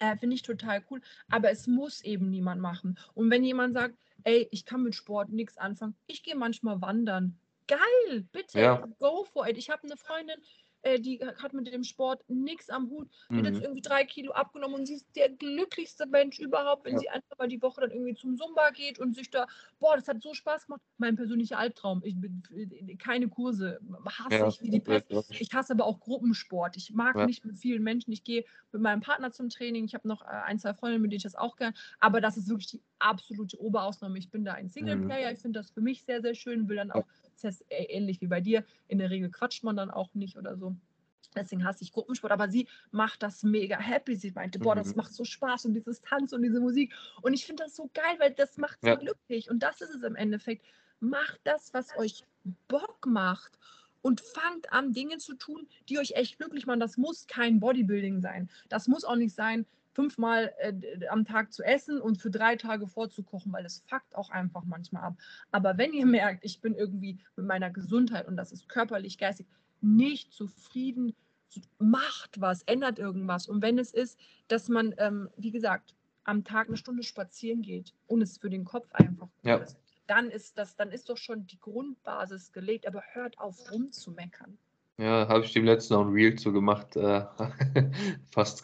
Äh, 0.00 0.16
Finde 0.16 0.34
ich 0.36 0.42
total 0.42 0.84
cool. 0.90 1.00
Aber 1.30 1.50
es 1.50 1.66
muss 1.66 2.02
eben 2.02 2.30
niemand 2.30 2.60
machen. 2.60 2.98
Und 3.14 3.30
wenn 3.30 3.44
jemand 3.44 3.74
sagt, 3.74 3.96
ey, 4.24 4.48
ich 4.50 4.64
kann 4.64 4.82
mit 4.82 4.94
Sport 4.94 5.30
nichts 5.30 5.56
anfangen, 5.58 5.96
ich 6.06 6.22
gehe 6.22 6.36
manchmal 6.36 6.80
wandern. 6.80 7.38
Geil, 7.66 8.26
bitte, 8.32 8.58
Ja. 8.60 8.86
go 8.98 9.24
for 9.24 9.46
it. 9.46 9.58
Ich 9.58 9.70
habe 9.70 9.82
eine 9.84 9.96
Freundin, 9.96 10.40
äh, 10.82 11.00
die 11.00 11.20
hat 11.20 11.52
mit 11.52 11.66
dem 11.66 11.84
Sport 11.84 12.22
nichts 12.28 12.70
am 12.70 12.88
Hut, 12.90 13.08
die 13.30 13.36
hat 13.38 13.44
jetzt 13.46 13.58
Mhm. 13.58 13.62
irgendwie 13.64 13.82
drei 13.82 14.04
Kilo 14.04 14.32
abgenommen 14.32 14.76
und 14.76 14.86
sie 14.86 14.94
ist 14.94 15.06
der 15.16 15.28
glücklichste 15.30 16.06
Mensch 16.06 16.38
überhaupt, 16.38 16.84
wenn 16.84 16.94
Ja. 16.94 16.98
sie 16.98 17.08
einfach 17.08 17.38
mal 17.38 17.48
die 17.48 17.60
Woche 17.62 17.80
dann 17.82 17.90
irgendwie 17.90 18.14
zum 18.14 18.36
Zumba 18.36 18.70
geht 18.70 18.98
und 18.98 19.14
sich 19.14 19.30
da, 19.30 19.46
boah, 19.80 19.96
das 19.96 20.08
hat 20.08 20.22
so 20.22 20.34
Spaß 20.34 20.66
gemacht. 20.66 20.80
Mein 20.98 21.16
persönlicher 21.16 21.58
Albtraum. 21.58 22.02
Ich 22.04 22.16
bin 22.20 22.42
äh, 22.54 22.96
keine 22.96 23.28
Kurse, 23.28 23.80
hasse 24.06 24.36
Ja, 24.36 24.48
ich 24.48 24.62
wie 24.62 24.70
die 24.70 24.80
Pest. 24.80 25.10
ich. 25.30 25.52
Hasse 25.52 25.72
aber 25.72 25.86
auch 25.86 26.00
Gruppensport. 26.00 26.76
Ich 26.76 26.92
mag 26.92 27.16
Ja. 27.16 27.26
nicht 27.26 27.44
mit 27.44 27.58
vielen 27.58 27.82
Menschen. 27.82 28.12
Ich 28.12 28.24
gehe 28.24 28.44
mit 28.72 28.82
meinem 28.82 29.00
Partner 29.00 29.30
zum 29.32 29.48
Training. 29.48 29.84
Ich 29.84 29.94
habe 29.94 30.06
noch 30.08 30.22
äh, 30.22 30.26
ein, 30.26 30.58
zwei 30.58 30.74
Freundinnen, 30.74 31.02
mit 31.02 31.12
denen 31.12 31.18
ich 31.18 31.22
das 31.22 31.34
auch 31.34 31.56
gern. 31.56 31.74
Aber 32.00 32.20
das 32.20 32.36
ist 32.36 32.48
wirklich 32.48 32.68
die 32.70 32.82
absolute 32.98 33.60
Oberausnahme. 33.60 34.18
Ich 34.18 34.30
bin 34.30 34.44
da 34.44 34.54
ein 34.54 34.68
Singleplayer. 34.68 35.32
Ich 35.32 35.40
finde 35.40 35.60
das 35.60 35.70
für 35.70 35.80
mich 35.80 36.04
sehr, 36.04 36.20
sehr 36.22 36.34
schön. 36.34 36.68
Will 36.68 36.76
dann 36.76 36.90
auch, 36.90 37.06
heißt 37.44 37.64
äh, 37.70 37.84
ähnlich 37.84 38.20
wie 38.20 38.26
bei 38.26 38.40
dir, 38.40 38.64
in 38.88 38.98
der 38.98 39.10
Regel 39.10 39.30
quatscht 39.30 39.64
man 39.64 39.76
dann 39.76 39.90
auch 39.90 40.14
nicht 40.14 40.36
oder 40.36 40.56
so. 40.56 40.76
Deswegen 41.36 41.64
hasse 41.64 41.84
ich 41.84 41.92
Gruppensport, 41.92 42.32
aber 42.32 42.48
sie 42.48 42.66
macht 42.90 43.22
das 43.22 43.42
mega 43.42 43.78
happy. 43.78 44.16
Sie 44.16 44.30
meinte, 44.32 44.58
boah, 44.58 44.74
das 44.74 44.88
Mhm. 44.88 44.96
macht 44.96 45.12
so 45.12 45.24
Spaß 45.24 45.66
und 45.66 45.74
dieses 45.74 46.00
Tanz 46.00 46.32
und 46.32 46.42
diese 46.42 46.58
Musik. 46.60 46.94
Und 47.22 47.34
ich 47.34 47.44
finde 47.46 47.64
das 47.64 47.76
so 47.76 47.90
geil, 47.94 48.16
weil 48.18 48.32
das 48.32 48.56
macht 48.56 48.82
sie 48.82 48.88
Ja. 48.88 48.96
glücklich. 48.96 49.50
Und 49.50 49.62
das 49.62 49.80
ist 49.80 49.94
es 49.94 50.02
im 50.02 50.16
Endeffekt. 50.16 50.64
Macht 51.00 51.40
das, 51.44 51.72
was 51.74 51.96
euch 51.96 52.24
Bock 52.66 53.06
macht 53.06 53.58
und 54.02 54.20
fangt 54.20 54.72
an, 54.72 54.92
Dinge 54.92 55.18
zu 55.18 55.34
tun, 55.34 55.68
die 55.88 55.98
euch 55.98 56.12
echt 56.12 56.38
glücklich 56.38 56.66
machen. 56.66 56.80
Das 56.80 56.96
muss 56.96 57.26
kein 57.26 57.60
Bodybuilding 57.60 58.20
sein. 58.20 58.48
Das 58.68 58.88
muss 58.88 59.04
auch 59.04 59.16
nicht 59.16 59.34
sein, 59.34 59.66
fünfmal 59.98 60.54
äh, 60.58 61.08
am 61.08 61.24
Tag 61.24 61.52
zu 61.52 61.64
essen 61.64 62.00
und 62.00 62.18
für 62.22 62.30
drei 62.30 62.54
Tage 62.54 62.86
vorzukochen, 62.86 63.52
weil 63.52 63.66
es 63.66 63.82
fuckt 63.88 64.14
auch 64.14 64.30
einfach 64.30 64.62
manchmal 64.64 65.02
ab. 65.02 65.16
Aber 65.50 65.76
wenn 65.76 65.92
ihr 65.92 66.06
merkt, 66.18 66.44
ich 66.44 66.60
bin 66.60 66.76
irgendwie 66.76 67.18
mit 67.34 67.46
meiner 67.46 67.70
Gesundheit 67.70 68.28
und 68.28 68.36
das 68.36 68.52
ist 68.52 68.68
körperlich, 68.68 69.18
geistig 69.18 69.48
nicht 69.80 70.32
zufrieden, 70.32 71.16
macht 71.80 72.40
was, 72.40 72.62
ändert 72.62 73.00
irgendwas. 73.00 73.48
Und 73.48 73.60
wenn 73.60 73.76
es 73.76 73.92
ist, 73.92 74.20
dass 74.46 74.68
man, 74.68 74.94
ähm, 74.98 75.30
wie 75.36 75.50
gesagt, 75.50 75.96
am 76.22 76.44
Tag 76.44 76.68
eine 76.68 76.76
Stunde 76.76 77.02
spazieren 77.02 77.62
geht 77.62 77.92
und 78.06 78.22
es 78.22 78.38
für 78.38 78.50
den 78.50 78.64
Kopf 78.64 78.92
einfach 78.92 79.26
gut 79.26 79.44
Ja. 79.44 79.56
ist, 79.56 79.78
dann 80.06 80.30
ist 80.30 80.58
das, 80.58 80.76
dann 80.76 80.92
ist 80.92 81.08
doch 81.08 81.16
schon 81.16 81.48
die 81.48 81.58
Grundbasis 81.58 82.52
gelegt, 82.52 82.86
aber 82.86 83.02
hört 83.14 83.36
auf 83.40 83.72
rumzumeckern. 83.72 84.58
Ja, 85.00 85.28
habe 85.28 85.44
ich 85.44 85.52
dem 85.52 85.64
letzten 85.64 85.94
auch 85.94 86.04
ein 86.04 86.12
Reel 86.12 86.34
zu 86.34 86.52
gemacht. 86.52 86.96
Äh, 86.96 87.24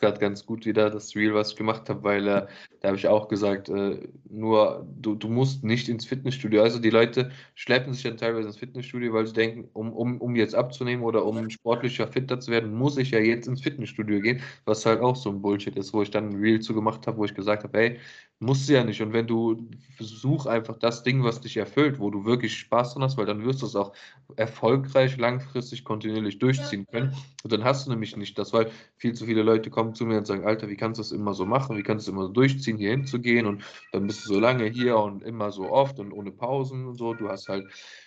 gerade 0.01 0.19
ganz 0.19 0.45
gut 0.45 0.67
wieder, 0.67 0.91
das 0.91 1.15
Reel, 1.15 1.33
was 1.33 1.51
ich 1.53 1.57
gemacht 1.57 1.89
habe, 1.89 2.03
weil 2.03 2.27
äh, 2.27 2.47
da 2.81 2.89
habe 2.89 2.97
ich 2.97 3.07
auch 3.07 3.29
gesagt, 3.29 3.69
äh, 3.69 4.09
nur 4.29 4.85
du, 4.97 5.15
du 5.15 5.29
musst 5.29 5.63
nicht 5.63 5.89
ins 5.89 6.05
Fitnessstudio. 6.07 6.61
Also 6.63 6.81
die 6.81 6.91
Leute 6.91 7.31
schleppen 7.55 7.95
sich 7.95 8.03
dann 8.03 8.17
teilweise 8.17 8.49
ins 8.49 8.57
Fitnessstudio, 8.57 9.13
weil 9.13 9.27
sie 9.29 9.33
denken, 9.33 9.69
um, 9.75 9.93
um, 9.93 10.21
um 10.21 10.35
jetzt 10.35 10.57
abzunehmen 10.57 11.05
oder 11.05 11.25
um 11.25 11.49
sportlicher 11.51 12.09
fitter 12.09 12.41
zu 12.41 12.51
werden, 12.51 12.75
muss 12.75 12.97
ich 12.97 13.13
ja 13.13 13.21
jetzt 13.21 13.47
ins 13.47 13.63
Fitnessstudio 13.63 14.21
gehen, 14.21 14.43
was 14.65 14.85
halt 14.87 15.01
auch 15.03 15.15
so 15.15 15.31
ein 15.31 15.41
Bullshit 15.41 15.77
ist, 15.77 15.93
wo 15.95 16.03
ich 16.03 16.11
dann 16.11 16.31
ein 16.31 16.41
Reel 16.41 16.59
zu 16.61 16.75
gemacht 16.75 17.07
habe, 17.07 17.17
wo 17.19 17.25
ich 17.25 17.35
gesagt 17.35 17.63
habe, 17.63 17.79
hey, 17.79 18.01
musst 18.45 18.69
du 18.69 18.75
ja 18.75 18.85
nicht. 18.85 19.01
Und 19.03 19.13
wenn 19.13 19.27
du 19.27 19.69
versuch 19.97 20.47
einfach 20.47 20.77
das 20.79 21.03
Ding, 21.03 21.23
was 21.23 21.41
dich 21.41 21.57
erfüllt, 21.57 21.99
wo 21.99 22.11
du 22.11 22.25
wirklich 22.25 22.57
Spaß 22.57 22.95
dran 22.95 23.03
hast, 23.03 23.17
weil 23.17 23.27
dann 23.27 23.45
wirst 23.45 23.63
du 23.63 23.67
es 23.67 23.77
auch 23.77 23.93
erfolgreich, 24.37 25.17
langfristig, 25.17 25.85
kontinuierlich 25.85 26.39
durchziehen 26.39 26.87
können. 26.87 27.15
Und 27.43 27.53
dann 27.53 27.65
hast 27.65 27.87
du 27.87 27.91
nämlich 27.91 28.17
nicht 28.17 28.39
das, 28.39 28.53
weil 28.53 28.71
viel 28.97 29.15
zu 29.15 29.27
viele 29.27 29.43
Leute 29.43 29.71
kommen 29.71 29.95
zu 29.95 30.07
mir 30.07 30.19
und 30.19 30.27
sagen, 30.27 30.47
Alter, 30.47 30.69
wie 30.69 30.77
kannst 30.77 30.99
du 30.99 31.03
das 31.03 31.13
immer 31.13 31.35
so 31.35 31.47
machen? 31.47 31.77
Wie 31.77 31.83
kannst 31.83 32.07
du 32.07 32.11
es 32.11 32.15
immer 32.15 32.27
so 32.27 32.33
durchziehen, 32.33 32.77
hier 32.77 32.91
hinzugehen? 32.91 33.47
Und 33.47 33.65
dann 33.93 34.07
bist 34.07 34.25
du 34.25 34.35
so 34.35 34.41
lange 34.41 34.67
hier 34.67 34.97
und 34.97 35.23
immer 35.23 35.51
so 35.51 35.71
oft 35.71 35.99
und 35.99 36.13
ohne 36.13 36.33
Pausen 36.33 36.87
und 36.87 36.97
so. 36.97 37.15
Du 37.15 37.29
hast 37.29 37.49
halt 37.49 37.67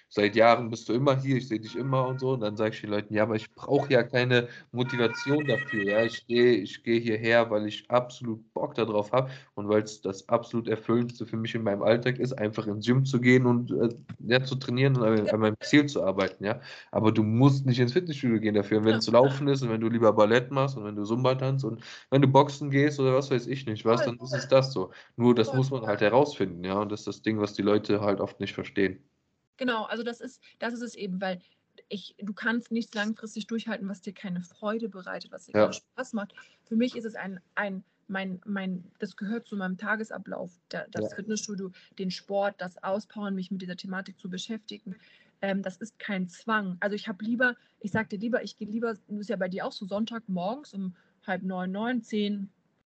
seit 0.10 0.36
Jahren 0.36 0.70
bist 0.70 0.88
du 0.89 0.93
immer 0.93 1.20
hier, 1.20 1.38
ich 1.38 1.48
sehe 1.48 1.60
dich 1.60 1.76
immer 1.76 2.08
und 2.08 2.20
so. 2.20 2.32
Und 2.34 2.41
dann 2.41 2.56
sage 2.58 2.74
ich 2.76 2.82
den 2.82 2.89
Leuten, 2.91 3.13
ja, 3.13 3.24
aber 3.24 3.36
ich 3.36 3.54
brauche 3.56 3.91
ja 3.91 4.04
keine 4.04 4.48
Motivation 4.72 5.46
dafür. 5.46 5.84
Ja, 5.84 6.04
ich 6.04 6.26
gehe 6.28 6.54
ich 6.56 6.84
gehe 6.84 7.00
hierher, 7.00 7.50
weil 7.50 7.67
ich 7.67 7.89
absolut 7.89 8.54
Bock 8.54 8.76
darauf 8.76 9.12
habe 9.12 9.30
und 9.56 9.70
weil 9.70 9.84
es 9.84 10.02
das 10.02 10.28
absolut 10.30 10.67
Erfüllendste 10.67 11.26
für 11.26 11.38
mich 11.38 11.56
in 11.56 11.63
meinem 11.63 11.84
Alltag 11.84 12.20
ist, 12.20 12.34
einfach 12.34 12.67
ins 12.67 12.86
Gym 12.86 13.06
zu 13.06 13.20
gehen 13.20 13.46
und 13.46 13.72
äh, 13.72 13.89
ja, 14.26 14.43
zu 14.43 14.56
trainieren 14.56 14.96
und 14.98 15.04
an, 15.04 15.30
an 15.30 15.39
meinem 15.39 15.58
Ziel 15.62 15.86
zu 15.88 16.04
arbeiten. 16.04 16.43
Ja, 16.46 16.62
aber 16.91 17.12
du 17.12 17.24
musst 17.24 17.65
nicht 17.65 17.80
ins 17.80 17.93
Fitnessstudio 17.93 18.39
gehen 18.39 18.56
dafür. 18.56 18.80
Und 18.80 18.86
wenn 18.86 18.96
es 18.96 19.06
zu 19.06 19.12
laufen 19.12 19.48
ist 19.48 19.62
und 19.62 19.70
wenn 19.70 19.82
du 19.82 19.89
lieber 19.89 20.13
Ballett 20.13 20.52
machst 20.52 20.78
und 20.78 20.86
wenn 20.86 20.96
du 20.96 21.04
Zumba 21.04 21.36
tanzt 21.36 21.65
und 21.65 21.84
wenn 22.10 22.22
du 22.22 22.28
Boxen 22.28 22.70
gehst 22.70 23.00
oder 23.00 23.13
was 23.15 23.32
weiß 23.32 23.48
ich 23.48 23.65
nicht, 23.65 23.86
was, 23.86 24.04
dann 24.04 24.17
ist 24.20 24.34
es 24.34 24.48
das 24.48 24.72
so. 24.74 24.91
Nur 25.15 25.36
das 25.36 25.54
muss 25.54 25.70
man 25.72 25.86
halt 25.86 26.02
herausfinden, 26.02 26.63
ja, 26.63 26.80
und 26.82 26.91
das 26.91 27.02
ist 27.02 27.08
das 27.08 27.22
Ding, 27.22 27.39
was 27.39 27.54
die 27.54 27.62
Leute 27.62 28.02
halt 28.02 28.20
oft 28.22 28.39
nicht 28.39 28.54
verstehen. 28.54 29.07
Genau, 29.58 29.84
also 29.86 30.04
das 30.04 30.22
ist, 30.22 30.41
das 30.60 30.74
ist 30.74 30.82
es 30.82 30.96
eben, 30.96 31.20
weil 31.22 31.39
ich, 31.89 32.15
du 32.20 32.34
kannst 32.34 32.72
nichts 32.72 32.93
langfristig 32.93 33.48
durchhalten, 33.48 33.88
was 33.89 34.02
dir 34.02 34.13
keine 34.13 34.41
Freude 34.41 34.89
bereitet, 34.89 35.32
was 35.32 35.46
dir 35.46 35.54
Ja. 35.54 35.63
keinen 35.63 35.74
Spaß 35.74 36.13
macht. 36.13 36.34
Für 36.63 36.76
mich 36.76 36.96
ist 36.96 37.06
es 37.06 37.15
ein, 37.15 37.39
ein 37.56 37.84
mein, 38.10 38.39
mein, 38.46 38.89
das 39.00 39.17
gehört 39.17 39.48
zu 39.48 39.58
meinem 39.58 39.78
Tagesablauf, 39.78 40.62
da, 40.70 40.86
das 40.89 41.04
Ja. 41.04 41.10
Fitnessstudio, 41.13 41.72
den 42.00 42.10
Sport, 42.10 42.56
das 42.62 42.82
Auspowern, 42.82 43.36
mich 43.36 43.52
mit 43.52 43.62
dieser 43.62 43.76
Thematik 43.76 44.17
zu 44.17 44.30
beschäftigen. 44.30 44.96
Ähm, 45.41 45.62
das 45.62 45.76
ist 45.78 46.00
kein 46.00 46.30
Zwang. 46.30 46.78
Also 46.80 46.96
ich 46.96 47.08
habe 47.10 47.24
lieber, 47.26 47.56
ich 47.82 47.91
sagte 47.91 48.15
lieber, 48.15 48.43
ich 48.43 48.56
gehe 48.56 48.67
lieber, 48.67 48.93
das 48.93 49.02
ist 49.20 49.30
ja 49.30 49.36
bei 49.36 49.50
dir 49.50 49.65
auch 49.65 49.74
so 49.74 49.86
Sonntag 49.86 50.30
morgens 50.30 50.74
um 50.74 50.96
halb 51.26 51.43
neun, 51.43 51.72
neun, 51.72 52.02
zehn 52.02 52.50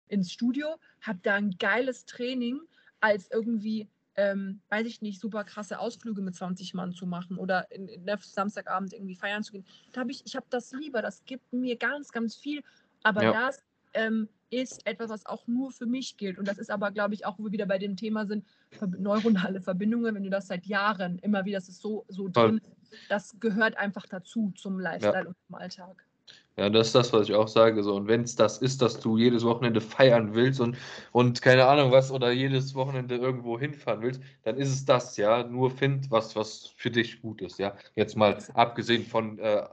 ins 0.09 0.31
Studio, 0.31 0.75
habe 1.01 1.19
da 1.23 1.35
ein 1.35 1.51
geiles 1.57 2.05
Training, 2.05 2.59
als 2.99 3.29
irgendwie 3.31 3.89
ähm, 4.17 4.61
weiß 4.69 4.87
ich 4.87 5.01
nicht, 5.01 5.19
super 5.19 5.43
krasse 5.43 5.79
Ausflüge 5.79 6.21
mit 6.21 6.35
20 6.35 6.73
Mann 6.73 6.93
zu 6.93 7.05
machen 7.05 7.37
oder 7.37 7.69
in, 7.71 7.87
in 7.87 8.05
der 8.05 8.17
Samstagabend 8.21 8.93
irgendwie 8.93 9.15
feiern 9.15 9.43
zu 9.43 9.51
gehen. 9.51 9.65
Da 9.91 10.01
habe 10.01 10.11
ich, 10.11 10.23
ich 10.25 10.35
habe 10.35 10.45
das 10.49 10.71
lieber, 10.71 11.01
das 11.01 11.23
gibt 11.25 11.51
mir 11.53 11.77
ganz, 11.77 12.11
ganz 12.11 12.35
viel. 12.35 12.63
Aber 13.03 13.23
Ja. 13.23 13.31
das 13.33 13.63
ähm, 13.93 14.29
ist 14.49 14.85
etwas, 14.85 15.09
was 15.09 15.25
auch 15.25 15.47
nur 15.47 15.71
für 15.71 15.85
mich 15.85 16.17
gilt. 16.17 16.37
Und 16.37 16.47
das 16.47 16.57
ist 16.57 16.69
aber, 16.69 16.91
glaube 16.91 17.13
ich, 17.13 17.25
auch, 17.25 17.37
wo 17.39 17.45
wir 17.45 17.51
wieder 17.51 17.65
bei 17.65 17.77
dem 17.77 17.95
Thema 17.95 18.25
sind, 18.25 18.45
neuronale 18.97 19.61
Verbindungen, 19.61 20.15
wenn 20.15 20.23
du 20.23 20.29
das 20.29 20.47
seit 20.47 20.65
Jahren 20.65 21.19
immer 21.19 21.45
wieder, 21.45 21.57
das 21.57 21.69
ist 21.69 21.81
so, 21.81 22.05
so 22.07 22.29
Voll. 22.29 22.59
drin, 22.59 22.61
das 23.09 23.39
gehört 23.39 23.77
einfach 23.77 24.05
dazu 24.05 24.51
zum 24.55 24.79
Lifestyle 24.79 25.27
und 25.27 25.35
zum 25.47 25.55
Alltag. 25.55 26.04
Ja, 26.57 26.69
das 26.69 26.87
ist 26.87 26.95
das, 26.95 27.11
was 27.11 27.27
ich 27.27 27.35
auch 27.35 27.49
sage. 27.49 27.83
So. 27.83 27.95
Und 27.95 28.07
wenn 28.07 28.21
es 28.23 28.35
das 28.35 28.59
ist, 28.59 28.81
dass 28.81 28.99
du 28.99 29.17
jedes 29.17 29.43
Wochenende 29.43 29.81
feiern 29.81 30.33
willst 30.33 30.61
und, 30.61 30.77
und 31.11 31.41
keine 31.41 31.65
Ahnung 31.67 31.91
was 31.91 32.11
oder 32.11 32.31
jedes 32.31 32.73
Wochenende 32.75 33.15
irgendwo 33.17 33.59
hinfahren 33.59 34.01
willst, 34.01 34.21
dann 34.43 34.57
ist 34.57 34.69
es 34.69 34.85
das, 34.85 35.17
ja. 35.17 35.43
Nur 35.43 35.69
find 35.69 36.09
was, 36.11 36.35
was 36.35 36.67
für 36.77 36.91
dich 36.91 37.21
gut 37.21 37.41
ist, 37.41 37.59
ja. 37.59 37.75
Jetzt 37.95 38.15
mal 38.15 38.37
abgesehen 38.53 39.05
von 39.05 39.37
äh, 39.39 39.63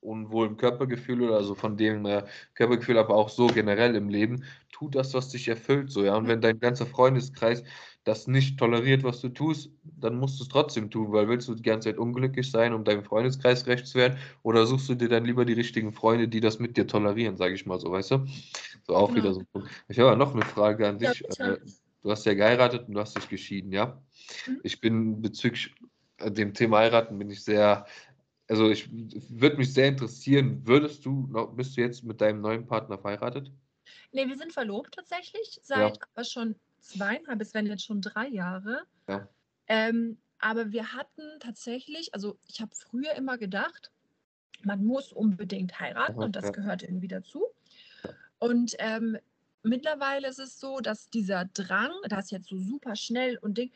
unwohlem 0.00 0.56
Körpergefühl 0.56 1.22
oder 1.22 1.44
so 1.44 1.54
von 1.54 1.76
dem 1.76 2.04
äh, 2.06 2.24
Körpergefühl, 2.54 2.98
aber 2.98 3.14
auch 3.14 3.28
so 3.28 3.46
generell 3.46 3.94
im 3.94 4.08
Leben, 4.08 4.44
tu 4.72 4.88
das, 4.88 5.14
was 5.14 5.28
dich 5.28 5.46
erfüllt, 5.48 5.92
so, 5.92 6.04
ja. 6.04 6.16
Und 6.16 6.26
wenn 6.26 6.40
dein 6.40 6.58
ganzer 6.58 6.86
Freundeskreis 6.86 7.62
das 8.04 8.26
nicht 8.26 8.58
toleriert, 8.58 9.04
was 9.04 9.20
du 9.20 9.28
tust, 9.28 9.70
dann 9.84 10.16
musst 10.16 10.38
du 10.40 10.44
es 10.44 10.48
trotzdem 10.48 10.90
tun, 10.90 11.12
weil 11.12 11.28
willst 11.28 11.48
du 11.48 11.54
die 11.54 11.62
ganze 11.62 11.88
Zeit 11.88 11.98
unglücklich 11.98 12.50
sein, 12.50 12.72
um 12.72 12.84
deinem 12.84 13.04
Freundeskreis 13.04 13.64
gerecht 13.64 13.86
zu 13.86 13.98
werden, 13.98 14.18
oder 14.42 14.66
suchst 14.66 14.88
du 14.88 14.94
dir 14.94 15.08
dann 15.08 15.24
lieber 15.24 15.44
die 15.44 15.52
richtigen 15.52 15.92
Freunde, 15.92 16.26
die 16.28 16.40
das 16.40 16.58
mit 16.58 16.76
dir 16.76 16.86
tolerieren, 16.86 17.36
sage 17.36 17.54
ich 17.54 17.64
mal 17.64 17.78
so, 17.78 17.92
weißt 17.92 18.10
du? 18.12 18.26
So 18.86 18.96
auch 18.96 19.08
Genau. 19.08 19.18
wieder 19.18 19.34
so 19.34 19.40
ein 19.40 19.46
Punkt. 19.52 19.70
Ich 19.88 19.98
habe 19.98 20.08
aber 20.10 20.16
noch 20.18 20.34
eine 20.34 20.44
Frage 20.44 20.88
an 20.88 20.98
Ja, 20.98 21.10
dich. 21.10 21.22
bitte. 21.22 21.58
Äh, 21.62 21.66
du 22.02 22.10
hast 22.10 22.26
ja 22.26 22.34
geheiratet 22.34 22.88
und 22.88 22.94
du 22.94 23.00
hast 23.00 23.16
dich 23.16 23.28
geschieden, 23.28 23.70
ja? 23.70 24.02
Mhm. 24.46 24.60
Ich 24.64 24.80
bin 24.80 25.22
bezüglich 25.22 25.72
äh, 26.18 26.30
dem 26.30 26.54
Thema 26.54 26.78
heiraten 26.78 27.16
bin 27.18 27.30
ich 27.30 27.44
sehr, 27.44 27.86
also 28.48 28.68
ich 28.68 28.88
würde 28.90 29.56
mich 29.58 29.72
sehr 29.72 29.86
interessieren, 29.86 30.66
würdest 30.66 31.04
du 31.06 31.28
bist 31.54 31.76
du 31.76 31.80
jetzt 31.80 32.02
mit 32.02 32.20
deinem 32.20 32.40
neuen 32.40 32.66
Partner 32.66 32.98
verheiratet? 32.98 33.52
Nee, 34.10 34.26
wir 34.26 34.36
sind 34.36 34.52
verlobt 34.52 34.94
tatsächlich, 34.94 35.60
seit 35.62 35.98
aber 36.14 36.24
schon 36.24 36.56
zweieinhalb, 36.82 37.40
es 37.40 37.54
werden 37.54 37.66
jetzt 37.66 37.84
schon 37.84 38.00
drei 38.00 38.28
Jahre. 38.28 38.82
Ja. 39.08 39.28
Ähm, 39.68 40.18
aber 40.38 40.72
wir 40.72 40.92
hatten 40.92 41.22
tatsächlich, 41.40 42.14
also 42.14 42.38
ich 42.48 42.60
habe 42.60 42.74
früher 42.74 43.14
immer 43.14 43.38
gedacht, 43.38 43.92
man 44.64 44.84
muss 44.84 45.12
unbedingt 45.12 45.78
heiraten 45.80 46.18
und 46.18 46.36
das 46.36 46.52
gehört 46.52 46.82
irgendwie 46.82 47.08
dazu. 47.08 47.46
Und 48.38 48.74
ähm, 48.78 49.16
mittlerweile 49.62 50.28
ist 50.28 50.40
es 50.40 50.58
so, 50.58 50.80
dass 50.80 51.10
dieser 51.10 51.44
Drang, 51.46 51.92
das 52.08 52.30
jetzt 52.30 52.48
so 52.48 52.58
super 52.58 52.96
schnell 52.96 53.38
und 53.38 53.58
Ding, 53.58 53.72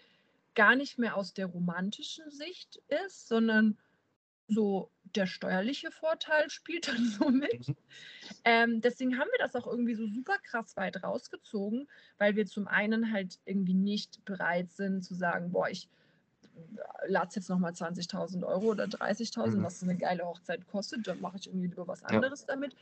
gar 0.54 0.74
nicht 0.74 0.98
mehr 0.98 1.16
aus 1.16 1.34
der 1.34 1.46
romantischen 1.46 2.30
Sicht 2.30 2.82
ist, 2.88 3.28
sondern 3.28 3.78
so 4.48 4.90
der 5.16 5.26
steuerliche 5.26 5.90
Vorteil 5.90 6.50
spielt 6.50 6.88
dann 6.88 7.04
so 7.06 7.30
mit. 7.30 7.68
Mhm. 7.68 7.76
Ähm, 8.44 8.80
deswegen 8.80 9.18
haben 9.18 9.30
wir 9.32 9.44
das 9.46 9.56
auch 9.56 9.66
irgendwie 9.66 9.94
so 9.94 10.06
super 10.08 10.38
krass 10.38 10.76
weit 10.76 11.02
rausgezogen, 11.02 11.88
weil 12.18 12.36
wir 12.36 12.46
zum 12.46 12.68
einen 12.68 13.12
halt 13.12 13.40
irgendwie 13.44 13.74
nicht 13.74 14.24
bereit 14.24 14.72
sind 14.72 15.04
zu 15.04 15.14
sagen, 15.14 15.52
boah, 15.52 15.68
ich 15.70 15.88
lade 17.06 17.30
jetzt 17.34 17.48
nochmal 17.48 17.74
20.000 17.74 18.44
Euro 18.44 18.66
oder 18.70 18.86
30.000, 18.88 19.62
Mhm. 19.62 19.64
was 19.64 19.82
eine 19.82 19.96
geile 19.96 20.24
Hochzeit 20.24 20.66
kostet, 20.66 21.06
dann 21.06 21.20
mache 21.20 21.36
ich 21.38 21.46
irgendwie 21.46 21.68
lieber 21.68 21.86
was 21.86 22.02
Ja. 22.08 22.20
anderes 22.20 22.46
damit. 22.46 22.74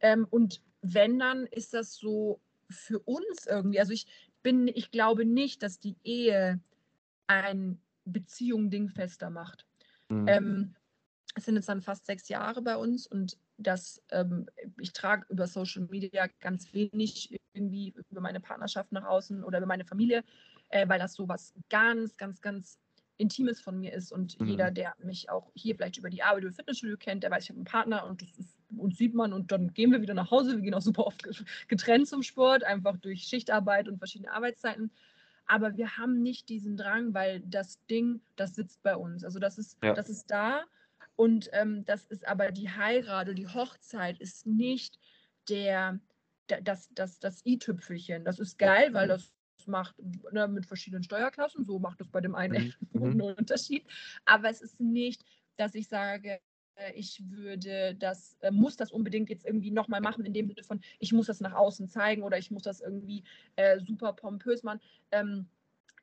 Ähm, 0.00 0.26
und 0.30 0.62
wenn, 0.82 1.18
dann 1.18 1.46
ist 1.46 1.74
das 1.74 1.94
so 1.94 2.40
für 2.70 3.00
uns 3.00 3.46
irgendwie, 3.46 3.80
also 3.80 3.92
ich 3.92 4.06
bin, 4.42 4.68
ich 4.68 4.90
glaube 4.90 5.24
nicht, 5.24 5.62
dass 5.62 5.78
die 5.78 5.96
Ehe 6.02 6.60
ein 7.26 7.82
Beziehung 8.04 8.70
dingfester 8.70 9.30
macht. 9.30 9.66
Mhm. 10.10 10.26
Ähm, 10.26 10.74
es 11.34 11.44
sind 11.44 11.56
jetzt 11.56 11.68
dann 11.68 11.82
fast 11.82 12.06
sechs 12.06 12.28
Jahre 12.28 12.62
bei 12.62 12.76
uns 12.76 13.06
und 13.06 13.36
das, 13.56 14.02
ähm, 14.10 14.46
ich 14.78 14.92
trage 14.92 15.26
über 15.28 15.46
Social 15.46 15.86
Media 15.90 16.26
ganz 16.40 16.72
wenig 16.72 17.38
irgendwie 17.52 17.94
über 18.10 18.20
meine 18.20 18.40
Partnerschaft 18.40 18.92
nach 18.92 19.04
außen 19.04 19.44
oder 19.44 19.58
über 19.58 19.66
meine 19.66 19.84
Familie, 19.84 20.24
äh, 20.70 20.88
weil 20.88 20.98
das 20.98 21.14
so 21.14 21.28
was 21.28 21.54
ganz, 21.68 22.16
ganz, 22.16 22.40
ganz 22.40 22.78
Intimes 23.16 23.60
von 23.60 23.78
mir 23.78 23.92
ist 23.92 24.12
und 24.12 24.40
mhm. 24.40 24.46
jeder, 24.46 24.70
der 24.70 24.94
mich 24.98 25.28
auch 25.28 25.52
hier 25.54 25.76
vielleicht 25.76 25.98
über 25.98 26.10
die 26.10 26.22
Arbeit 26.22 26.44
über 26.44 26.52
Fitnessstudio 26.52 26.96
kennt, 26.96 27.22
der 27.22 27.30
weiß, 27.30 27.44
ich 27.44 27.50
habe 27.50 27.58
einen 27.58 27.64
Partner 27.64 28.06
und 28.06 28.22
das 28.22 28.30
ist, 28.38 28.56
uns 28.76 28.96
sieht 28.96 29.14
man 29.14 29.32
und 29.32 29.52
dann 29.52 29.72
gehen 29.74 29.92
wir 29.92 30.00
wieder 30.00 30.14
nach 30.14 30.30
Hause. 30.30 30.56
Wir 30.56 30.62
gehen 30.62 30.74
auch 30.74 30.80
super 30.80 31.06
oft 31.06 31.22
getrennt 31.68 32.08
zum 32.08 32.22
Sport, 32.22 32.64
einfach 32.64 32.96
durch 32.96 33.24
Schichtarbeit 33.24 33.88
und 33.88 33.98
verschiedene 33.98 34.32
Arbeitszeiten. 34.32 34.90
Aber 35.46 35.76
wir 35.76 35.98
haben 35.98 36.22
nicht 36.22 36.48
diesen 36.48 36.76
Drang, 36.76 37.12
weil 37.12 37.40
das 37.40 37.84
Ding, 37.86 38.20
das 38.36 38.54
sitzt 38.54 38.82
bei 38.82 38.96
uns. 38.96 39.24
Also 39.24 39.38
das 39.38 39.58
ist, 39.58 39.76
ja. 39.82 39.92
das 39.92 40.08
ist 40.08 40.30
da 40.30 40.64
und 41.20 41.50
ähm, 41.52 41.84
das 41.84 42.06
ist 42.06 42.26
aber 42.26 42.50
die 42.50 42.70
Heirat 42.70 43.26
oder 43.26 43.34
die 43.34 43.46
Hochzeit 43.46 44.18
ist 44.20 44.46
nicht 44.46 44.98
der, 45.50 46.00
das, 46.46 46.88
das, 46.94 47.18
das 47.18 47.44
i-Tüpfelchen. 47.44 48.24
Das 48.24 48.38
ist 48.38 48.56
geil, 48.56 48.94
weil 48.94 49.06
das 49.06 49.30
macht 49.66 49.94
ne, 50.32 50.48
mit 50.48 50.64
verschiedenen 50.64 51.02
Steuerklassen, 51.02 51.66
so 51.66 51.78
macht 51.78 52.00
es 52.00 52.08
bei 52.08 52.22
dem 52.22 52.34
einen 52.34 52.54
echt 52.54 52.78
mhm. 52.94 53.02
einen 53.02 53.16
mhm. 53.16 53.34
Unterschied. 53.36 53.84
Aber 54.24 54.48
es 54.48 54.62
ist 54.62 54.80
nicht, 54.80 55.22
dass 55.58 55.74
ich 55.74 55.88
sage, 55.88 56.40
ich 56.94 57.22
würde 57.28 57.94
das, 57.96 58.38
äh, 58.40 58.50
muss 58.50 58.78
das 58.78 58.90
unbedingt 58.90 59.28
jetzt 59.28 59.44
irgendwie 59.44 59.72
nochmal 59.72 60.00
machen, 60.00 60.24
in 60.24 60.32
dem 60.32 60.48
Sinne 60.48 60.62
von, 60.62 60.80
ich 61.00 61.12
muss 61.12 61.26
das 61.26 61.42
nach 61.42 61.52
außen 61.52 61.86
zeigen 61.88 62.22
oder 62.22 62.38
ich 62.38 62.50
muss 62.50 62.62
das 62.62 62.80
irgendwie 62.80 63.24
äh, 63.56 63.78
super 63.80 64.14
pompös 64.14 64.62
machen. 64.62 64.80
Ähm, 65.10 65.50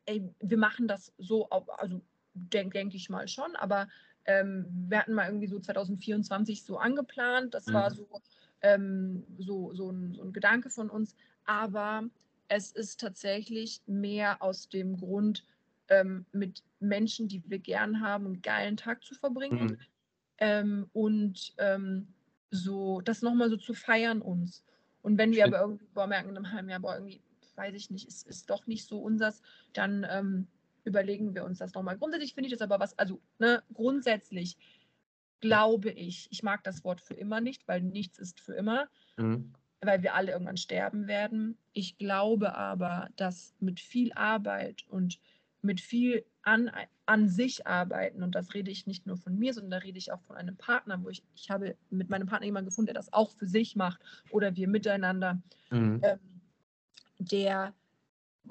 ey, 0.06 0.30
wir 0.42 0.58
machen 0.60 0.88
das 0.88 1.12
so, 1.18 1.50
also 1.50 2.04
denke 2.36 2.78
denk 2.78 2.94
ich 2.94 3.10
mal 3.10 3.28
schon, 3.28 3.56
aber 3.56 3.88
ähm, 4.28 4.66
wir 4.90 5.00
hatten 5.00 5.14
mal 5.14 5.28
irgendwie 5.28 5.48
so 5.48 5.60
2024 5.60 6.64
so 6.64 6.78
angeplant. 6.78 7.54
Das 7.54 7.66
mhm. 7.68 7.74
war 7.74 7.92
so, 7.92 8.08
ähm, 8.62 9.24
so, 9.40 9.74
so, 9.74 9.90
ein, 9.90 10.14
so 10.14 10.24
ein 10.24 10.34
Gedanke 10.34 10.70
von 10.70 10.90
uns. 10.90 11.16
Aber 11.46 12.04
es 12.50 12.72
ist 12.72 13.00
tatsächlich 13.00 13.82
mehr 13.88 14.42
aus 14.42 14.70
dem 14.70 14.98
Grund, 14.98 15.46
ähm, 15.90 16.26
mit 16.34 16.64
Menschen, 16.80 17.30
die 17.30 17.42
wir 17.48 17.60
gern 17.60 18.02
haben, 18.02 18.26
einen 18.26 18.42
geilen 18.42 18.78
Tag 18.78 19.04
zu 19.04 19.16
verbringen. 19.16 19.66
Mhm. 19.66 19.78
Ähm, 20.40 20.90
und 20.94 21.54
ähm, 21.58 22.08
so 22.52 23.02
das 23.02 23.22
nochmal 23.22 23.50
so 23.50 23.58
zu 23.58 23.74
feiern 23.74 24.22
uns. 24.22 24.64
Und 25.02 25.18
wenn 25.18 25.32
wir 25.32 25.46
aber 25.46 25.62
irgendwie 25.62 25.88
boah, 25.94 26.08
merken 26.08 26.30
in 26.30 26.38
einem 26.38 26.52
halben 26.52 26.70
Jahr, 26.70 26.82
boah, 26.82 26.96
irgendwie, 26.96 27.22
weiß 27.56 27.74
ich 27.76 27.90
nicht, 27.90 28.08
ist, 28.08 28.28
ist 28.28 28.50
doch 28.50 28.68
nicht 28.68 28.86
so 28.86 29.00
unsers, 29.00 29.42
dann 29.74 30.06
ähm, 30.10 30.48
überlegen 30.88 31.36
wir 31.36 31.44
uns 31.44 31.60
das 31.60 31.74
nochmal. 31.74 31.98
Grundsätzlich 31.98 32.34
finde 32.34 32.48
ich 32.48 32.54
das 32.54 32.62
aber 32.62 32.80
was, 32.80 32.98
also 32.98 33.20
ne, 33.40 33.62
grundsätzlich 33.74 34.58
glaube 35.40 35.92
ich, 35.92 36.28
ich 36.32 36.42
mag 36.42 36.64
das 36.64 36.84
Wort 36.84 37.02
für 37.02 37.14
immer 37.14 37.42
nicht, 37.42 37.68
weil 37.68 37.82
nichts 37.82 38.18
ist 38.18 38.40
für 38.40 38.54
immer, 38.54 38.88
mhm. 39.18 39.54
weil 39.82 40.02
wir 40.02 40.16
alle 40.16 40.32
irgendwann 40.32 40.58
sterben 40.58 41.08
werden. 41.08 41.58
Ich 41.74 41.98
glaube 41.98 42.56
aber, 42.56 43.10
dass 43.18 43.54
mit 43.60 43.80
viel 43.80 44.12
Arbeit 44.14 44.86
und 44.90 45.20
mit 45.62 45.82
viel 45.82 46.26
an, 46.44 46.72
an 47.06 47.28
sich 47.28 47.68
arbeiten, 47.68 48.24
und 48.24 48.34
das 48.34 48.54
rede 48.54 48.72
ich 48.72 48.88
nicht 48.88 49.06
nur 49.06 49.18
von 49.18 49.38
mir, 49.38 49.54
sondern 49.54 49.72
da 49.72 49.78
rede 49.78 49.98
ich 49.98 50.12
auch 50.12 50.22
von 50.22 50.38
einem 50.38 50.56
Partner, 50.56 51.04
wo 51.04 51.10
ich, 51.10 51.24
ich 51.36 51.50
habe 51.50 51.76
mit 51.90 52.10
meinem 52.10 52.28
Partner 52.28 52.46
jemanden 52.46 52.70
gefunden, 52.70 52.88
der 52.88 52.96
das 52.96 53.12
auch 53.12 53.32
für 53.32 53.48
sich 53.48 53.76
macht 53.76 54.00
oder 54.32 54.56
wir 54.56 54.68
miteinander, 54.68 55.42
mhm. 55.70 56.02
ähm, 56.04 56.20
der 57.20 57.74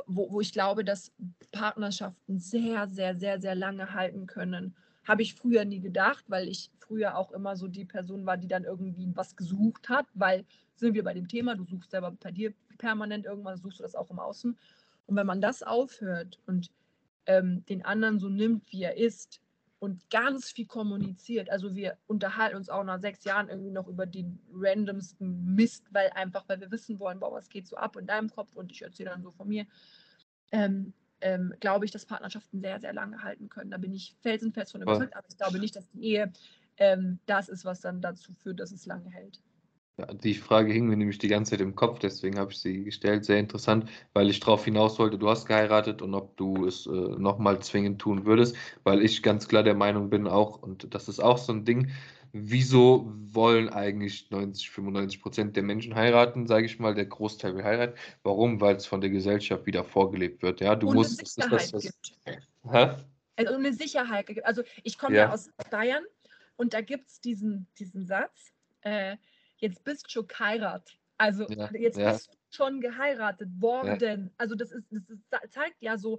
wo, 0.07 0.31
wo 0.31 0.41
ich 0.41 0.53
glaube, 0.53 0.85
dass 0.85 1.13
Partnerschaften 1.53 2.39
sehr, 2.39 2.89
sehr, 2.89 3.17
sehr, 3.17 3.41
sehr 3.41 3.55
lange 3.55 3.93
halten 3.93 4.27
können. 4.27 4.75
Habe 5.05 5.23
ich 5.23 5.35
früher 5.35 5.65
nie 5.65 5.81
gedacht, 5.81 6.25
weil 6.29 6.49
ich 6.49 6.71
früher 6.79 7.17
auch 7.17 7.33
immer 7.33 7.57
so 7.57 7.69
die 7.69 7.85
Person 7.85 8.27
war, 8.27 8.37
die 8.37 8.49
dann 8.49 8.65
irgendwie 8.65 9.11
was 9.15 9.37
gesucht 9.37 9.89
hat, 9.89 10.07
weil 10.15 10.45
sind 10.77 10.95
wir 10.95 11.05
bei 11.05 11.15
dem 11.15 11.29
Thema, 11.29 11.55
du 11.55 11.65
suchst 11.65 11.91
selber 11.91 12.11
bei 12.11 12.31
dir 12.31 12.53
permanent 12.79 13.25
irgendwas, 13.25 13.61
suchst 13.61 13.79
du 13.79 13.83
das 13.83 13.95
auch 13.95 14.11
im 14.11 14.19
Außen. 14.19 14.57
Und 15.07 15.17
wenn 15.17 15.27
man 15.27 15.41
das 15.41 15.63
aufhört 15.63 16.39
und 16.47 16.71
ähm, 17.27 17.65
den 17.67 17.85
anderen 17.85 18.19
so 18.19 18.29
nimmt, 18.29 18.71
wie 18.73 18.83
er 18.83 18.97
ist, 18.97 19.41
und 19.87 20.11
ganz 20.11 20.51
viel 20.51 20.67
kommuniziert. 20.67 21.49
Also 21.49 21.77
wir 21.77 21.97
unterhalten 22.09 22.57
uns 22.57 22.69
auch 22.69 22.83
nach 22.83 23.01
sechs 23.01 23.23
Jahren 23.23 23.49
irgendwie 23.49 23.71
noch 23.71 23.87
über 23.87 24.05
den 24.05 24.41
randomsten 24.53 25.55
Mist, 25.55 25.85
weil 25.93 26.11
einfach, 26.11 26.43
weil 26.49 26.61
wir 26.61 26.73
wissen 26.73 26.99
wollen, 26.99 27.21
boah, 27.21 27.31
was 27.31 27.49
geht 27.49 27.69
so 27.69 27.77
ab 27.77 27.95
in 27.95 28.05
deinem 28.05 28.29
Kopf 28.29 28.57
und 28.57 28.73
ich 28.73 28.83
erzähle 28.83 29.11
dann 29.11 29.23
so 29.23 29.31
von 29.31 29.47
mir. 29.47 29.65
Ähm, 30.51 30.93
ähm, 31.21 31.55
glaube 31.61 31.85
ich, 31.85 31.93
dass 31.93 32.05
Partnerschaften 32.05 32.61
sehr, 32.61 32.81
sehr 32.81 32.93
lange 32.93 33.23
halten 33.23 33.49
können. 33.49 33.71
Da 33.71 33.79
bin 33.79 33.95
ich 33.95 34.17
felsenfest 34.23 34.73
von 34.73 34.83
überzeugt, 34.83 35.15
aber 35.15 35.29
ich 35.29 35.37
glaube 35.37 35.61
nicht, 35.61 35.77
dass 35.77 35.89
die 35.91 36.03
Ehe 36.03 36.33
ähm, 36.79 37.21
das 37.27 37.49
ist, 37.49 37.65
was 37.65 37.81
dann 37.81 38.03
dazu 38.03 38.33
führt, 38.35 38.59
dass 38.59 38.73
es 38.73 38.87
lange 38.87 39.09
hält. 39.11 39.41
Ja, 39.99 40.13
die 40.13 40.35
Frage 40.35 40.73
hing 40.73 40.89
mir 40.89 40.97
nämlich 40.97 41.19
die 41.19 41.29
ganze 41.29 41.53
Zeit 41.53 41.63
im 41.63 41.75
Kopf, 41.75 41.99
deswegen 42.01 42.39
habe 42.39 42.53
ich 42.53 42.59
sie 42.59 42.85
gestellt. 42.85 43.25
Sehr 43.25 43.39
interessant, 43.39 43.89
weil 44.13 44.29
ich 44.29 44.41
darauf 44.41 44.65
hinaus 44.65 44.99
wollte, 44.99 45.17
du 45.17 45.29
hast 45.29 45.47
geheiratet 45.47 46.03
und 46.03 46.15
ob 46.15 46.37
du 46.37 46.67
es 46.67 46.87
äh, 46.87 46.91
nochmal 46.91 47.61
zwingend 47.61 47.99
tun 47.99 48.27
würdest, 48.27 48.57
weil 48.85 49.03
ich 49.03 49.23
ganz 49.23 49.49
klar 49.49 49.63
der 49.63 49.75
Meinung 49.75 50.11
bin 50.11 50.27
auch, 50.27 50.63
und 50.63 50.93
das 50.95 51.09
ist 51.09 51.21
auch 51.21 51.39
so 51.39 51.53
ein 51.55 51.65
Ding, 51.65 51.91
wieso 52.33 53.11
wollen 53.31 53.71
eigentlich 53.71 54.31
90, 54.31 54.71
95 54.71 55.23
Prozent 55.23 55.57
der 55.57 55.63
Menschen 55.63 55.95
heiraten, 55.95 56.47
sage 56.47 56.67
ich 56.67 56.79
mal, 56.79 56.95
der 56.95 57.07
Großteil 57.07 57.57
will 57.57 57.65
heiraten. 57.65 57.95
Warum? 58.23 58.61
Weil 58.61 58.77
es 58.77 58.85
von 58.85 59.01
der 59.01 59.09
Gesellschaft 59.09 59.65
wieder 59.65 59.83
vorgelebt 59.83 60.43
wird. 60.43 60.61
Ja, 60.61 60.77
du 60.77 60.89
und 60.89 60.97
musst. 60.97 61.21
Eine 61.21 61.27
Sicherheit 61.27 61.73
das, 61.73 62.01
das? 62.65 63.05
Also 63.37 63.55
eine 63.55 63.73
Sicherheit 63.73 64.27
gibt. 64.27 64.45
Also 64.45 64.63
ich 64.83 64.99
komme 64.99 65.17
ja. 65.17 65.25
ja 65.25 65.33
aus 65.33 65.51
Bayern 65.71 66.05
und 66.57 66.75
da 66.75 66.83
gibt 66.83 67.09
es 67.09 67.21
diesen, 67.21 67.67
diesen 67.79 68.05
Satz. 68.05 68.53
Äh, 68.83 69.17
jetzt 69.57 69.85
bist 69.85 70.07
du 70.07 70.11
schon 70.11 70.27
geheiratet. 70.27 70.99
Also 71.19 71.47
ja, 71.49 71.71
jetzt 71.73 71.99
ja. 71.99 72.13
bist 72.13 72.29
du 72.29 72.39
schon 72.51 72.81
geheiratet 72.81 73.49
worden. 73.61 74.25
Ja. 74.27 74.31
Also 74.37 74.55
das, 74.55 74.73
ist, 74.73 74.87
das 74.91 75.09
ist, 75.09 75.23
zeigt 75.51 75.83
ja 75.83 75.97
so, 75.97 76.19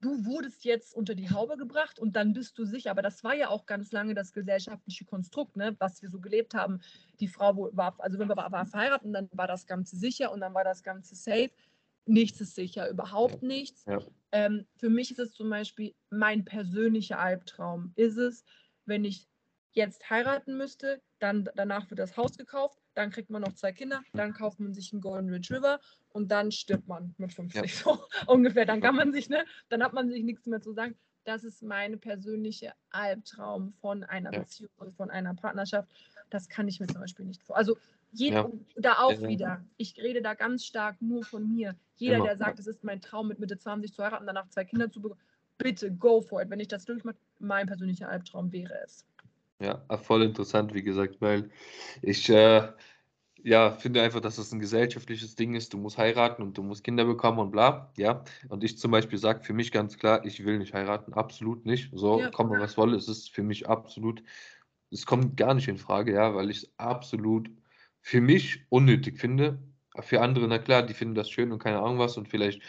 du 0.00 0.26
wurdest 0.26 0.64
jetzt 0.64 0.94
unter 0.94 1.14
die 1.14 1.30
Haube 1.30 1.56
gebracht 1.56 1.98
und 1.98 2.14
dann 2.14 2.34
bist 2.34 2.58
du 2.58 2.64
sicher. 2.64 2.90
Aber 2.90 3.02
das 3.02 3.24
war 3.24 3.34
ja 3.34 3.48
auch 3.48 3.64
ganz 3.64 3.90
lange 3.92 4.14
das 4.14 4.32
gesellschaftliche 4.32 5.04
Konstrukt, 5.06 5.56
ne, 5.56 5.74
was 5.78 6.02
wir 6.02 6.10
so 6.10 6.20
gelebt 6.20 6.54
haben. 6.54 6.80
Die 7.20 7.28
Frau 7.28 7.70
war, 7.72 7.94
also 7.98 8.18
wenn 8.18 8.28
wir 8.28 8.36
war 8.36 8.66
verheiratet, 8.66 9.14
dann 9.14 9.28
war 9.32 9.46
das 9.46 9.66
Ganze 9.66 9.96
sicher 9.96 10.30
und 10.30 10.40
dann 10.40 10.52
war 10.54 10.64
das 10.64 10.82
Ganze 10.82 11.14
safe. 11.14 11.50
Nichts 12.06 12.38
ist 12.42 12.54
sicher, 12.54 12.90
überhaupt 12.90 13.42
nichts. 13.42 13.86
Ja. 13.86 13.98
Ähm, 14.30 14.66
für 14.76 14.90
mich 14.90 15.10
ist 15.10 15.20
es 15.20 15.32
zum 15.32 15.48
Beispiel 15.48 15.94
mein 16.10 16.44
persönlicher 16.44 17.18
Albtraum. 17.18 17.92
Ist 17.96 18.18
es, 18.18 18.44
wenn 18.84 19.06
ich 19.06 19.26
jetzt 19.74 20.08
heiraten 20.08 20.56
müsste, 20.56 21.02
dann 21.18 21.48
danach 21.54 21.90
wird 21.90 21.98
das 21.98 22.16
Haus 22.16 22.38
gekauft, 22.38 22.78
dann 22.94 23.10
kriegt 23.10 23.28
man 23.28 23.42
noch 23.42 23.52
zwei 23.54 23.72
Kinder, 23.72 24.02
dann 24.12 24.32
kauft 24.32 24.60
man 24.60 24.72
sich 24.72 24.92
einen 24.92 25.02
Golden 25.02 25.28
Retriever 25.30 25.80
und 26.10 26.30
dann 26.30 26.52
stirbt 26.52 26.86
man 26.88 27.14
mit 27.18 27.32
50 27.32 27.62
ja. 27.62 27.68
so 27.68 27.98
ungefähr. 28.26 28.64
Dann 28.64 28.80
kann 28.80 28.94
man 28.94 29.12
sich, 29.12 29.28
ne, 29.28 29.44
dann 29.68 29.82
hat 29.82 29.92
man 29.92 30.08
sich 30.08 30.22
nichts 30.22 30.46
mehr 30.46 30.60
zu 30.60 30.72
sagen. 30.72 30.96
Das 31.24 31.42
ist 31.42 31.62
meine 31.62 31.96
persönliche 31.96 32.72
Albtraum 32.90 33.72
von 33.80 34.04
einer 34.04 34.32
ja. 34.32 34.40
Beziehung 34.40 34.70
und 34.76 34.94
von 34.94 35.10
einer 35.10 35.34
Partnerschaft. 35.34 35.88
Das 36.30 36.48
kann 36.48 36.68
ich 36.68 36.80
mir 36.80 36.86
zum 36.86 37.00
Beispiel 37.00 37.26
nicht 37.26 37.42
vor. 37.42 37.56
Also 37.56 37.76
jeder, 38.12 38.42
ja. 38.42 38.50
da 38.76 38.98
auch 38.98 39.20
wieder. 39.22 39.64
Ich 39.76 39.96
rede 39.96 40.22
da 40.22 40.34
ganz 40.34 40.64
stark 40.64 41.00
nur 41.00 41.24
von 41.24 41.48
mir. 41.52 41.74
Jeder, 41.96 42.16
Immer. 42.16 42.26
der 42.26 42.36
sagt, 42.36 42.58
es 42.60 42.66
ist 42.66 42.84
mein 42.84 43.00
Traum, 43.00 43.28
mit 43.28 43.40
Mitte 43.40 43.58
20 43.58 43.92
zu 43.92 44.04
heiraten, 44.04 44.26
danach 44.26 44.48
zwei 44.48 44.64
Kinder 44.64 44.90
zu 44.90 45.00
bekommen, 45.00 45.20
bitte 45.58 45.90
go 45.90 46.20
for 46.20 46.42
it. 46.42 46.50
Wenn 46.50 46.60
ich 46.60 46.68
das 46.68 46.84
durchmache, 46.84 47.16
mein 47.38 47.66
persönlicher 47.66 48.08
Albtraum 48.08 48.52
wäre 48.52 48.74
es. 48.84 49.04
Ja, 49.60 49.84
ah, 49.88 49.96
voll 49.96 50.22
interessant, 50.22 50.74
wie 50.74 50.82
gesagt, 50.82 51.20
weil 51.20 51.50
ich 52.02 52.28
äh, 52.28 52.68
ja, 53.44 53.72
finde 53.72 54.02
einfach, 54.02 54.20
dass 54.20 54.36
das 54.36 54.52
ein 54.52 54.58
gesellschaftliches 54.58 55.36
Ding 55.36 55.54
ist. 55.54 55.74
Du 55.74 55.78
musst 55.78 55.98
heiraten 55.98 56.42
und 56.42 56.56
du 56.56 56.62
musst 56.62 56.82
Kinder 56.82 57.04
bekommen 57.04 57.38
und 57.38 57.50
bla. 57.50 57.92
Ja. 57.98 58.24
Und 58.48 58.64
ich 58.64 58.78
zum 58.78 58.90
Beispiel 58.90 59.18
sage 59.18 59.42
für 59.42 59.52
mich 59.52 59.70
ganz 59.70 59.98
klar, 59.98 60.24
ich 60.24 60.44
will 60.46 60.58
nicht 60.58 60.72
heiraten, 60.72 61.12
absolut 61.12 61.66
nicht. 61.66 61.90
So, 61.92 62.20
ja. 62.20 62.30
komme 62.30 62.58
was 62.58 62.78
wolle, 62.78 62.96
es 62.96 63.06
ist 63.06 63.30
für 63.30 63.42
mich 63.42 63.68
absolut, 63.68 64.22
es 64.90 65.04
kommt 65.04 65.36
gar 65.36 65.52
nicht 65.52 65.68
in 65.68 65.76
Frage, 65.76 66.14
ja, 66.14 66.34
weil 66.34 66.50
ich 66.50 66.58
es 66.58 66.72
absolut 66.78 67.50
für 68.00 68.22
mich 68.22 68.64
unnötig 68.70 69.18
finde. 69.18 69.58
Für 70.00 70.22
andere, 70.22 70.48
na 70.48 70.58
klar, 70.58 70.82
die 70.82 70.94
finden 70.94 71.14
das 71.14 71.28
schön 71.28 71.52
und 71.52 71.62
keine 71.62 71.80
Ahnung 71.80 71.98
was 71.98 72.16
und 72.16 72.28
vielleicht 72.28 72.62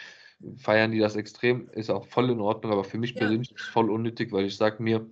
feiern 0.56 0.92
die 0.92 0.98
das 0.98 1.16
extrem, 1.16 1.70
ist 1.70 1.90
auch 1.90 2.06
voll 2.06 2.28
in 2.30 2.40
Ordnung, 2.40 2.72
aber 2.72 2.84
für 2.84 2.98
mich 2.98 3.12
ja. 3.12 3.20
persönlich 3.20 3.50
ist 3.50 3.60
es 3.60 3.66
voll 3.66 3.90
unnötig, 3.90 4.30
weil 4.30 4.44
ich 4.44 4.56
sage 4.56 4.82
mir, 4.82 5.06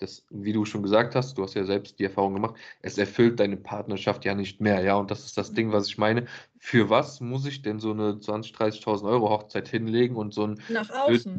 das, 0.00 0.24
wie 0.30 0.52
du 0.52 0.64
schon 0.64 0.82
gesagt 0.82 1.14
hast, 1.14 1.36
du 1.36 1.42
hast 1.42 1.54
ja 1.54 1.64
selbst 1.64 1.98
die 1.98 2.04
Erfahrung 2.04 2.34
gemacht, 2.34 2.54
es 2.82 2.96
erfüllt 2.98 3.38
deine 3.38 3.56
Partnerschaft 3.56 4.24
ja 4.24 4.34
nicht 4.34 4.60
mehr, 4.60 4.82
ja, 4.82 4.96
und 4.96 5.10
das 5.10 5.24
ist 5.26 5.36
das 5.36 5.52
Ding, 5.52 5.72
was 5.72 5.88
ich 5.88 5.98
meine. 5.98 6.26
Für 6.58 6.90
was 6.90 7.20
muss 7.20 7.46
ich 7.46 7.62
denn 7.62 7.78
so 7.80 7.92
eine 7.92 8.14
20.000, 8.20 8.54
30.000 8.82 9.04
Euro 9.08 9.30
Hochzeit 9.30 9.68
hinlegen 9.68 10.16
und 10.16 10.32
so 10.34 10.44
einen 10.44 10.62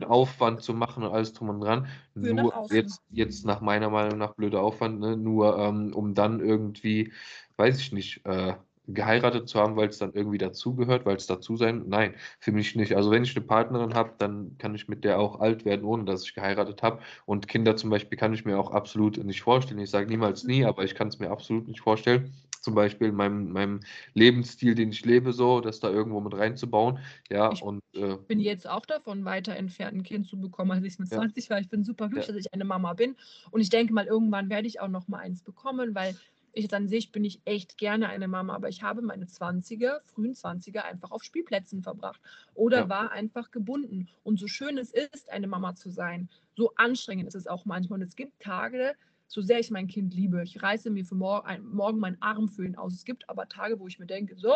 Aufwand 0.04 0.62
zu 0.62 0.74
machen 0.74 1.04
und 1.04 1.12
alles 1.12 1.34
drum 1.34 1.50
und 1.50 1.62
dran? 1.62 1.88
Für 2.14 2.34
nur 2.34 2.54
jetzt, 2.70 3.02
jetzt 3.10 3.46
nach 3.46 3.62
meiner 3.62 3.90
Meinung 3.90 4.18
nach 4.20 4.36
blöder 4.36 4.62
Aufwand, 4.62 5.00
ne? 5.00 5.18
nur 5.18 5.58
ähm, 5.58 5.94
um 5.94 6.14
dann 6.14 6.40
irgendwie, 6.40 7.12
weiß 7.58 7.80
ich 7.80 7.92
nicht, 7.92 8.26
äh, 8.26 8.56
geheiratet 8.94 9.48
zu 9.50 9.60
haben, 9.60 9.76
weil 9.76 9.90
es 9.90 9.98
dann 9.98 10.14
irgendwie 10.14 10.38
dazugehört, 10.38 11.06
weil 11.06 11.16
es 11.18 11.28
dazu 11.28 11.56
sein. 11.58 11.84
Nein, 11.88 12.16
für 12.40 12.52
mich 12.52 12.76
nicht. 12.76 12.96
Also 12.96 13.12
wenn 13.12 13.24
ich 13.24 13.36
eine 13.36 13.46
Partnerin 13.46 13.94
habe, 13.94 14.14
dann 14.18 14.58
kann 14.58 14.76
ich 14.76 14.88
mit 14.88 15.04
der 15.04 15.20
auch 15.20 15.40
alt 15.40 15.66
werden, 15.66 15.86
ohne 15.86 16.06
dass 16.06 16.24
ich 16.24 16.34
geheiratet 16.34 16.84
habe. 16.84 17.02
Und 17.26 17.48
Kinder 17.48 17.76
zum 17.76 17.90
Beispiel 17.90 18.18
kann 18.18 18.34
ich 18.34 18.46
mir 18.46 18.60
auch 18.60 18.72
absolut 18.72 19.18
nicht 19.24 19.42
vorstellen. 19.42 19.80
Ich 19.80 19.90
sage 19.90 20.08
niemals 20.08 20.44
nie, 20.44 20.66
aber 20.66 20.84
ich 20.84 20.96
kann 20.96 21.08
es 21.08 21.20
mir 21.20 21.32
absolut 21.32 21.68
nicht 21.68 21.82
vorstellen. 21.82 22.34
Zum 22.62 22.76
Beispiel 22.76 23.08
in 23.10 23.16
meinem, 23.16 23.52
meinem 23.52 23.80
Lebensstil, 24.14 24.76
den 24.76 24.92
ich 24.92 25.04
lebe, 25.04 25.34
so, 25.34 25.62
das 25.62 25.80
da 25.80 25.90
irgendwo 25.90 26.20
mit 26.22 26.36
reinzubauen. 26.36 27.00
Ja, 27.30 27.52
Ich 27.52 27.64
und 27.64 27.82
äh, 27.96 28.18
bin 28.28 28.40
jetzt 28.40 28.68
auch 28.70 28.86
davon 28.86 29.26
weiter 29.26 29.56
entfernt, 29.56 29.98
ein 29.98 30.04
Kind 30.04 30.28
zu 30.28 30.40
bekommen, 30.40 30.72
als 30.72 30.84
ich 30.86 31.00
mit 31.00 31.10
Ja. 31.10 31.18
20 31.18 31.50
war. 31.50 31.60
Ich 31.60 31.70
bin 31.70 31.84
super 31.84 32.08
glücklich, 32.08 32.28
Ja. 32.28 32.34
dass 32.34 32.46
ich 32.46 32.54
eine 32.54 32.66
Mama 32.66 32.94
bin. 32.94 33.16
Und 33.50 33.62
ich 33.62 33.70
denke 33.70 33.94
mal, 33.94 34.06
irgendwann 34.06 34.50
werde 34.50 34.68
ich 34.68 34.80
auch 34.80 34.88
noch 34.88 35.08
mal 35.08 35.18
eins 35.20 35.42
bekommen, 35.42 35.96
weil 35.96 36.16
ich 36.54 36.74
an 36.74 36.88
sich 36.88 37.12
bin 37.12 37.24
ich 37.24 37.42
echt 37.46 37.78
gerne 37.78 38.10
eine 38.10 38.28
Mama, 38.28 38.54
aber 38.56 38.70
ich 38.70 38.84
habe 38.84 39.02
meine 39.02 39.28
20er, 39.28 40.02
frühen 40.06 40.36
20er 40.36 40.84
einfach 40.84 41.12
auf 41.12 41.24
Spielplätzen 41.24 41.82
verbracht 41.84 42.22
oder 42.54 42.78
Ja. 42.80 42.90
war 42.90 43.12
einfach 43.12 43.52
gebunden. 43.52 44.10
Und 44.24 44.40
so 44.40 44.48
schön 44.48 44.78
es 44.78 44.92
ist, 44.92 45.30
eine 45.32 45.48
Mama 45.48 45.76
zu 45.76 45.90
sein, 45.90 46.30
so 46.56 46.74
anstrengend 46.76 47.28
ist 47.28 47.36
es 47.36 47.48
auch 47.48 47.66
manchmal. 47.66 48.00
Und 48.00 48.08
es 48.08 48.16
gibt 48.16 48.40
Tage, 48.42 48.96
so 49.28 49.42
sehr 49.42 49.60
ich 49.60 49.72
mein 49.72 49.88
Kind 49.88 50.14
liebe, 50.14 50.44
ich 50.44 50.62
reiße 50.62 50.90
mir 50.90 51.06
für 51.06 51.16
morgen, 51.16 51.48
ein, 51.48 51.64
morgen 51.66 52.00
meinen 52.00 52.22
Arm 52.22 52.50
für 52.50 52.66
ihn 52.66 52.76
aus. 52.76 52.94
Es 52.94 53.06
gibt 53.06 53.30
aber 53.30 53.48
Tage, 53.48 53.80
wo 53.80 53.88
ich 53.88 54.00
mir 54.00 54.08
denke, 54.08 54.36
so, 54.38 54.54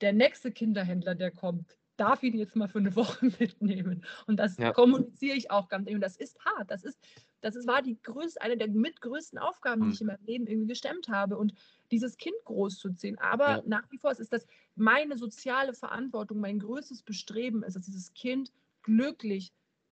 der 0.00 0.12
nächste 0.14 0.52
Kinderhändler, 0.52 1.14
der 1.14 1.30
kommt, 1.30 1.76
darf 1.96 2.22
ihn 2.22 2.36
jetzt 2.36 2.56
mal 2.56 2.68
für 2.68 2.78
eine 2.78 2.94
Woche 2.96 3.26
mitnehmen. 3.38 4.04
Und 4.26 4.36
das 4.38 4.58
Ja. 4.58 4.72
kommuniziere 4.72 5.36
ich 5.36 5.50
auch 5.50 5.68
ganz. 5.68 5.88
Und 5.88 6.00
das 6.00 6.16
ist 6.16 6.38
hart. 6.44 6.70
Das 6.70 6.84
ist, 6.84 6.98
das 7.40 7.56
ist, 7.56 7.66
war 7.66 7.82
die 7.82 8.00
größte, 8.02 8.40
eine 8.42 8.56
der 8.56 8.68
mitgrößten 8.68 9.38
Aufgaben, 9.38 9.84
die 9.84 9.88
Mhm. 9.88 9.92
ich 9.92 10.00
in 10.00 10.06
meinem 10.08 10.24
Leben 10.24 10.46
irgendwie 10.46 10.68
gestemmt 10.68 11.08
habe. 11.08 11.36
Und 11.38 11.54
dieses 11.90 12.16
Kind 12.16 12.36
großzuziehen. 12.44 13.18
Aber 13.18 13.46
Ja. 13.50 13.62
nach 13.66 13.90
wie 13.90 13.98
vor 13.98 14.10
es 14.10 14.20
ist 14.20 14.32
das 14.32 14.46
meine 14.74 15.16
soziale 15.18 15.74
Verantwortung, 15.74 16.40
mein 16.40 16.58
größtes 16.58 17.02
Bestreben 17.02 17.62
ist, 17.62 17.74
dass 17.76 17.86
dieses 17.86 18.12
Kind 18.14 18.52
glücklich, 18.82 19.52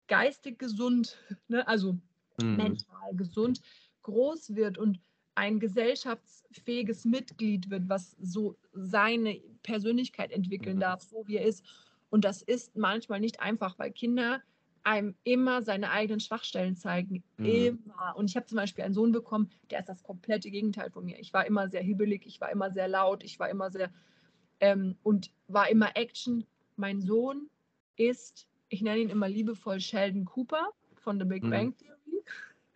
geistig 0.09 0.59
gesund, 0.59 1.18
ne, 1.49 1.66
also 1.66 1.99
mhm. 2.38 2.57
mental 2.57 3.14
gesund 3.14 3.61
groß 4.03 4.55
wird 4.55 4.78
und 4.78 5.01
ein 5.37 5.61
gesellschaftsfähiges 5.61 7.05
Mitglied 7.05 7.70
wird, 7.70 7.89
was 7.89 8.16
so 8.20 8.57
seine 8.72 9.41
Persönlichkeit 9.62 10.32
entwickeln 10.32 10.78
Mhm. 10.78 10.80
darf, 10.80 11.03
so 11.03 11.26
wie 11.28 11.37
er 11.37 11.47
ist. 11.47 11.64
Und 12.11 12.24
das 12.24 12.43
ist 12.43 12.76
manchmal 12.76 13.20
nicht 13.20 13.41
einfach, 13.41 13.78
weil 13.78 13.93
Kinder 13.93 14.43
einem 14.84 15.16
immer 15.24 15.62
seine 15.62 15.91
eigenen 15.91 16.20
Schwachstellen 16.20 16.76
zeigen. 16.76 17.24
Mhm. 17.39 17.47
Immer. 17.47 18.14
Und 18.16 18.30
ich 18.30 18.37
habe 18.37 18.47
zum 18.47 18.57
Beispiel 18.57 18.84
einen 18.84 18.95
Sohn 18.95 19.12
bekommen, 19.12 19.51
der 19.70 19.80
ist 19.80 19.89
das 19.89 20.03
komplette 20.05 20.51
Gegenteil 20.51 20.91
von 20.91 21.05
mir. 21.05 21.18
Ich 21.20 21.32
war 21.34 21.47
immer 21.47 21.68
sehr 21.68 21.82
hibbelig, 21.82 22.26
ich 22.26 22.41
war 22.41 22.51
immer 22.53 22.70
sehr 22.70 22.89
laut, 22.89 23.24
ich 23.24 23.39
war 23.41 23.51
immer 23.51 23.70
sehr 23.70 23.93
ähm, 24.61 24.97
und 25.03 25.32
war 25.49 25.68
immer 25.70 25.97
Action. 25.97 26.47
Mein 26.76 27.01
Sohn 27.01 27.51
ist, 27.97 28.49
ich 28.68 28.82
nenne 28.82 29.01
ihn 29.01 29.11
immer 29.11 29.28
liebevoll 29.28 29.80
Sheldon 29.80 30.24
Cooper 30.24 30.70
von 30.97 31.18
The 31.18 31.26
Big 31.26 31.43
Mhm. 31.43 31.51
Bang 31.51 31.76
Theory. 31.76 32.24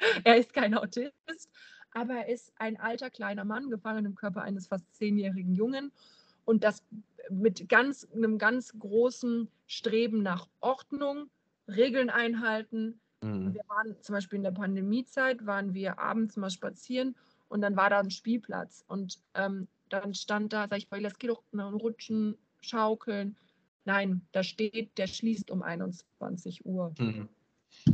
Er 0.25 0.37
ist 0.39 0.53
kein 0.55 0.75
Autist, 0.75 1.51
aber 1.93 2.15
er 2.15 2.29
ist 2.29 2.53
ein 2.57 2.79
alter 2.79 3.11
kleiner 3.11 3.45
Mann, 3.45 3.71
gefangen 3.71 4.05
im 4.05 4.15
Körper 4.15 4.43
eines 4.43 4.67
fast 4.67 4.93
zehnjährigen 4.95 5.55
Jungen. 5.55 5.93
Und 6.45 6.65
das 6.65 6.83
mit 7.31 7.69
ganz, 7.69 8.09
einem 8.15 8.39
ganz 8.39 8.73
großen 8.79 9.49
Streben 9.67 10.23
nach 10.23 10.49
Ordnung, 10.61 11.31
Regeln 11.69 12.11
einhalten. 12.11 13.01
Mhm. 13.23 13.55
Wir 13.55 13.63
waren 13.69 13.97
zum 14.01 14.15
Beispiel 14.15 14.39
in 14.39 14.43
der 14.43 14.51
Pandemiezeit, 14.51 15.47
waren 15.47 15.75
wir 15.75 15.99
abends 15.99 16.37
mal 16.37 16.51
spazieren 16.51 17.15
und 17.49 17.61
dann 17.61 17.77
war 17.77 17.91
da 17.91 18.01
ein 18.01 18.11
Spielplatz. 18.11 18.85
Und 18.89 19.19
ähm, 19.35 19.69
dann 19.89 20.15
stand 20.15 20.53
da, 20.53 20.67
sag 20.69 20.79
ich, 20.79 20.89
das 20.89 21.19
geht 21.19 21.31
doch 21.31 21.43
rutschen, 21.53 22.37
schaukeln. 22.61 23.37
Nein, 23.85 24.23
da 24.33 24.43
steht, 24.43 24.97
der 24.99 25.07
schließt 25.07 25.51
um 25.51 25.63
21 25.63 26.65
Uhr. 26.65 26.95
Mhm. 26.99 27.29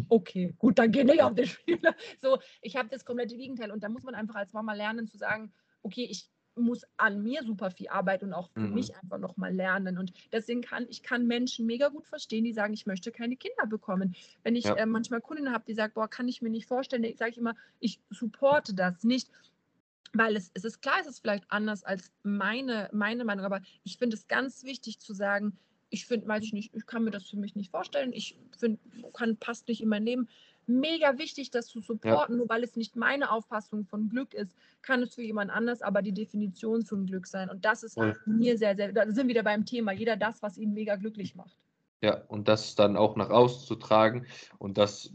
Okay, 0.08 0.54
gut, 0.58 0.78
dann 0.78 0.90
geh 0.92 1.04
nicht 1.04 1.22
auf 1.22 1.34
den 1.34 1.46
Spielplatz. 1.46 1.96
So, 2.22 2.38
ich 2.62 2.76
habe 2.76 2.88
das 2.88 3.04
komplette 3.04 3.36
Gegenteil. 3.36 3.70
Und 3.70 3.82
da 3.82 3.88
muss 3.88 4.02
man 4.04 4.14
einfach 4.14 4.36
als 4.36 4.52
Mama 4.52 4.72
lernen 4.74 5.06
zu 5.08 5.16
sagen, 5.18 5.52
okay, 5.82 6.06
ich 6.08 6.28
muss 6.58 6.84
an 6.96 7.22
mir 7.22 7.42
super 7.44 7.70
viel 7.70 7.88
arbeiten 7.88 8.26
und 8.26 8.32
auch 8.34 8.50
für 8.52 8.68
Mhm. 8.68 8.74
mich 8.74 8.96
einfach 8.96 9.18
nochmal 9.18 9.54
lernen. 9.54 9.98
Und 9.98 10.12
deswegen 10.32 10.62
kann 10.62 10.86
ich 10.88 11.02
kann 11.02 11.26
Menschen 11.26 11.66
mega 11.66 11.88
gut 11.88 12.06
verstehen, 12.06 12.44
die 12.44 12.52
sagen, 12.54 12.72
ich 12.72 12.86
möchte 12.86 13.12
keine 13.12 13.36
Kinder 13.36 13.66
bekommen. 13.66 14.14
Wenn 14.42 14.56
ich 14.56 14.64
Ja. 14.64 14.74
äh, 14.74 14.86
manchmal 14.86 15.20
Kundinnen 15.20 15.52
habe, 15.52 15.64
die 15.66 15.74
sagen, 15.74 15.92
boah, 15.94 16.08
kann 16.08 16.28
ich 16.28 16.40
mir 16.40 16.50
nicht 16.50 16.66
vorstellen, 16.66 17.04
sage 17.16 17.32
ich 17.32 17.38
immer, 17.38 17.54
ich 17.78 18.00
supporte 18.10 18.74
das 18.74 19.04
nicht. 19.04 19.30
Weil 20.14 20.34
es, 20.36 20.50
es 20.54 20.64
ist 20.64 20.80
klar, 20.80 20.96
es 21.00 21.06
ist 21.06 21.20
vielleicht 21.20 21.44
anders 21.50 21.84
als 21.84 22.10
meine, 22.22 22.88
meine 22.92 23.24
Meinung, 23.24 23.44
aber 23.44 23.60
ich 23.82 23.98
finde 23.98 24.16
es 24.16 24.26
ganz 24.28 24.64
wichtig 24.64 24.98
zu 24.98 25.12
sagen, 25.12 25.58
ich 25.90 26.06
finde, 26.06 26.26
weiß 26.26 26.42
ich 26.44 26.52
nicht, 26.52 26.74
ich 26.74 26.86
kann 26.86 27.04
mir 27.04 27.10
das 27.10 27.28
für 27.28 27.36
mich 27.36 27.54
nicht 27.54 27.70
vorstellen. 27.70 28.12
Ich 28.12 28.38
finde, 28.58 28.78
kann, 29.12 29.36
passt 29.36 29.68
nicht 29.68 29.80
in 29.80 29.88
mein 29.88 30.04
Leben. 30.04 30.28
Mega 30.68 31.16
wichtig, 31.16 31.52
das 31.52 31.66
zu 31.68 31.80
supporten, 31.80 32.38
nur 32.38 32.48
weil 32.48 32.64
es 32.64 32.74
nicht 32.74 32.96
meine 32.96 33.30
Auffassung 33.30 33.84
von 33.84 34.08
Glück 34.08 34.34
ist, 34.34 34.56
kann 34.82 35.00
es 35.02 35.14
für 35.14 35.22
jemand 35.22 35.52
anders 35.52 35.80
aber 35.80 36.02
die 36.02 36.12
Definition 36.12 36.84
von 36.84 37.06
Glück 37.06 37.28
sein. 37.28 37.50
Und 37.50 37.64
das 37.64 37.84
ist 37.84 37.94
Voll. 37.94 38.16
mir 38.26 38.58
sehr, 38.58 38.74
sehr, 38.74 38.92
da 38.92 39.04
sind 39.06 39.16
wir 39.16 39.28
wieder 39.28 39.44
beim 39.44 39.64
Thema. 39.64 39.92
Jeder 39.92 40.16
das, 40.16 40.42
was 40.42 40.58
ihn 40.58 40.74
mega 40.74 40.96
glücklich 40.96 41.36
macht. 41.36 41.56
Ja, 42.02 42.24
und 42.28 42.48
das 42.48 42.74
dann 42.74 42.96
auch 42.96 43.14
nach 43.16 43.30
außen 43.30 43.64
zu 43.66 43.76
tragen 43.76 44.26
und 44.58 44.76
das 44.76 45.12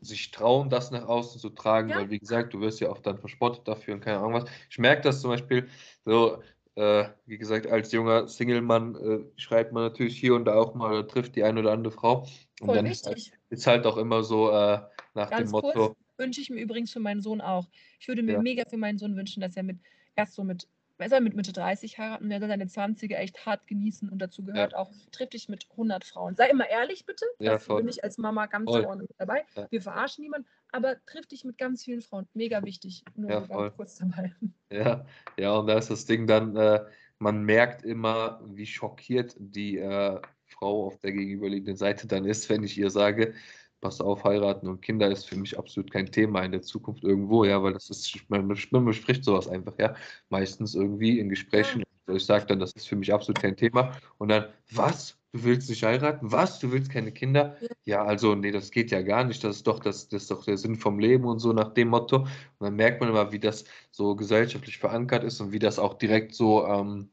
sich 0.00 0.30
trauen, 0.30 0.68
das 0.70 0.90
nach 0.90 1.06
außen 1.06 1.40
zu 1.40 1.50
tragen, 1.50 1.88
Ja. 1.88 1.96
weil 1.96 2.10
wie 2.10 2.18
gesagt, 2.18 2.54
du 2.54 2.60
wirst 2.60 2.80
ja 2.80 2.90
auch 2.90 2.98
dann 2.98 3.18
verspottet 3.18 3.66
dafür 3.68 3.94
und 3.94 4.00
keine 4.00 4.18
Ahnung 4.18 4.34
was. 4.34 4.44
Ich 4.70 4.78
merke 4.78 5.02
das 5.02 5.20
zum 5.20 5.30
Beispiel 5.30 5.68
so, 6.04 6.42
äh, 6.74 7.04
wie 7.26 7.38
gesagt, 7.38 7.66
als 7.66 7.92
junger 7.92 8.28
Single-Mann 8.28 8.94
äh, 8.96 9.40
schreibt 9.40 9.72
man 9.72 9.84
natürlich 9.84 10.18
hier 10.18 10.34
und 10.34 10.44
da 10.46 10.54
auch 10.54 10.74
mal, 10.74 10.92
oder 10.92 11.06
trifft 11.06 11.36
die 11.36 11.44
eine 11.44 11.60
oder 11.60 11.72
andere 11.72 11.92
Frau. 11.92 12.26
Und 12.60 12.68
Voll 12.68 12.76
dann 12.76 12.86
ist 12.86 13.06
halt, 13.06 13.16
wichtig. 13.16 13.38
ist 13.50 13.66
halt 13.66 13.86
auch 13.86 13.96
immer 13.96 14.22
so 14.22 14.50
äh, 14.50 14.80
nach 15.14 15.28
dem 15.28 15.38
Ganz 15.38 15.50
Motto, 15.50 15.72
kurz, 15.72 15.96
wünsche 16.16 16.40
ich 16.40 16.50
mir 16.50 16.60
übrigens 16.60 16.92
für 16.92 17.00
meinen 17.00 17.20
Sohn 17.20 17.40
auch. 17.40 17.68
Ich 18.00 18.08
würde 18.08 18.22
mir 18.22 18.32
Ja. 18.32 18.42
mega 18.42 18.64
für 18.68 18.76
meinen 18.76 18.98
Sohn 18.98 19.16
wünschen, 19.16 19.40
dass 19.40 19.56
er 19.56 19.62
mit 19.62 19.78
erst 20.14 20.34
so 20.34 20.44
mit, 20.44 20.68
er 20.98 21.08
soll 21.08 21.20
mit 21.20 21.34
Mitte 21.34 21.52
30 21.52 21.98
heiraten, 21.98 22.30
er 22.30 22.38
soll 22.40 22.48
seine 22.48 22.66
20er 22.66 23.16
echt 23.16 23.44
hart 23.46 23.66
genießen 23.66 24.08
und 24.08 24.18
dazu 24.20 24.44
gehört 24.44 24.74
auch, 24.74 24.90
triff 25.10 25.30
dich 25.30 25.48
mit 25.48 25.66
100 25.72 26.04
Frauen. 26.04 26.34
Sei 26.36 26.48
immer 26.48 26.68
ehrlich 26.68 27.06
bitte, 27.06 27.24
Ja, 27.38 27.52
dafür 27.52 27.74
voll. 27.74 27.82
bin 27.82 27.88
ich 27.88 28.04
als 28.04 28.18
Mama 28.18 28.46
ganz 28.46 28.70
Voll. 28.70 28.96
mit 28.96 29.10
dabei. 29.18 29.44
Ja. 29.56 29.66
Wir 29.70 29.82
verarschen 29.82 30.22
niemanden, 30.22 30.46
aber 30.70 30.96
triff 31.06 31.26
dich 31.26 31.44
mit 31.44 31.58
ganz 31.58 31.84
vielen 31.84 32.02
Frauen. 32.02 32.28
Mega 32.34 32.62
wichtig. 32.64 33.04
Nur 33.14 33.30
Ja, 33.30 33.40
ganz 33.40 33.76
kurz 33.76 33.96
dabei. 33.98 34.32
Ja, 34.72 35.04
ja, 35.38 35.52
und 35.52 35.66
da 35.66 35.76
ist 35.76 35.90
das 35.90 36.06
Ding 36.06 36.26
dann, 36.26 36.56
äh, 36.56 36.80
man 37.18 37.42
merkt 37.42 37.82
immer, 37.84 38.40
wie 38.46 38.64
schockiert 38.66 39.34
die 39.38 39.76
äh, 39.78 40.18
Frau 40.46 40.86
auf 40.86 40.98
der 41.00 41.12
gegenüberliegenden 41.12 41.76
Seite 41.76 42.06
dann 42.06 42.24
ist, 42.24 42.48
wenn 42.48 42.62
ich 42.64 42.78
ihr 42.78 42.88
sage, 42.90 43.34
pass 43.82 44.00
auf, 44.00 44.24
heiraten 44.24 44.68
und 44.68 44.80
Kinder 44.80 45.10
ist 45.10 45.28
für 45.28 45.36
mich 45.36 45.58
absolut 45.58 45.90
kein 45.90 46.10
Thema 46.10 46.42
in 46.42 46.52
der 46.52 46.62
Zukunft 46.62 47.04
irgendwo, 47.04 47.44
ja, 47.44 47.62
weil 47.62 47.74
das 47.74 47.90
ist, 47.90 48.16
man, 48.28 48.46
man 48.70 48.84
bespricht 48.86 49.24
sowas 49.24 49.48
einfach, 49.48 49.74
ja, 49.78 49.94
meistens 50.30 50.74
irgendwie 50.74 51.18
in 51.18 51.28
Gesprächen. 51.28 51.82
Und 52.06 52.16
Ich 52.16 52.24
sage 52.24 52.46
dann, 52.46 52.60
das 52.60 52.72
ist 52.72 52.88
für 52.88 52.96
mich 52.96 53.12
absolut 53.12 53.42
kein 53.42 53.56
Thema. 53.56 53.92
Und 54.18 54.28
dann, 54.28 54.46
was? 54.70 55.18
Du 55.32 55.44
willst 55.44 55.68
nicht 55.70 55.82
heiraten? 55.82 56.30
Was? 56.30 56.58
Du 56.58 56.70
willst 56.72 56.90
keine 56.90 57.10
Kinder? 57.10 57.56
Ja. 57.60 57.68
Ja, 57.84 58.04
also, 58.04 58.34
nee, 58.34 58.50
das 58.52 58.70
geht 58.70 58.90
ja 58.90 59.02
gar 59.02 59.24
nicht. 59.24 59.42
Das 59.42 59.56
ist 59.56 59.66
doch, 59.66 59.80
das, 59.80 60.08
das 60.08 60.22
ist 60.22 60.30
doch 60.30 60.44
der 60.44 60.58
Sinn 60.58 60.76
vom 60.76 60.98
Leben 60.98 61.24
und 61.24 61.40
so 61.40 61.52
nach 61.52 61.74
dem 61.74 61.88
Motto. 61.88 62.18
Und 62.18 62.28
dann 62.60 62.76
merkt 62.76 63.00
man 63.00 63.08
immer, 63.10 63.32
wie 63.32 63.38
das 63.40 63.64
so 63.90 64.14
gesellschaftlich 64.14 64.78
verankert 64.78 65.24
ist 65.24 65.40
und 65.40 65.52
wie 65.52 65.58
das 65.58 65.78
auch 65.78 65.94
direkt 65.94 66.34
so 66.34 66.66
ähm, 66.66 67.08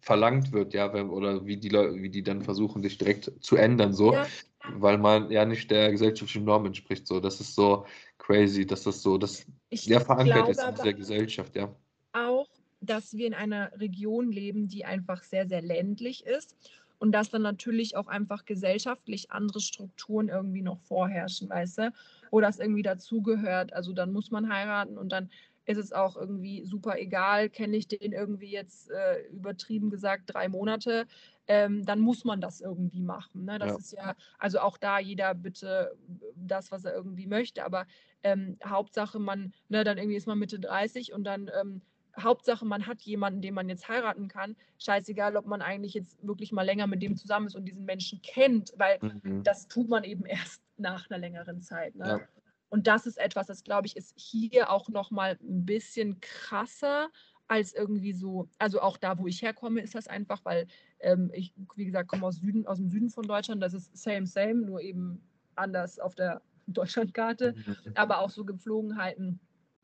verlangt 0.00 0.52
wird, 0.52 0.74
ja, 0.74 0.92
oder 0.92 1.46
wie 1.46 1.56
die 1.56 1.70
Leute, 1.70 1.94
wie 2.02 2.10
die 2.10 2.22
dann 2.22 2.42
versuchen, 2.42 2.82
dich 2.82 2.98
direkt 2.98 3.32
zu 3.40 3.56
ändern, 3.56 3.94
so, 3.94 4.12
Ja. 4.12 4.26
Weil 4.72 4.98
man 4.98 5.30
ja 5.30 5.44
nicht 5.44 5.70
der 5.70 5.90
gesellschaftlichen 5.90 6.44
Norm 6.44 6.66
entspricht. 6.66 7.06
So, 7.06 7.20
das 7.20 7.40
ist 7.40 7.54
so 7.54 7.86
crazy, 8.18 8.66
dass 8.66 8.84
das 8.84 9.02
so, 9.02 9.18
das 9.18 9.46
Ich 9.70 9.86
ja 9.86 10.00
verankert 10.00 10.48
ist 10.48 10.62
in 10.62 10.74
dieser 10.74 10.92
Gesellschaft, 10.92 11.56
ja. 11.56 11.74
auch, 12.12 12.48
dass 12.80 13.14
wir 13.16 13.26
in 13.26 13.34
einer 13.34 13.72
Region 13.78 14.30
leben, 14.30 14.68
die 14.68 14.84
einfach 14.84 15.22
sehr, 15.22 15.46
sehr 15.46 15.62
ländlich 15.62 16.26
ist 16.26 16.56
und 16.98 17.12
dass 17.12 17.30
dann 17.30 17.42
natürlich 17.42 17.96
auch 17.96 18.06
einfach 18.06 18.44
gesellschaftlich 18.44 19.30
andere 19.30 19.60
Strukturen 19.60 20.28
irgendwie 20.28 20.62
noch 20.62 20.80
vorherrschen, 20.80 21.48
weißt 21.48 21.78
du, 21.78 21.92
wo 22.30 22.40
das 22.40 22.58
irgendwie 22.58 22.82
dazugehört. 22.82 23.72
Also 23.72 23.92
dann 23.92 24.12
muss 24.12 24.30
man 24.30 24.52
heiraten 24.52 24.96
und 24.96 25.10
dann 25.12 25.30
ist 25.66 25.78
es 25.78 25.92
auch 25.92 26.16
irgendwie 26.16 26.64
super 26.64 26.98
egal, 26.98 27.48
kenne 27.48 27.76
ich 27.76 27.88
den 27.88 28.12
irgendwie 28.12 28.50
jetzt 28.50 28.90
äh, 28.90 29.26
übertrieben 29.32 29.90
gesagt 29.90 30.24
drei 30.26 30.48
Monate, 30.48 31.06
ähm, 31.46 31.84
dann 31.84 32.00
muss 32.00 32.24
man 32.24 32.40
das 32.40 32.60
irgendwie 32.60 33.02
machen. 33.02 33.44
Ne? 33.44 33.58
Das 33.58 33.72
Ja. 33.72 33.78
ist 33.78 33.92
ja, 33.92 34.14
also 34.38 34.60
auch 34.60 34.78
da 34.78 34.98
jeder 34.98 35.34
bitte 35.34 35.96
das, 36.34 36.70
was 36.72 36.84
er 36.84 36.94
irgendwie 36.94 37.26
möchte, 37.26 37.64
aber 37.64 37.86
ähm, 38.22 38.58
Hauptsache 38.64 39.18
man, 39.18 39.52
ne, 39.68 39.84
dann 39.84 39.98
irgendwie 39.98 40.16
ist 40.16 40.26
man 40.26 40.38
Mitte 40.38 40.58
30 40.58 41.12
und 41.12 41.24
dann 41.24 41.50
ähm, 41.60 41.82
Hauptsache, 42.18 42.64
man 42.64 42.86
hat 42.86 43.02
jemanden, 43.02 43.42
den 43.42 43.54
man 43.54 43.68
jetzt 43.68 43.88
heiraten 43.88 44.28
kann. 44.28 44.56
Scheißegal, 44.78 45.36
ob 45.36 45.46
man 45.46 45.62
eigentlich 45.62 45.94
jetzt 45.94 46.24
wirklich 46.26 46.52
mal 46.52 46.62
länger 46.62 46.86
mit 46.86 47.02
dem 47.02 47.16
zusammen 47.16 47.46
ist 47.48 47.56
und 47.56 47.64
diesen 47.64 47.84
Menschen 47.84 48.22
kennt, 48.22 48.72
weil 48.76 49.00
Mhm. 49.02 49.42
das 49.42 49.66
tut 49.68 49.88
man 49.88 50.04
eben 50.04 50.24
erst 50.26 50.62
nach 50.76 51.10
einer 51.10 51.18
längeren 51.18 51.60
Zeit. 51.60 51.94
Ne? 51.96 52.04
Ja. 52.08 52.20
Und 52.68 52.86
das 52.86 53.06
ist 53.06 53.18
etwas, 53.18 53.46
das 53.48 53.62
glaube 53.64 53.86
ich, 53.86 53.96
ist 53.96 54.14
hier 54.16 54.70
auch 54.70 54.88
noch 54.88 55.10
mal 55.10 55.38
ein 55.42 55.64
bisschen 55.66 56.20
krasser 56.20 57.10
als 57.46 57.74
irgendwie 57.74 58.12
so, 58.12 58.48
also 58.58 58.80
auch 58.80 58.96
da, 58.96 59.18
wo 59.18 59.26
ich 59.26 59.42
herkomme, 59.42 59.80
ist 59.82 59.94
das 59.94 60.08
einfach, 60.08 60.44
weil 60.44 60.66
ähm, 61.04 61.30
ich, 61.32 61.52
wie 61.76 61.84
gesagt, 61.84 62.08
komme 62.08 62.26
aus, 62.26 62.36
Süden, 62.36 62.66
aus 62.66 62.78
dem 62.78 62.90
Süden 62.90 63.10
von 63.10 63.26
Deutschland, 63.26 63.62
das 63.62 63.74
ist 63.74 63.96
same, 63.96 64.26
same, 64.26 64.54
nur 64.54 64.80
eben 64.80 65.20
anders 65.54 65.98
auf 65.98 66.14
der 66.14 66.42
Deutschlandkarte, 66.66 67.54
mhm. 67.54 67.76
aber 67.94 68.20
auch 68.20 68.30
so 68.30 68.44
Gepflogenheiten 68.44 69.38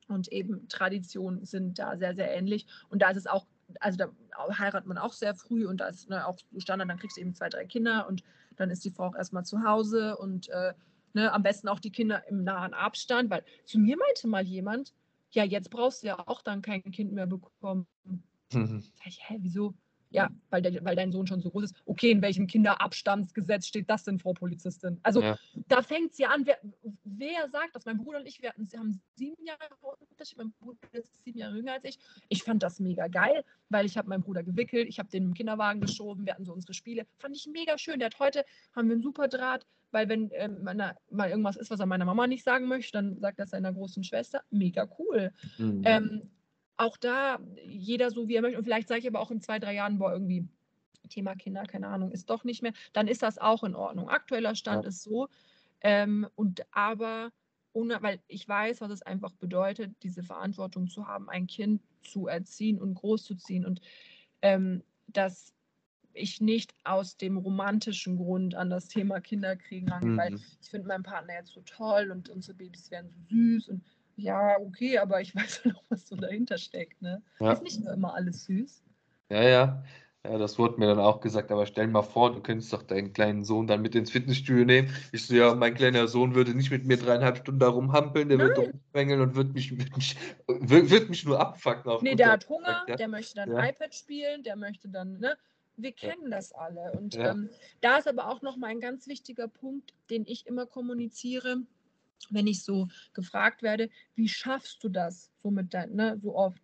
und 0.09 0.29
eben 0.33 0.67
Traditionen 0.69 1.45
sind 1.45 1.79
da 1.79 1.97
sehr, 1.97 2.15
sehr 2.15 2.35
ähnlich. 2.35 2.67
Und 2.89 3.03
da 3.03 3.11
ist 3.11 3.19
es 3.19 3.27
auch, 3.27 3.47
also 3.81 3.99
da 3.99 4.11
heiratet 4.59 4.87
man 4.87 4.99
auch 4.99 5.13
sehr 5.13 5.35
früh 5.35 5.67
und 5.67 5.81
da 5.81 5.89
ist 5.89 6.09
ne, 6.09 6.27
auch 6.27 6.39
Standard, 6.57 6.89
dann 6.89 6.99
kriegst 6.99 7.17
du 7.17 7.21
eben 7.21 7.35
zwei, 7.35 7.49
drei 7.49 7.67
Kinder 7.67 8.09
und 8.09 8.25
dann 8.57 8.71
ist 8.71 8.85
die 8.85 8.91
Frau 8.91 9.09
auch 9.09 9.15
erstmal 9.15 9.45
zu 9.45 9.63
Hause 9.63 10.17
und 10.17 10.49
äh, 10.49 10.73
ne, 11.13 11.33
am 11.33 11.43
besten 11.43 11.69
auch 11.69 11.81
die 11.81 11.93
Kinder 11.93 12.27
im 12.29 12.45
nahen 12.45 12.75
Abstand, 12.75 13.31
weil 13.31 13.45
zu 13.65 13.79
mir 13.79 13.97
meinte 13.97 14.27
mal 14.27 14.45
jemand, 14.45 14.95
ja, 15.33 15.45
jetzt 15.45 15.71
brauchst 15.71 16.03
du 16.03 16.09
ja 16.09 16.19
auch 16.27 16.43
dann 16.43 16.63
kein 16.63 16.83
Kind 16.83 17.13
mehr 17.13 17.27
bekommen. 17.27 17.87
Mhm. 18.53 18.81
Sag 18.81 19.07
ich, 19.07 19.21
hä, 19.29 19.37
wieso? 19.41 19.75
Ja, 20.11 20.29
weil, 20.51 20.61
der, 20.61 20.85
weil 20.85 20.97
dein 20.97 21.13
Sohn 21.13 21.27
schon 21.27 21.41
so 21.41 21.51
groß 21.51 21.65
ist. 21.65 21.77
Okay, 21.87 22.11
in 22.11 22.21
welchem 22.21 22.47
Kinderabstandsgesetz 22.47 23.67
steht 23.67 23.89
das 23.89 24.05
denn, 24.05 24.19
Frau 24.19 24.33
Polizistin? 24.33 24.99
Also 25.03 25.23
ja. 25.23 25.39
da 25.69 25.83
fängt 25.83 26.13
es 26.13 26.19
ja 26.19 26.31
an. 26.31 26.45
Wer, 26.47 26.59
wer, 27.05 27.49
sagt 27.51 27.77
das? 27.77 27.85
Mein 27.85 27.99
Bruder 27.99 28.19
und 28.19 28.27
ich, 28.27 28.43
wir 28.43 28.49
hatten, 28.51 28.69
haben 28.77 29.01
sieben 29.15 29.47
Jahre 29.47 29.61
Unterschied. 30.11 30.39
Mein 30.39 30.53
Bruder 30.53 30.79
ist 30.93 31.23
sieben 31.23 31.39
Jahre 31.39 31.57
jünger 31.57 31.75
als 31.75 31.85
ich. 31.85 31.99
Ich 32.29 32.43
fand 32.43 32.63
das 32.63 32.81
mega 32.81 33.07
geil, 33.07 33.45
weil 33.69 33.87
ich 33.87 33.97
habe 33.97 34.09
meinen 34.09 34.23
Bruder 34.23 34.43
gewickelt, 34.43 34.89
ich 34.89 34.99
habe 34.99 35.09
den 35.09 35.25
im 35.25 35.35
Kinderwagen 35.35 35.81
geschoben, 35.81 36.27
wir 36.27 36.35
hatten 36.35 36.45
so 36.45 36.53
unsere 36.53 36.75
Spiele. 36.75 37.07
Fand 37.19 37.37
ich 37.37 37.47
mega 37.47 37.79
schön. 37.79 38.01
Der 38.01 38.07
hat 38.07 38.19
heute, 38.19 38.45
haben 38.75 38.89
wir 38.89 38.95
einen 38.95 39.03
super 39.03 39.29
Draht, 39.29 39.65
weil 39.93 40.09
wenn 40.09 40.31
äh, 40.33 40.49
meine, 40.49 40.97
mal 41.11 41.31
irgendwas 41.31 41.57
ist, 41.57 41.71
was 41.71 41.81
er 41.81 41.87
meiner 41.87 42.05
Mama 42.05 42.27
nicht 42.27 42.45
sagen 42.45 42.67
möchte, 42.67 42.93
dann 42.93 43.19
sagt 43.21 43.39
das 43.39 43.51
seiner 43.51 43.73
großen 43.73 44.03
Schwester. 44.03 44.43
Mega 44.51 44.89
cool. 44.99 45.33
Mhm. 45.59 45.83
Ähm, 45.85 46.31
auch 46.81 46.97
da 46.97 47.39
jeder 47.67 48.11
so, 48.11 48.27
wie 48.29 48.37
er 48.37 48.43
möchte. 48.43 48.59
Und 48.59 48.65
vielleicht 48.65 48.89
sage 48.89 49.01
ich 49.01 49.07
aber 49.07 49.21
auch 49.21 49.31
in 49.31 49.41
zwei, 49.41 49.59
drei 49.59 49.75
Jahren, 49.75 49.99
boah, 49.99 50.13
irgendwie 50.13 50.49
Thema 51.11 51.35
Kinder, 51.35 51.65
keine 51.65 51.89
Ahnung, 51.89 52.11
ist 52.11 52.31
doch 52.31 52.43
nicht 52.45 52.63
mehr. 52.63 52.73
Dann 52.93 53.07
ist 53.07 53.23
das 53.23 53.39
auch 53.39 53.65
in 53.65 53.75
Ordnung. 53.75 54.09
Aktueller 54.09 54.55
Stand 54.55 54.85
ja. 54.85 54.89
ist 54.89 55.03
so. 55.03 55.29
Ähm, 55.83 56.27
und 56.37 56.63
aber, 56.71 57.33
ohne, 57.73 58.03
weil 58.03 58.21
ich 58.29 58.49
weiß, 58.49 58.81
was 58.81 58.91
es 58.91 59.03
einfach 59.03 59.33
bedeutet, 59.35 59.95
diese 60.03 60.23
Verantwortung 60.23 60.89
zu 60.89 61.07
haben, 61.07 61.29
ein 61.29 61.47
Kind 61.47 61.83
zu 62.03 62.29
erziehen 62.29 62.81
und 62.81 62.95
großzuziehen. 62.95 63.67
Und 63.67 63.81
ähm, 64.41 64.83
dass 65.09 65.53
ich 66.15 66.41
nicht 66.41 66.75
aus 66.85 67.17
dem 67.17 67.37
romantischen 67.37 68.17
Grund 68.17 68.55
an 68.55 68.71
das 68.71 68.89
Thema 68.89 69.21
Kinderkriegen 69.21 69.91
rangehe, 69.91 70.11
mhm. 70.13 70.17
weil 70.17 70.35
ich 70.35 70.71
finde 70.71 70.89
meinen 70.89 71.03
Partner 71.03 71.35
jetzt 71.35 71.53
so 71.53 71.61
toll 71.61 72.11
und 72.11 72.31
unsere 72.31 72.57
Babys 72.57 72.91
werden 72.91 73.11
so 73.11 73.37
süß 73.37 73.69
und 73.69 73.85
ja, 74.21 74.57
okay, 74.61 74.99
aber 74.99 75.21
ich 75.21 75.35
weiß 75.35 75.63
ja 75.65 75.73
noch, 75.73 75.83
was 75.89 76.07
so 76.07 76.17
dahinter 76.17 76.59
steckt. 76.59 77.01
Ne? 77.03 77.23
Ja. 77.41 77.53
Ist 77.53 77.63
nicht 77.63 77.81
nur 77.83 77.93
immer 77.93 78.15
alles 78.15 78.45
süß. 78.45 78.83
Ja, 79.31 79.43
ja. 79.43 79.85
Ja, 80.23 80.37
das 80.37 80.59
wurde 80.59 80.79
mir 80.79 80.87
dann 80.87 80.99
auch 80.99 81.23
gesagt, 81.23 81.51
aber 81.51 81.65
stell 81.65 81.87
mal 81.87 82.03
vor, 82.03 82.31
du 82.31 82.43
könntest 82.43 82.71
doch 82.75 82.83
deinen 82.83 83.15
kleinen 83.15 83.43
Sohn 83.43 83.67
dann 83.67 83.81
mit 83.81 83.95
ins 83.95 84.11
Fitnessstudio 84.11 84.67
nehmen. 84.67 84.95
Ich 85.13 85.27
so, 85.27 85.35
ja, 85.35 85.55
mein 85.55 85.73
kleiner 85.73 86.09
Sohn 86.09 86.35
würde 86.35 86.55
nicht 86.55 86.71
mit 86.71 86.85
mir 86.85 86.99
dreieinhalb 86.99 87.39
Stunden 87.39 87.59
da 87.59 87.69
rumhampeln, 87.69 88.29
der 88.29 88.37
Nein. 88.37 88.49
wird 88.49 88.59
rumsprengeln 88.59 89.21
und 89.23 89.35
wird 89.35 89.55
mich, 89.55 89.79
wird 89.79 89.97
mich, 89.97 90.17
wird 90.47 91.09
mich 91.09 91.25
nur 91.25 91.41
abfacken. 91.41 91.91
Nee, 92.03 92.17
der 92.17 92.33
hat 92.33 92.51
Hunger, 92.51 92.85
ja. 92.87 92.97
der 92.97 93.09
möchte 93.09 93.37
dann 93.37 93.51
ja. 93.51 93.65
iPad 93.65 93.95
spielen, 93.95 94.43
der 94.43 94.57
möchte 94.57 94.91
dann, 94.91 95.19
ne? 95.21 95.39
Wir 95.77 95.93
kennen 95.93 96.31
das 96.31 96.53
alle. 96.53 96.93
Und 96.99 97.17
ähm, 97.17 97.49
da 97.81 97.97
ist 97.97 98.07
aber 98.07 98.29
auch 98.29 98.43
nochmal 98.43 98.71
ein 98.71 98.81
ganz 98.81 99.09
wichtiger 99.09 99.49
Punkt, 99.49 99.95
den 100.11 100.27
ich 100.27 100.47
immer 100.47 100.67
kommuniziere 100.67 101.63
wenn 102.31 102.47
ich 102.47 102.63
so 102.63 102.89
gefragt 103.15 103.63
werde, 103.63 103.91
wie 104.15 104.29
schaffst 104.29 104.83
du 104.85 104.89
das 104.89 105.31
so 105.43 105.51
mit 105.51 105.73
dein, 105.75 105.95
ne, 105.95 106.19
so 106.23 106.37
oft? 106.37 106.63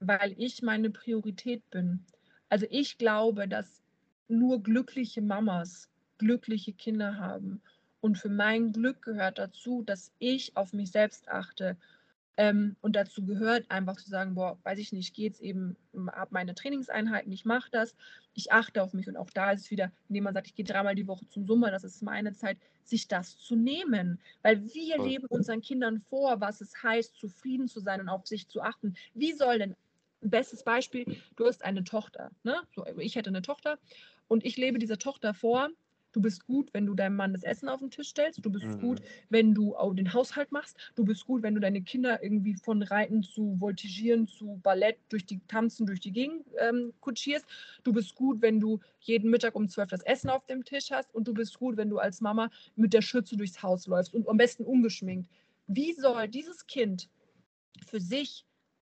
Weil 0.00 0.34
ich 0.38 0.62
meine 0.62 0.90
Priorität 0.90 1.68
bin. 1.70 2.04
Also 2.48 2.66
ich 2.70 2.98
glaube, 2.98 3.48
dass 3.48 3.82
nur 4.28 4.62
glückliche 4.62 5.22
Mamas 5.22 5.88
glückliche 6.18 6.72
Kinder 6.72 7.18
haben. 7.18 7.60
Und 8.00 8.18
für 8.18 8.28
mein 8.28 8.72
Glück 8.72 9.02
gehört 9.02 9.38
dazu, 9.38 9.82
dass 9.82 10.12
ich 10.18 10.56
auf 10.56 10.72
mich 10.72 10.90
selbst 10.90 11.28
achte 11.28 11.76
ähm, 12.36 12.76
und 12.80 12.96
dazu 12.96 13.24
gehört 13.24 13.70
einfach 13.70 13.96
zu 13.96 14.10
sagen, 14.10 14.34
boah, 14.34 14.58
weiß 14.62 14.78
ich 14.78 14.92
nicht, 14.92 15.14
geht's 15.14 15.40
eben, 15.40 15.76
ab 16.08 16.28
meine 16.32 16.54
Trainingseinheiten, 16.54 17.32
ich 17.32 17.44
mache 17.44 17.70
das, 17.70 17.94
ich 18.34 18.52
achte 18.52 18.82
auf 18.82 18.92
mich 18.92 19.08
und 19.08 19.16
auch 19.16 19.30
da 19.30 19.52
ist 19.52 19.62
es 19.62 19.70
wieder, 19.70 19.90
indem 20.08 20.24
man 20.24 20.34
sagt, 20.34 20.48
ich 20.48 20.54
gehe 20.54 20.64
dreimal 20.64 20.94
die 20.94 21.06
Woche 21.06 21.26
zum 21.28 21.46
Summer, 21.46 21.70
das 21.70 21.84
ist 21.84 22.02
meine 22.02 22.34
Zeit, 22.34 22.58
sich 22.84 23.08
das 23.08 23.38
zu 23.38 23.56
nehmen, 23.56 24.20
weil 24.42 24.62
wir 24.74 25.00
okay. 25.00 25.08
leben 25.08 25.26
unseren 25.28 25.60
Kindern 25.62 26.02
vor, 26.10 26.40
was 26.40 26.60
es 26.60 26.82
heißt, 26.82 27.16
zufrieden 27.16 27.68
zu 27.68 27.80
sein 27.80 28.00
und 28.00 28.08
auf 28.08 28.26
sich 28.26 28.48
zu 28.48 28.60
achten. 28.60 28.94
Wie 29.14 29.32
soll 29.32 29.58
denn, 29.58 29.74
bestes 30.20 30.62
Beispiel, 30.62 31.16
du 31.36 31.46
hast 31.46 31.64
eine 31.64 31.84
Tochter, 31.84 32.30
ne? 32.42 32.60
So, 32.74 32.86
ich 32.98 33.16
hätte 33.16 33.30
eine 33.30 33.42
Tochter 33.42 33.78
und 34.28 34.44
ich 34.44 34.56
lebe 34.56 34.78
dieser 34.78 34.98
Tochter 34.98 35.34
vor, 35.34 35.70
Du 36.16 36.22
bist 36.22 36.46
gut, 36.46 36.72
wenn 36.72 36.86
du 36.86 36.94
deinem 36.94 37.16
Mann 37.16 37.34
das 37.34 37.42
Essen 37.42 37.68
auf 37.68 37.80
den 37.80 37.90
Tisch 37.90 38.08
stellst. 38.08 38.42
Du 38.42 38.50
bist 38.50 38.64
mhm. 38.64 38.80
gut, 38.80 39.02
wenn 39.28 39.52
du 39.52 39.76
auch 39.76 39.92
den 39.92 40.14
Haushalt 40.14 40.50
machst. 40.50 40.74
Du 40.94 41.04
bist 41.04 41.26
gut, 41.26 41.42
wenn 41.42 41.54
du 41.54 41.60
deine 41.60 41.82
Kinder 41.82 42.22
irgendwie 42.22 42.54
von 42.54 42.82
Reiten 42.82 43.22
zu 43.22 43.60
Voltigieren 43.60 44.26
zu 44.26 44.58
Ballett 44.62 44.96
durch 45.10 45.26
die 45.26 45.40
Tanzen 45.46 45.84
durch 45.84 46.00
die 46.00 46.12
Gegend 46.12 46.46
ähm, 46.58 46.94
kutschierst. 47.00 47.44
Du 47.84 47.92
bist 47.92 48.14
gut, 48.14 48.40
wenn 48.40 48.60
du 48.60 48.80
jeden 49.00 49.28
Mittag 49.28 49.54
um 49.54 49.68
zwölf 49.68 49.90
das 49.90 50.00
Essen 50.04 50.30
auf 50.30 50.46
dem 50.46 50.64
Tisch 50.64 50.90
hast. 50.90 51.14
Und 51.14 51.28
du 51.28 51.34
bist 51.34 51.58
gut, 51.58 51.76
wenn 51.76 51.90
du 51.90 51.98
als 51.98 52.22
Mama 52.22 52.50
mit 52.76 52.94
der 52.94 53.02
Schürze 53.02 53.36
durchs 53.36 53.62
Haus 53.62 53.86
läufst 53.86 54.14
und 54.14 54.26
am 54.26 54.38
besten 54.38 54.64
ungeschminkt. 54.64 55.28
Wie 55.66 55.92
soll 55.92 56.28
dieses 56.28 56.66
Kind 56.66 57.10
für 57.86 58.00
sich 58.00 58.46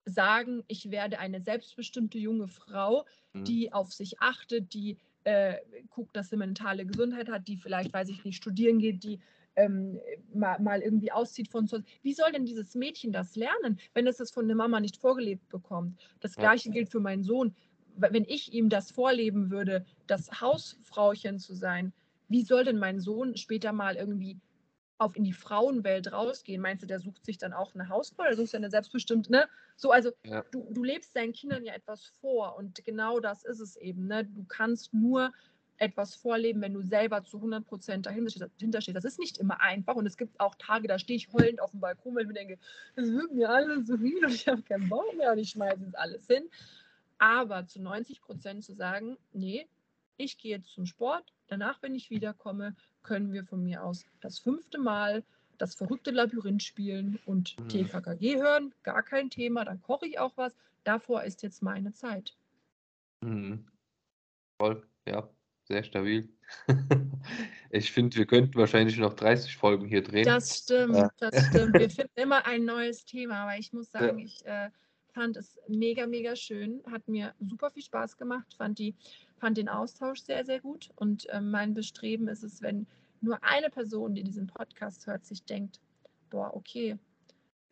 sagen, 0.06 0.64
ich 0.68 0.90
werde 0.90 1.18
eine 1.18 1.42
selbstbestimmte 1.42 2.16
junge 2.18 2.48
Frau, 2.48 3.04
mhm. 3.34 3.44
die 3.44 3.74
auf 3.74 3.92
sich 3.92 4.20
achtet, 4.20 4.72
die 4.72 4.96
äh, 5.24 5.56
guckt, 5.90 6.16
dass 6.16 6.30
sie 6.30 6.36
mentale 6.36 6.86
Gesundheit 6.86 7.28
hat, 7.28 7.48
die 7.48 7.56
vielleicht, 7.56 7.92
weiß 7.92 8.08
ich 8.08 8.24
nicht, 8.24 8.36
studieren 8.36 8.78
geht, 8.78 9.02
die 9.04 9.20
ähm, 9.56 10.00
mal, 10.32 10.60
mal, 10.60 10.80
irgendwie 10.80 11.12
auszieht 11.12 11.48
von 11.48 11.66
zu 11.66 11.82
Wie 12.02 12.14
soll 12.14 12.32
denn 12.32 12.46
dieses 12.46 12.74
Mädchen 12.74 13.12
das 13.12 13.36
lernen, 13.36 13.78
wenn 13.94 14.06
es 14.06 14.16
das 14.16 14.30
von 14.30 14.46
der 14.46 14.56
Mama 14.56 14.80
nicht 14.80 14.96
vorgelebt 14.96 15.48
bekommt? 15.48 16.00
Das 16.20 16.36
gleiche 16.36 16.70
gilt 16.70 16.90
für 16.90 17.00
meinen 17.00 17.24
Sohn. 17.24 17.54
Wenn 17.96 18.24
ich 18.24 18.52
ihm 18.52 18.68
das 18.68 18.90
vorleben 18.90 19.50
würde, 19.50 19.84
das 20.06 20.40
Hausfrauchen 20.40 21.38
zu 21.38 21.54
sein, 21.54 21.92
wie 22.28 22.42
soll 22.42 22.64
denn 22.64 22.78
mein 22.78 23.00
Sohn 23.00 23.36
später 23.36 23.72
mal 23.72 23.96
irgendwie 23.96 24.38
auf 25.00 25.16
in 25.16 25.24
die 25.24 25.32
Frauenwelt 25.32 26.12
rausgehen, 26.12 26.60
meinst 26.60 26.82
du, 26.82 26.86
der 26.86 27.00
sucht 27.00 27.24
sich 27.24 27.38
dann 27.38 27.54
auch 27.54 27.74
eine 27.74 27.88
Hausfrau, 27.88 28.24
der 28.24 28.36
sucht 28.36 28.52
ja 28.52 28.58
eine 28.58 28.70
selbstbestimmte, 28.70 29.32
ne? 29.32 29.48
So, 29.76 29.90
also 29.90 30.10
ja. 30.24 30.44
du, 30.50 30.66
du 30.70 30.84
lebst 30.84 31.16
deinen 31.16 31.32
Kindern 31.32 31.64
ja 31.64 31.72
etwas 31.72 32.04
vor 32.20 32.56
und 32.56 32.84
genau 32.84 33.18
das 33.18 33.42
ist 33.42 33.60
es 33.60 33.76
eben, 33.76 34.06
ne? 34.06 34.26
Du 34.26 34.44
kannst 34.44 34.92
nur 34.92 35.32
etwas 35.78 36.14
vorleben, 36.14 36.60
wenn 36.60 36.74
du 36.74 36.82
selber 36.82 37.24
zu 37.24 37.38
100 37.38 37.66
Prozent 37.66 38.04
dahinter 38.04 38.82
stehst. 38.82 38.94
Das 38.94 39.06
ist 39.06 39.18
nicht 39.18 39.38
immer 39.38 39.62
einfach 39.62 39.94
und 39.94 40.04
es 40.04 40.18
gibt 40.18 40.38
auch 40.38 40.54
Tage, 40.56 40.86
da 40.86 40.98
stehe 40.98 41.16
ich 41.16 41.32
heulend 41.32 41.62
auf 41.62 41.70
dem 41.70 41.80
Balkon, 41.80 42.14
weil 42.14 42.22
ich 42.22 42.28
mir 42.28 42.34
denke, 42.34 42.58
das 42.94 43.10
wird 43.10 43.32
mir 43.32 43.48
alles 43.48 43.86
so 43.86 43.96
viel 43.96 44.22
und 44.22 44.34
ich 44.34 44.46
habe 44.46 44.60
keinen 44.60 44.90
Bock 44.90 45.16
mehr 45.16 45.32
und 45.32 45.38
ich 45.38 45.48
schmeiße 45.48 45.82
jetzt 45.82 45.98
alles 45.98 46.26
hin. 46.26 46.44
Aber 47.16 47.66
zu 47.66 47.80
90 47.80 48.20
Prozent 48.20 48.64
zu 48.64 48.74
sagen, 48.74 49.16
nee, 49.32 49.66
ich 50.18 50.36
gehe 50.36 50.56
jetzt 50.56 50.68
zum 50.74 50.84
Sport, 50.84 51.32
danach, 51.50 51.82
wenn 51.82 51.94
ich 51.94 52.10
wiederkomme, 52.10 52.74
können 53.02 53.32
wir 53.32 53.44
von 53.44 53.62
mir 53.62 53.84
aus 53.84 54.04
das 54.20 54.38
fünfte 54.38 54.78
Mal 54.78 55.24
das 55.58 55.74
verrückte 55.74 56.10
Labyrinth 56.10 56.62
spielen 56.62 57.18
und 57.26 57.58
mhm. 57.58 57.68
TKKG 57.68 58.36
hören, 58.36 58.74
gar 58.82 59.02
kein 59.02 59.28
Thema, 59.28 59.64
dann 59.64 59.82
koche 59.82 60.06
ich 60.06 60.18
auch 60.18 60.36
was. 60.36 60.54
Davor 60.84 61.24
ist 61.24 61.42
jetzt 61.42 61.62
meine 61.62 61.92
Zeit. 61.92 62.34
Mhm. 63.20 63.66
Voll, 64.58 64.82
ja, 65.06 65.28
sehr 65.64 65.84
stabil. 65.84 66.30
ich 67.70 67.92
finde, 67.92 68.16
wir 68.16 68.26
könnten 68.26 68.54
wahrscheinlich 68.54 68.96
noch 68.96 69.12
30 69.12 69.56
Folgen 69.56 69.86
hier 69.86 70.02
drehen. 70.02 70.24
Das 70.24 70.58
stimmt, 70.58 70.96
ja. 70.96 71.10
das 71.18 71.48
stimmt. 71.48 71.74
Wir 71.74 71.90
finden 71.90 72.18
immer 72.18 72.46
ein 72.46 72.64
neues 72.64 73.04
Thema, 73.04 73.42
aber 73.42 73.58
ich 73.58 73.72
muss 73.72 73.90
sagen, 73.90 74.18
ja. 74.18 74.24
ich 74.24 74.46
äh, 74.46 74.70
fand 75.12 75.36
es 75.36 75.58
mega, 75.68 76.06
mega 76.06 76.34
schön, 76.36 76.82
hat 76.90 77.06
mir 77.06 77.34
super 77.40 77.70
viel 77.70 77.82
Spaß 77.82 78.16
gemacht, 78.16 78.54
fand 78.56 78.78
die 78.78 78.94
fand 79.40 79.56
den 79.56 79.68
Austausch 79.68 80.20
sehr, 80.20 80.44
sehr 80.44 80.60
gut. 80.60 80.90
Und 80.96 81.28
äh, 81.30 81.40
mein 81.40 81.74
Bestreben 81.74 82.28
ist 82.28 82.44
es, 82.44 82.62
wenn 82.62 82.86
nur 83.20 83.42
eine 83.42 83.70
Person, 83.70 84.14
die 84.14 84.22
diesen 84.22 84.46
Podcast 84.46 85.06
hört, 85.06 85.24
sich 85.24 85.44
denkt, 85.44 85.80
boah, 86.30 86.54
okay, 86.54 86.98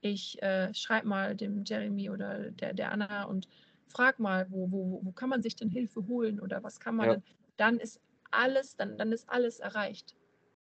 ich 0.00 0.42
äh, 0.42 0.72
schreibe 0.74 1.08
mal 1.08 1.36
dem 1.36 1.64
Jeremy 1.64 2.10
oder 2.10 2.50
der, 2.50 2.72
der 2.72 2.92
Anna 2.92 3.24
und 3.24 3.48
frag 3.88 4.18
mal, 4.18 4.46
wo, 4.50 4.70
wo, 4.70 5.00
wo 5.02 5.12
kann 5.12 5.28
man 5.28 5.42
sich 5.42 5.56
denn 5.56 5.70
Hilfe 5.70 6.06
holen 6.06 6.40
oder 6.40 6.62
was 6.62 6.80
kann 6.80 6.96
man 6.96 7.06
ja. 7.06 7.12
denn, 7.14 7.22
dann 7.56 7.78
ist 7.78 8.00
alles, 8.30 8.76
dann, 8.76 8.98
dann 8.98 9.12
ist 9.12 9.28
alles 9.28 9.60
erreicht. 9.60 10.14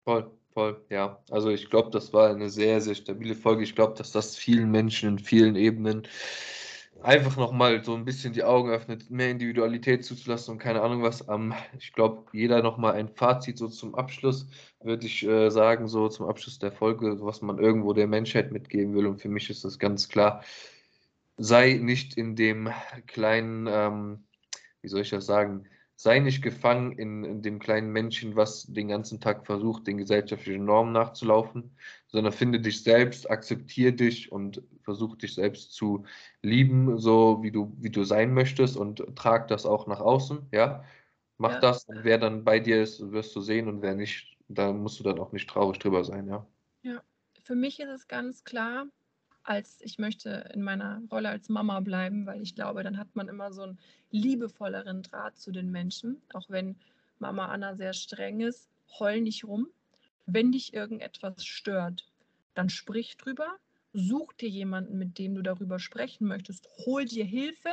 Voll, 0.04 0.30
voll, 0.52 0.84
ja. 0.88 1.22
Also 1.30 1.50
ich 1.50 1.68
glaube, 1.70 1.90
das 1.90 2.12
war 2.12 2.30
eine 2.30 2.48
sehr, 2.48 2.80
sehr 2.80 2.94
stabile 2.94 3.34
Folge. 3.34 3.62
Ich 3.62 3.74
glaube, 3.74 3.94
dass 3.96 4.12
das 4.12 4.36
vielen 4.36 4.70
Menschen 4.70 5.10
in 5.10 5.18
vielen 5.18 5.56
Ebenen 5.56 6.06
einfach 7.02 7.36
nochmal 7.36 7.82
so 7.84 7.94
ein 7.94 8.04
bisschen 8.04 8.32
die 8.32 8.44
Augen 8.44 8.70
öffnet, 8.70 9.10
mehr 9.10 9.30
Individualität 9.30 10.04
zuzulassen 10.04 10.52
und 10.52 10.58
keine 10.58 10.82
Ahnung 10.82 11.02
was. 11.02 11.26
Ähm, 11.28 11.54
ich 11.78 11.92
glaube, 11.92 12.26
jeder 12.32 12.62
nochmal 12.62 12.94
ein 12.94 13.08
Fazit 13.08 13.58
so 13.58 13.68
zum 13.68 13.94
Abschluss, 13.94 14.46
würde 14.82 15.06
ich 15.06 15.26
äh, 15.26 15.50
sagen, 15.50 15.88
so 15.88 16.08
zum 16.08 16.26
Abschluss 16.26 16.58
der 16.58 16.72
Folge, 16.72 17.16
was 17.20 17.42
man 17.42 17.58
irgendwo 17.58 17.92
der 17.92 18.06
Menschheit 18.06 18.52
mitgeben 18.52 18.94
will. 18.94 19.06
Und 19.06 19.20
für 19.20 19.28
mich 19.28 19.50
ist 19.50 19.64
das 19.64 19.78
ganz 19.78 20.08
klar, 20.08 20.42
sei 21.36 21.74
nicht 21.74 22.16
in 22.16 22.36
dem 22.36 22.70
kleinen, 23.06 23.66
ähm, 23.68 24.24
wie 24.82 24.88
soll 24.88 25.02
ich 25.02 25.10
das 25.10 25.26
sagen, 25.26 25.66
sei 26.02 26.18
nicht 26.18 26.40
gefangen 26.40 26.92
in, 26.92 27.24
in, 27.24 27.42
dem 27.42 27.58
kleinen 27.58 27.92
Männchen, 27.92 28.34
was 28.34 28.64
den 28.64 28.88
ganzen 28.88 29.20
Tag 29.20 29.44
versucht, 29.44 29.86
den 29.86 29.98
gesellschaftlichen 29.98 30.64
Normen 30.64 30.92
nachzulaufen, 30.92 31.76
sondern 32.06 32.32
finde 32.32 32.58
dich 32.58 32.82
selbst, 32.82 33.30
akzeptiere 33.30 33.92
dich 33.92 34.32
und 34.32 34.62
versuch 34.80 35.16
dich 35.16 35.34
selbst 35.34 35.74
zu 35.74 36.06
lieben, 36.40 36.96
so 36.96 37.42
wie 37.42 37.50
du, 37.50 37.76
wie 37.80 37.90
du 37.90 38.04
sein 38.04 38.32
möchtest 38.32 38.78
und 38.78 39.04
trag 39.14 39.48
das 39.48 39.66
auch 39.66 39.86
nach 39.86 40.00
außen, 40.00 40.48
ja. 40.52 40.82
Mach 41.36 41.52
ja. 41.52 41.60
das 41.60 41.84
und 41.84 42.02
wer 42.02 42.16
dann 42.16 42.44
bei 42.44 42.60
dir 42.60 42.82
ist, 42.82 43.12
wirst 43.12 43.36
du 43.36 43.42
sehen 43.42 43.68
und 43.68 43.82
wer 43.82 43.94
nicht, 43.94 44.38
da 44.48 44.72
musst 44.72 45.00
du 45.00 45.04
dann 45.04 45.18
auch 45.18 45.32
nicht 45.32 45.50
traurig 45.50 45.80
drüber 45.80 46.02
sein, 46.02 46.26
ja. 46.28 46.46
Ja, 46.82 47.02
für 47.42 47.54
mich 47.54 47.78
ist 47.78 47.90
es 47.90 48.08
ganz 48.08 48.42
klar, 48.44 48.86
als 49.42 49.80
ich 49.80 49.98
möchte 49.98 50.50
in 50.54 50.62
meiner 50.62 51.02
Rolle 51.10 51.30
als 51.30 51.48
Mama 51.48 51.80
bleiben, 51.80 52.26
weil 52.26 52.42
ich 52.42 52.54
glaube, 52.54 52.82
dann 52.82 52.98
hat 52.98 53.14
man 53.16 53.28
immer 53.28 53.52
so 53.52 53.62
einen 53.62 53.78
liebevolleren 54.10 55.02
Draht 55.02 55.38
zu 55.38 55.50
den 55.50 55.70
Menschen, 55.70 56.20
auch 56.32 56.48
wenn 56.48 56.76
Mama 57.18 57.46
Anna 57.46 57.74
sehr 57.74 57.92
streng 57.92 58.40
ist. 58.40 58.68
Heul 58.98 59.20
nicht 59.20 59.44
rum. 59.44 59.68
Wenn 60.26 60.52
dich 60.52 60.74
irgendetwas 60.74 61.44
stört, 61.44 62.06
dann 62.54 62.68
sprich 62.68 63.16
drüber. 63.16 63.56
Such 63.92 64.32
dir 64.34 64.48
jemanden, 64.48 64.98
mit 64.98 65.18
dem 65.18 65.34
du 65.34 65.42
darüber 65.42 65.78
sprechen 65.78 66.28
möchtest. 66.28 66.68
Hol 66.86 67.04
dir 67.04 67.24
Hilfe. 67.24 67.70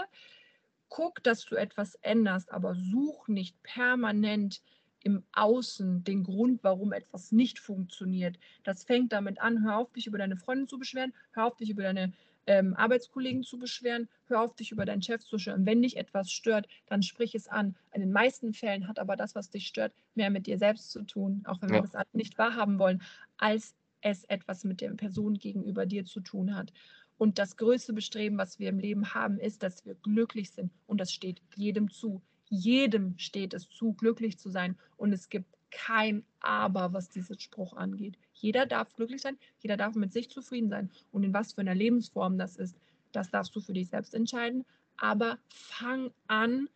Guck, 0.89 1.21
dass 1.23 1.45
du 1.45 1.55
etwas 1.55 1.95
änderst, 1.95 2.51
aber 2.51 2.75
such 2.75 3.27
nicht 3.27 3.61
permanent 3.61 4.61
im 5.07 5.23
Außen 5.31 6.03
den 6.03 6.23
Grund, 6.23 6.63
warum 6.63 6.91
etwas 6.91 7.31
nicht 7.31 7.59
funktioniert. 7.59 8.37
Das 8.65 8.83
fängt 8.83 9.13
damit 9.13 9.39
an, 9.39 9.63
hör 9.63 9.77
auf, 9.77 9.93
dich 9.93 10.05
über 10.05 10.17
deine 10.17 10.35
Freundin 10.35 10.67
zu 10.67 10.77
beschweren, 10.77 11.13
hör 11.31 11.45
auf, 11.45 11.55
dich 11.55 11.69
über 11.69 11.83
deine 11.83 12.11
ähm, 12.45 12.75
Arbeitskollegen 12.75 13.43
zu 13.43 13.57
beschweren, 13.57 14.09
hör 14.25 14.41
auf, 14.41 14.53
dich 14.55 14.73
über 14.73 14.83
deinen 14.83 15.01
Chef 15.01 15.23
zu 15.23 15.37
beschweren. 15.37 15.65
Wenn 15.65 15.81
dich 15.81 15.95
etwas 15.95 16.29
stört, 16.29 16.67
dann 16.87 17.03
sprich 17.03 17.35
es 17.35 17.47
an. 17.47 17.77
In 17.93 18.01
den 18.01 18.11
meisten 18.11 18.53
Fällen 18.53 18.89
hat 18.89 18.99
aber 18.99 19.15
das, 19.15 19.33
was 19.33 19.49
dich 19.49 19.67
stört, 19.67 19.93
mehr 20.13 20.29
mit 20.29 20.45
dir 20.45 20.57
selbst 20.57 20.91
zu 20.91 21.03
tun, 21.03 21.41
auch 21.45 21.61
wenn 21.61 21.69
ja. 21.69 21.75
wir 21.75 21.81
das 21.87 22.03
nicht 22.11 22.37
wahrhaben 22.37 22.77
wollen, 22.77 23.01
als 23.37 23.75
es 24.01 24.25
etwas 24.25 24.65
mit 24.65 24.81
der 24.81 24.91
Person 24.91 25.35
gegenüber 25.35 25.85
dir 25.85 26.03
zu 26.03 26.19
tun 26.19 26.53
hat. 26.53 26.73
Und 27.17 27.39
das 27.39 27.55
größte 27.55 27.93
Bestreben, 27.93 28.37
was 28.37 28.59
wir 28.59 28.67
im 28.67 28.79
Leben 28.79 29.13
haben, 29.13 29.39
ist, 29.39 29.63
dass 29.63 29.85
wir 29.85 29.95
glücklich 29.95 30.51
sind. 30.51 30.71
Und 30.85 30.99
das 30.99 31.13
steht 31.13 31.41
jedem 31.55 31.89
zu 31.89 32.21
jedem 32.49 33.17
steht 33.17 33.53
es 33.53 33.69
zu, 33.69 33.93
glücklich 33.93 34.37
zu 34.37 34.49
sein. 34.49 34.77
Und 34.97 35.13
es 35.13 35.29
gibt 35.29 35.47
kein 35.71 36.23
Aber, 36.39 36.93
was 36.93 37.09
diesen 37.09 37.39
Spruch 37.39 37.73
angeht. 37.73 38.17
Jeder 38.33 38.65
darf 38.65 38.93
glücklich 38.93 39.21
sein, 39.21 39.37
jeder 39.59 39.77
darf 39.77 39.95
mit 39.95 40.13
sich 40.13 40.29
zufrieden 40.29 40.69
sein. 40.69 40.91
Und 41.11 41.23
in 41.23 41.33
was 41.33 41.53
für 41.53 41.61
einer 41.61 41.75
Lebensform 41.75 42.37
das 42.37 42.55
ist, 42.55 42.77
das 43.11 43.29
darfst 43.31 43.55
du 43.55 43.59
für 43.59 43.73
dich 43.73 43.89
selbst 43.89 44.13
entscheiden. 44.13 44.65
Aber 44.97 45.37
fang 45.49 46.11
an, 46.27 46.69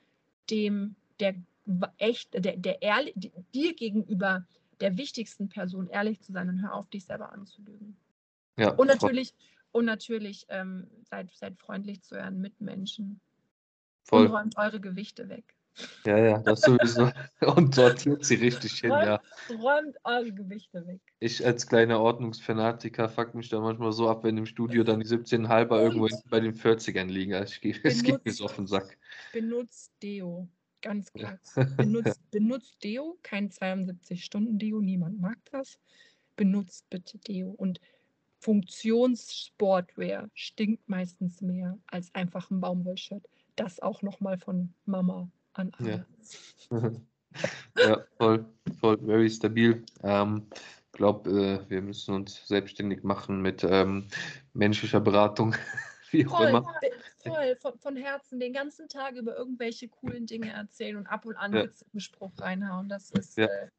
dem, 0.50 0.96
der 1.20 1.36
echt, 1.98 2.34
der, 2.34 2.58
der 2.58 2.82
ehrlich, 2.82 3.14
dir 3.54 3.74
gegenüber 3.74 4.46
der 4.82 4.98
wichtigsten 4.98 5.50
Person 5.50 5.88
ehrlich 5.88 6.22
zu 6.22 6.32
sein 6.32 6.50
und 6.50 6.62
hör 6.62 6.74
auf, 6.74 6.90
dich 6.90 7.06
selber 7.06 7.32
anzulügen. 7.32 7.96
Ja, 8.58 8.72
und 8.72 8.88
natürlich, 8.88 9.34
und 9.72 9.86
natürlich 9.86 10.46
ähm, 10.50 10.88
seid, 11.10 11.32
seid 11.34 11.58
freundlich 11.58 12.02
zu 12.02 12.16
euren 12.16 12.42
Mitmenschen. 12.42 13.22
Voll. 14.04 14.26
Und 14.26 14.32
räumt 14.32 14.58
eure 14.58 14.82
Gewichte 14.82 15.30
weg. 15.30 15.56
Ja, 16.06 16.18
ja, 16.18 16.38
das 16.40 16.62
sowieso. 16.62 17.12
Und 17.56 17.76
sortiert 17.76 18.26
sie 18.26 18.36
richtig 18.36 18.80
hin, 18.80 18.92
räumt, 18.92 19.06
ja. 19.06 19.22
Räumt 19.50 19.96
eure 20.04 20.32
Gewichte 20.32 20.86
weg. 20.86 21.00
Ich 21.20 21.46
als 21.46 21.68
kleiner 21.68 22.00
Ordnungsfanatiker 22.00 23.10
fuck 23.10 23.36
mich 23.36 23.50
da 23.50 23.60
manchmal 23.60 23.92
so 23.92 24.10
ab, 24.10 24.24
wenn 24.24 24.38
im 24.38 24.46
Studio 24.46 24.84
dann 24.84 25.00
die 25.00 25.06
17,5er 25.06 25.82
irgendwo 25.82 26.08
bei 26.30 26.40
den 26.40 26.54
40ern 26.54 27.06
liegen. 27.06 27.34
Also 27.34 27.56
ich, 27.62 27.80
es 27.86 28.04
geht 28.04 28.24
mir 28.26 28.32
so 28.32 28.46
auf 28.46 28.56
den 28.56 28.68
Sack. 28.68 28.98
Benutzt 29.34 29.94
Deo. 30.02 30.48
Ganz 30.82 31.12
kurz. 31.14 31.56
Benutzt, 31.78 32.20
benutzt 32.32 32.84
Deo, 32.84 33.20
kein 33.22 33.50
72-Stunden-Deo, 33.50 34.82
niemand 34.82 35.22
mag 35.22 35.38
das. 35.52 35.80
Benutzt 36.36 36.90
bitte 36.90 37.20
Deo. 37.20 37.52
Und 37.52 37.80
Funktionssportwear 38.40 40.30
stinkt 40.34 40.90
meistens 40.90 41.42
mehr 41.42 41.78
als 41.86 42.14
einfach 42.16 42.50
ein 42.50 42.60
Baumwollshirt. 42.60 43.28
Das 43.56 43.80
auch 43.80 44.02
nochmal 44.02 44.40
von 44.40 44.74
Mama 44.86 45.30
an 45.54 45.72
alle. 45.80 46.06
Ja, 46.70 46.92
ja 47.78 48.06
voll, 48.18 48.46
voll, 48.80 48.98
very 49.00 49.30
stabil. 49.30 49.84
Ähm, 50.04 50.48
ich 50.54 50.98
glaube, 50.98 51.30
äh, 51.30 51.70
wir 51.70 51.82
müssen 51.82 52.14
uns 52.14 52.46
selbstständig 52.48 53.04
machen 53.04 53.42
mit 53.42 53.64
ähm, 53.64 54.08
menschlicher 54.54 55.00
Beratung, 55.00 55.56
wie 56.12 56.28
auch 56.28 56.38
voll, 56.38 56.50
immer. 56.50 56.76
Voll, 57.26 57.56
von, 57.56 57.80
von, 57.80 57.96
Herzen 57.96 58.40
den 58.40 58.54
ganzen 58.54 58.90
Tag 58.90 59.16
über 59.16 59.36
irgendwelche 59.38 59.88
coolen 59.88 60.26
Dinge 60.26 60.52
erzählen 60.52 60.98
und 60.98 61.08
ab 61.08 61.26
und 61.26 61.36
an 61.36 61.54
ja. 61.54 61.62
einen 61.62 62.00
Spruch 62.00 62.32
reinhauen. 62.40 62.90
Das 62.90 63.12
ist, 63.12 63.38
ja. 63.38 63.46
äh, 63.46 63.70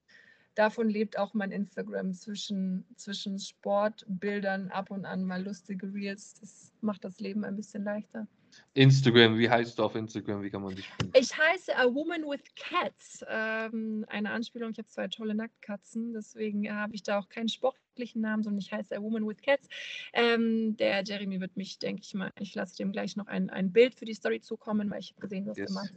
davon 0.55 0.89
lebt 0.89 1.19
auch 1.19 1.35
mein 1.35 1.51
Instagram 1.51 2.15
zwischen, 2.15 2.87
zwischen 2.97 3.39
Sportbildern, 3.39 4.71
ab 4.71 4.91
und 4.91 5.05
an 5.05 5.25
mal 5.25 5.43
lustige 5.43 5.93
Reels. 5.93 6.35
Das 6.41 6.73
macht 6.81 7.05
das 7.05 7.21
Leben 7.21 7.45
ein 7.45 7.57
bisschen 7.57 7.85
leichter. 7.85 8.27
Instagram, 8.75 9.39
wie 9.39 9.51
heißt 9.51 9.79
du 9.79 9.83
auf 9.83 9.95
Instagram? 9.95 10.43
Wie 10.43 10.51
kann 10.51 10.63
man 10.63 10.75
dich 10.75 10.89
finden? 10.89 11.13
Ich 11.17 11.37
heiße 11.37 11.77
A 11.77 11.85
Woman 11.93 12.23
with 12.23 12.43
Cats. 12.57 13.25
Ähm, 13.29 14.05
eine 14.09 14.31
Anspielung, 14.31 14.71
ich 14.71 14.79
habe 14.79 14.89
zwei 14.89 15.09
tolle 15.09 15.35
Nacktkatzen, 15.35 16.13
deswegen 16.15 16.73
habe 16.75 16.95
ich 16.95 17.03
da 17.03 17.19
auch 17.19 17.29
keinen 17.29 17.49
sportlichen 17.49 18.23
Namen, 18.23 18.43
sondern 18.43 18.61
ich 18.61 18.73
heiße 18.73 18.97
A 18.97 19.03
Woman 19.03 19.27
with 19.27 19.43
Cats. 19.43 19.69
Ähm, 20.13 20.77
der 20.77 21.03
Jeremy 21.05 21.41
wird 21.41 21.57
mich, 21.57 21.79
denke 21.79 22.03
ich 22.03 22.15
mal, 22.15 22.31
ich 22.39 22.55
lasse 22.55 22.77
dem 22.77 22.93
gleich 22.93 23.17
noch 23.17 23.27
ein, 23.27 23.51
ein 23.51 23.73
Bild 23.73 23.95
für 23.95 24.07
die 24.07 24.15
Story 24.15 24.41
zukommen, 24.41 24.91
weil 24.91 25.01
ich 25.01 25.11
habe 25.11 25.21
gesehen, 25.21 25.45
du 25.45 25.51
hast 25.51 25.59
yes. 25.59 25.69
gemacht 25.69 25.93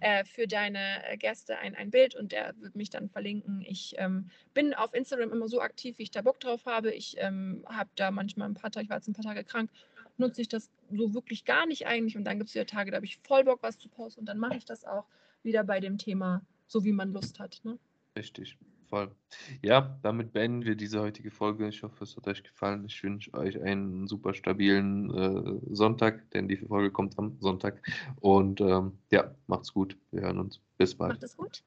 äh, 0.00 0.24
für 0.24 0.46
deine 0.46 1.08
äh, 1.08 1.16
Gäste 1.16 1.58
ein, 1.58 1.74
ein 1.74 1.90
Bild 1.90 2.14
und 2.14 2.32
der 2.32 2.54
wird 2.58 2.74
mich 2.74 2.90
dann 2.90 3.08
verlinken. 3.08 3.62
Ich 3.66 3.94
ähm, 3.98 4.30
bin 4.54 4.74
auf 4.74 4.94
Instagram 4.94 5.32
immer 5.32 5.48
so 5.48 5.60
aktiv, 5.60 5.98
wie 5.98 6.04
ich 6.04 6.10
da 6.10 6.22
Bock 6.22 6.40
drauf 6.40 6.66
habe. 6.66 6.92
Ich 6.92 7.16
ähm, 7.18 7.64
habe 7.68 7.90
da 7.94 8.10
manchmal 8.10 8.48
ein 8.48 8.54
paar 8.54 8.70
Tage, 8.70 8.84
ich 8.84 8.90
war 8.90 8.96
jetzt 8.96 9.08
ein 9.08 9.14
paar 9.14 9.24
Tage 9.24 9.44
krank 9.44 9.70
nutze 10.18 10.40
ich 10.40 10.48
das 10.48 10.70
so 10.90 11.14
wirklich 11.14 11.44
gar 11.44 11.66
nicht 11.66 11.86
eigentlich. 11.86 12.16
Und 12.16 12.24
dann 12.24 12.38
gibt 12.38 12.48
es 12.48 12.54
wieder 12.54 12.66
Tage, 12.66 12.90
da 12.90 12.96
habe 12.96 13.06
ich 13.06 13.18
voll 13.18 13.44
Bock, 13.44 13.62
was 13.62 13.78
zu 13.78 13.88
posten. 13.88 14.20
Und 14.20 14.26
dann 14.26 14.38
mache 14.38 14.56
ich 14.56 14.64
das 14.64 14.84
auch 14.84 15.06
wieder 15.42 15.64
bei 15.64 15.80
dem 15.80 15.98
Thema, 15.98 16.42
so 16.66 16.84
wie 16.84 16.92
man 16.92 17.12
Lust 17.12 17.38
hat. 17.38 17.60
Ne? 17.64 17.78
Richtig, 18.16 18.58
voll. 18.88 19.14
Ja, 19.62 19.98
damit 20.02 20.32
beenden 20.32 20.64
wir 20.64 20.74
diese 20.74 21.00
heutige 21.00 21.30
Folge. 21.30 21.68
Ich 21.68 21.82
hoffe, 21.82 22.04
es 22.04 22.16
hat 22.16 22.26
euch 22.26 22.42
gefallen. 22.42 22.84
Ich 22.84 23.02
wünsche 23.02 23.32
euch 23.34 23.60
einen 23.60 24.06
super 24.06 24.34
stabilen 24.34 25.10
äh, 25.14 25.74
Sonntag, 25.74 26.30
denn 26.32 26.48
die 26.48 26.56
Folge 26.56 26.90
kommt 26.90 27.18
am 27.18 27.36
Sonntag. 27.40 27.82
Und 28.20 28.60
ähm, 28.60 28.98
ja, 29.10 29.34
macht's 29.46 29.72
gut. 29.72 29.96
Wir 30.10 30.22
hören 30.22 30.38
uns. 30.38 30.60
Bis 30.76 30.94
bald. 30.94 31.14
Macht 31.14 31.22
es 31.24 31.36
gut. 31.36 31.62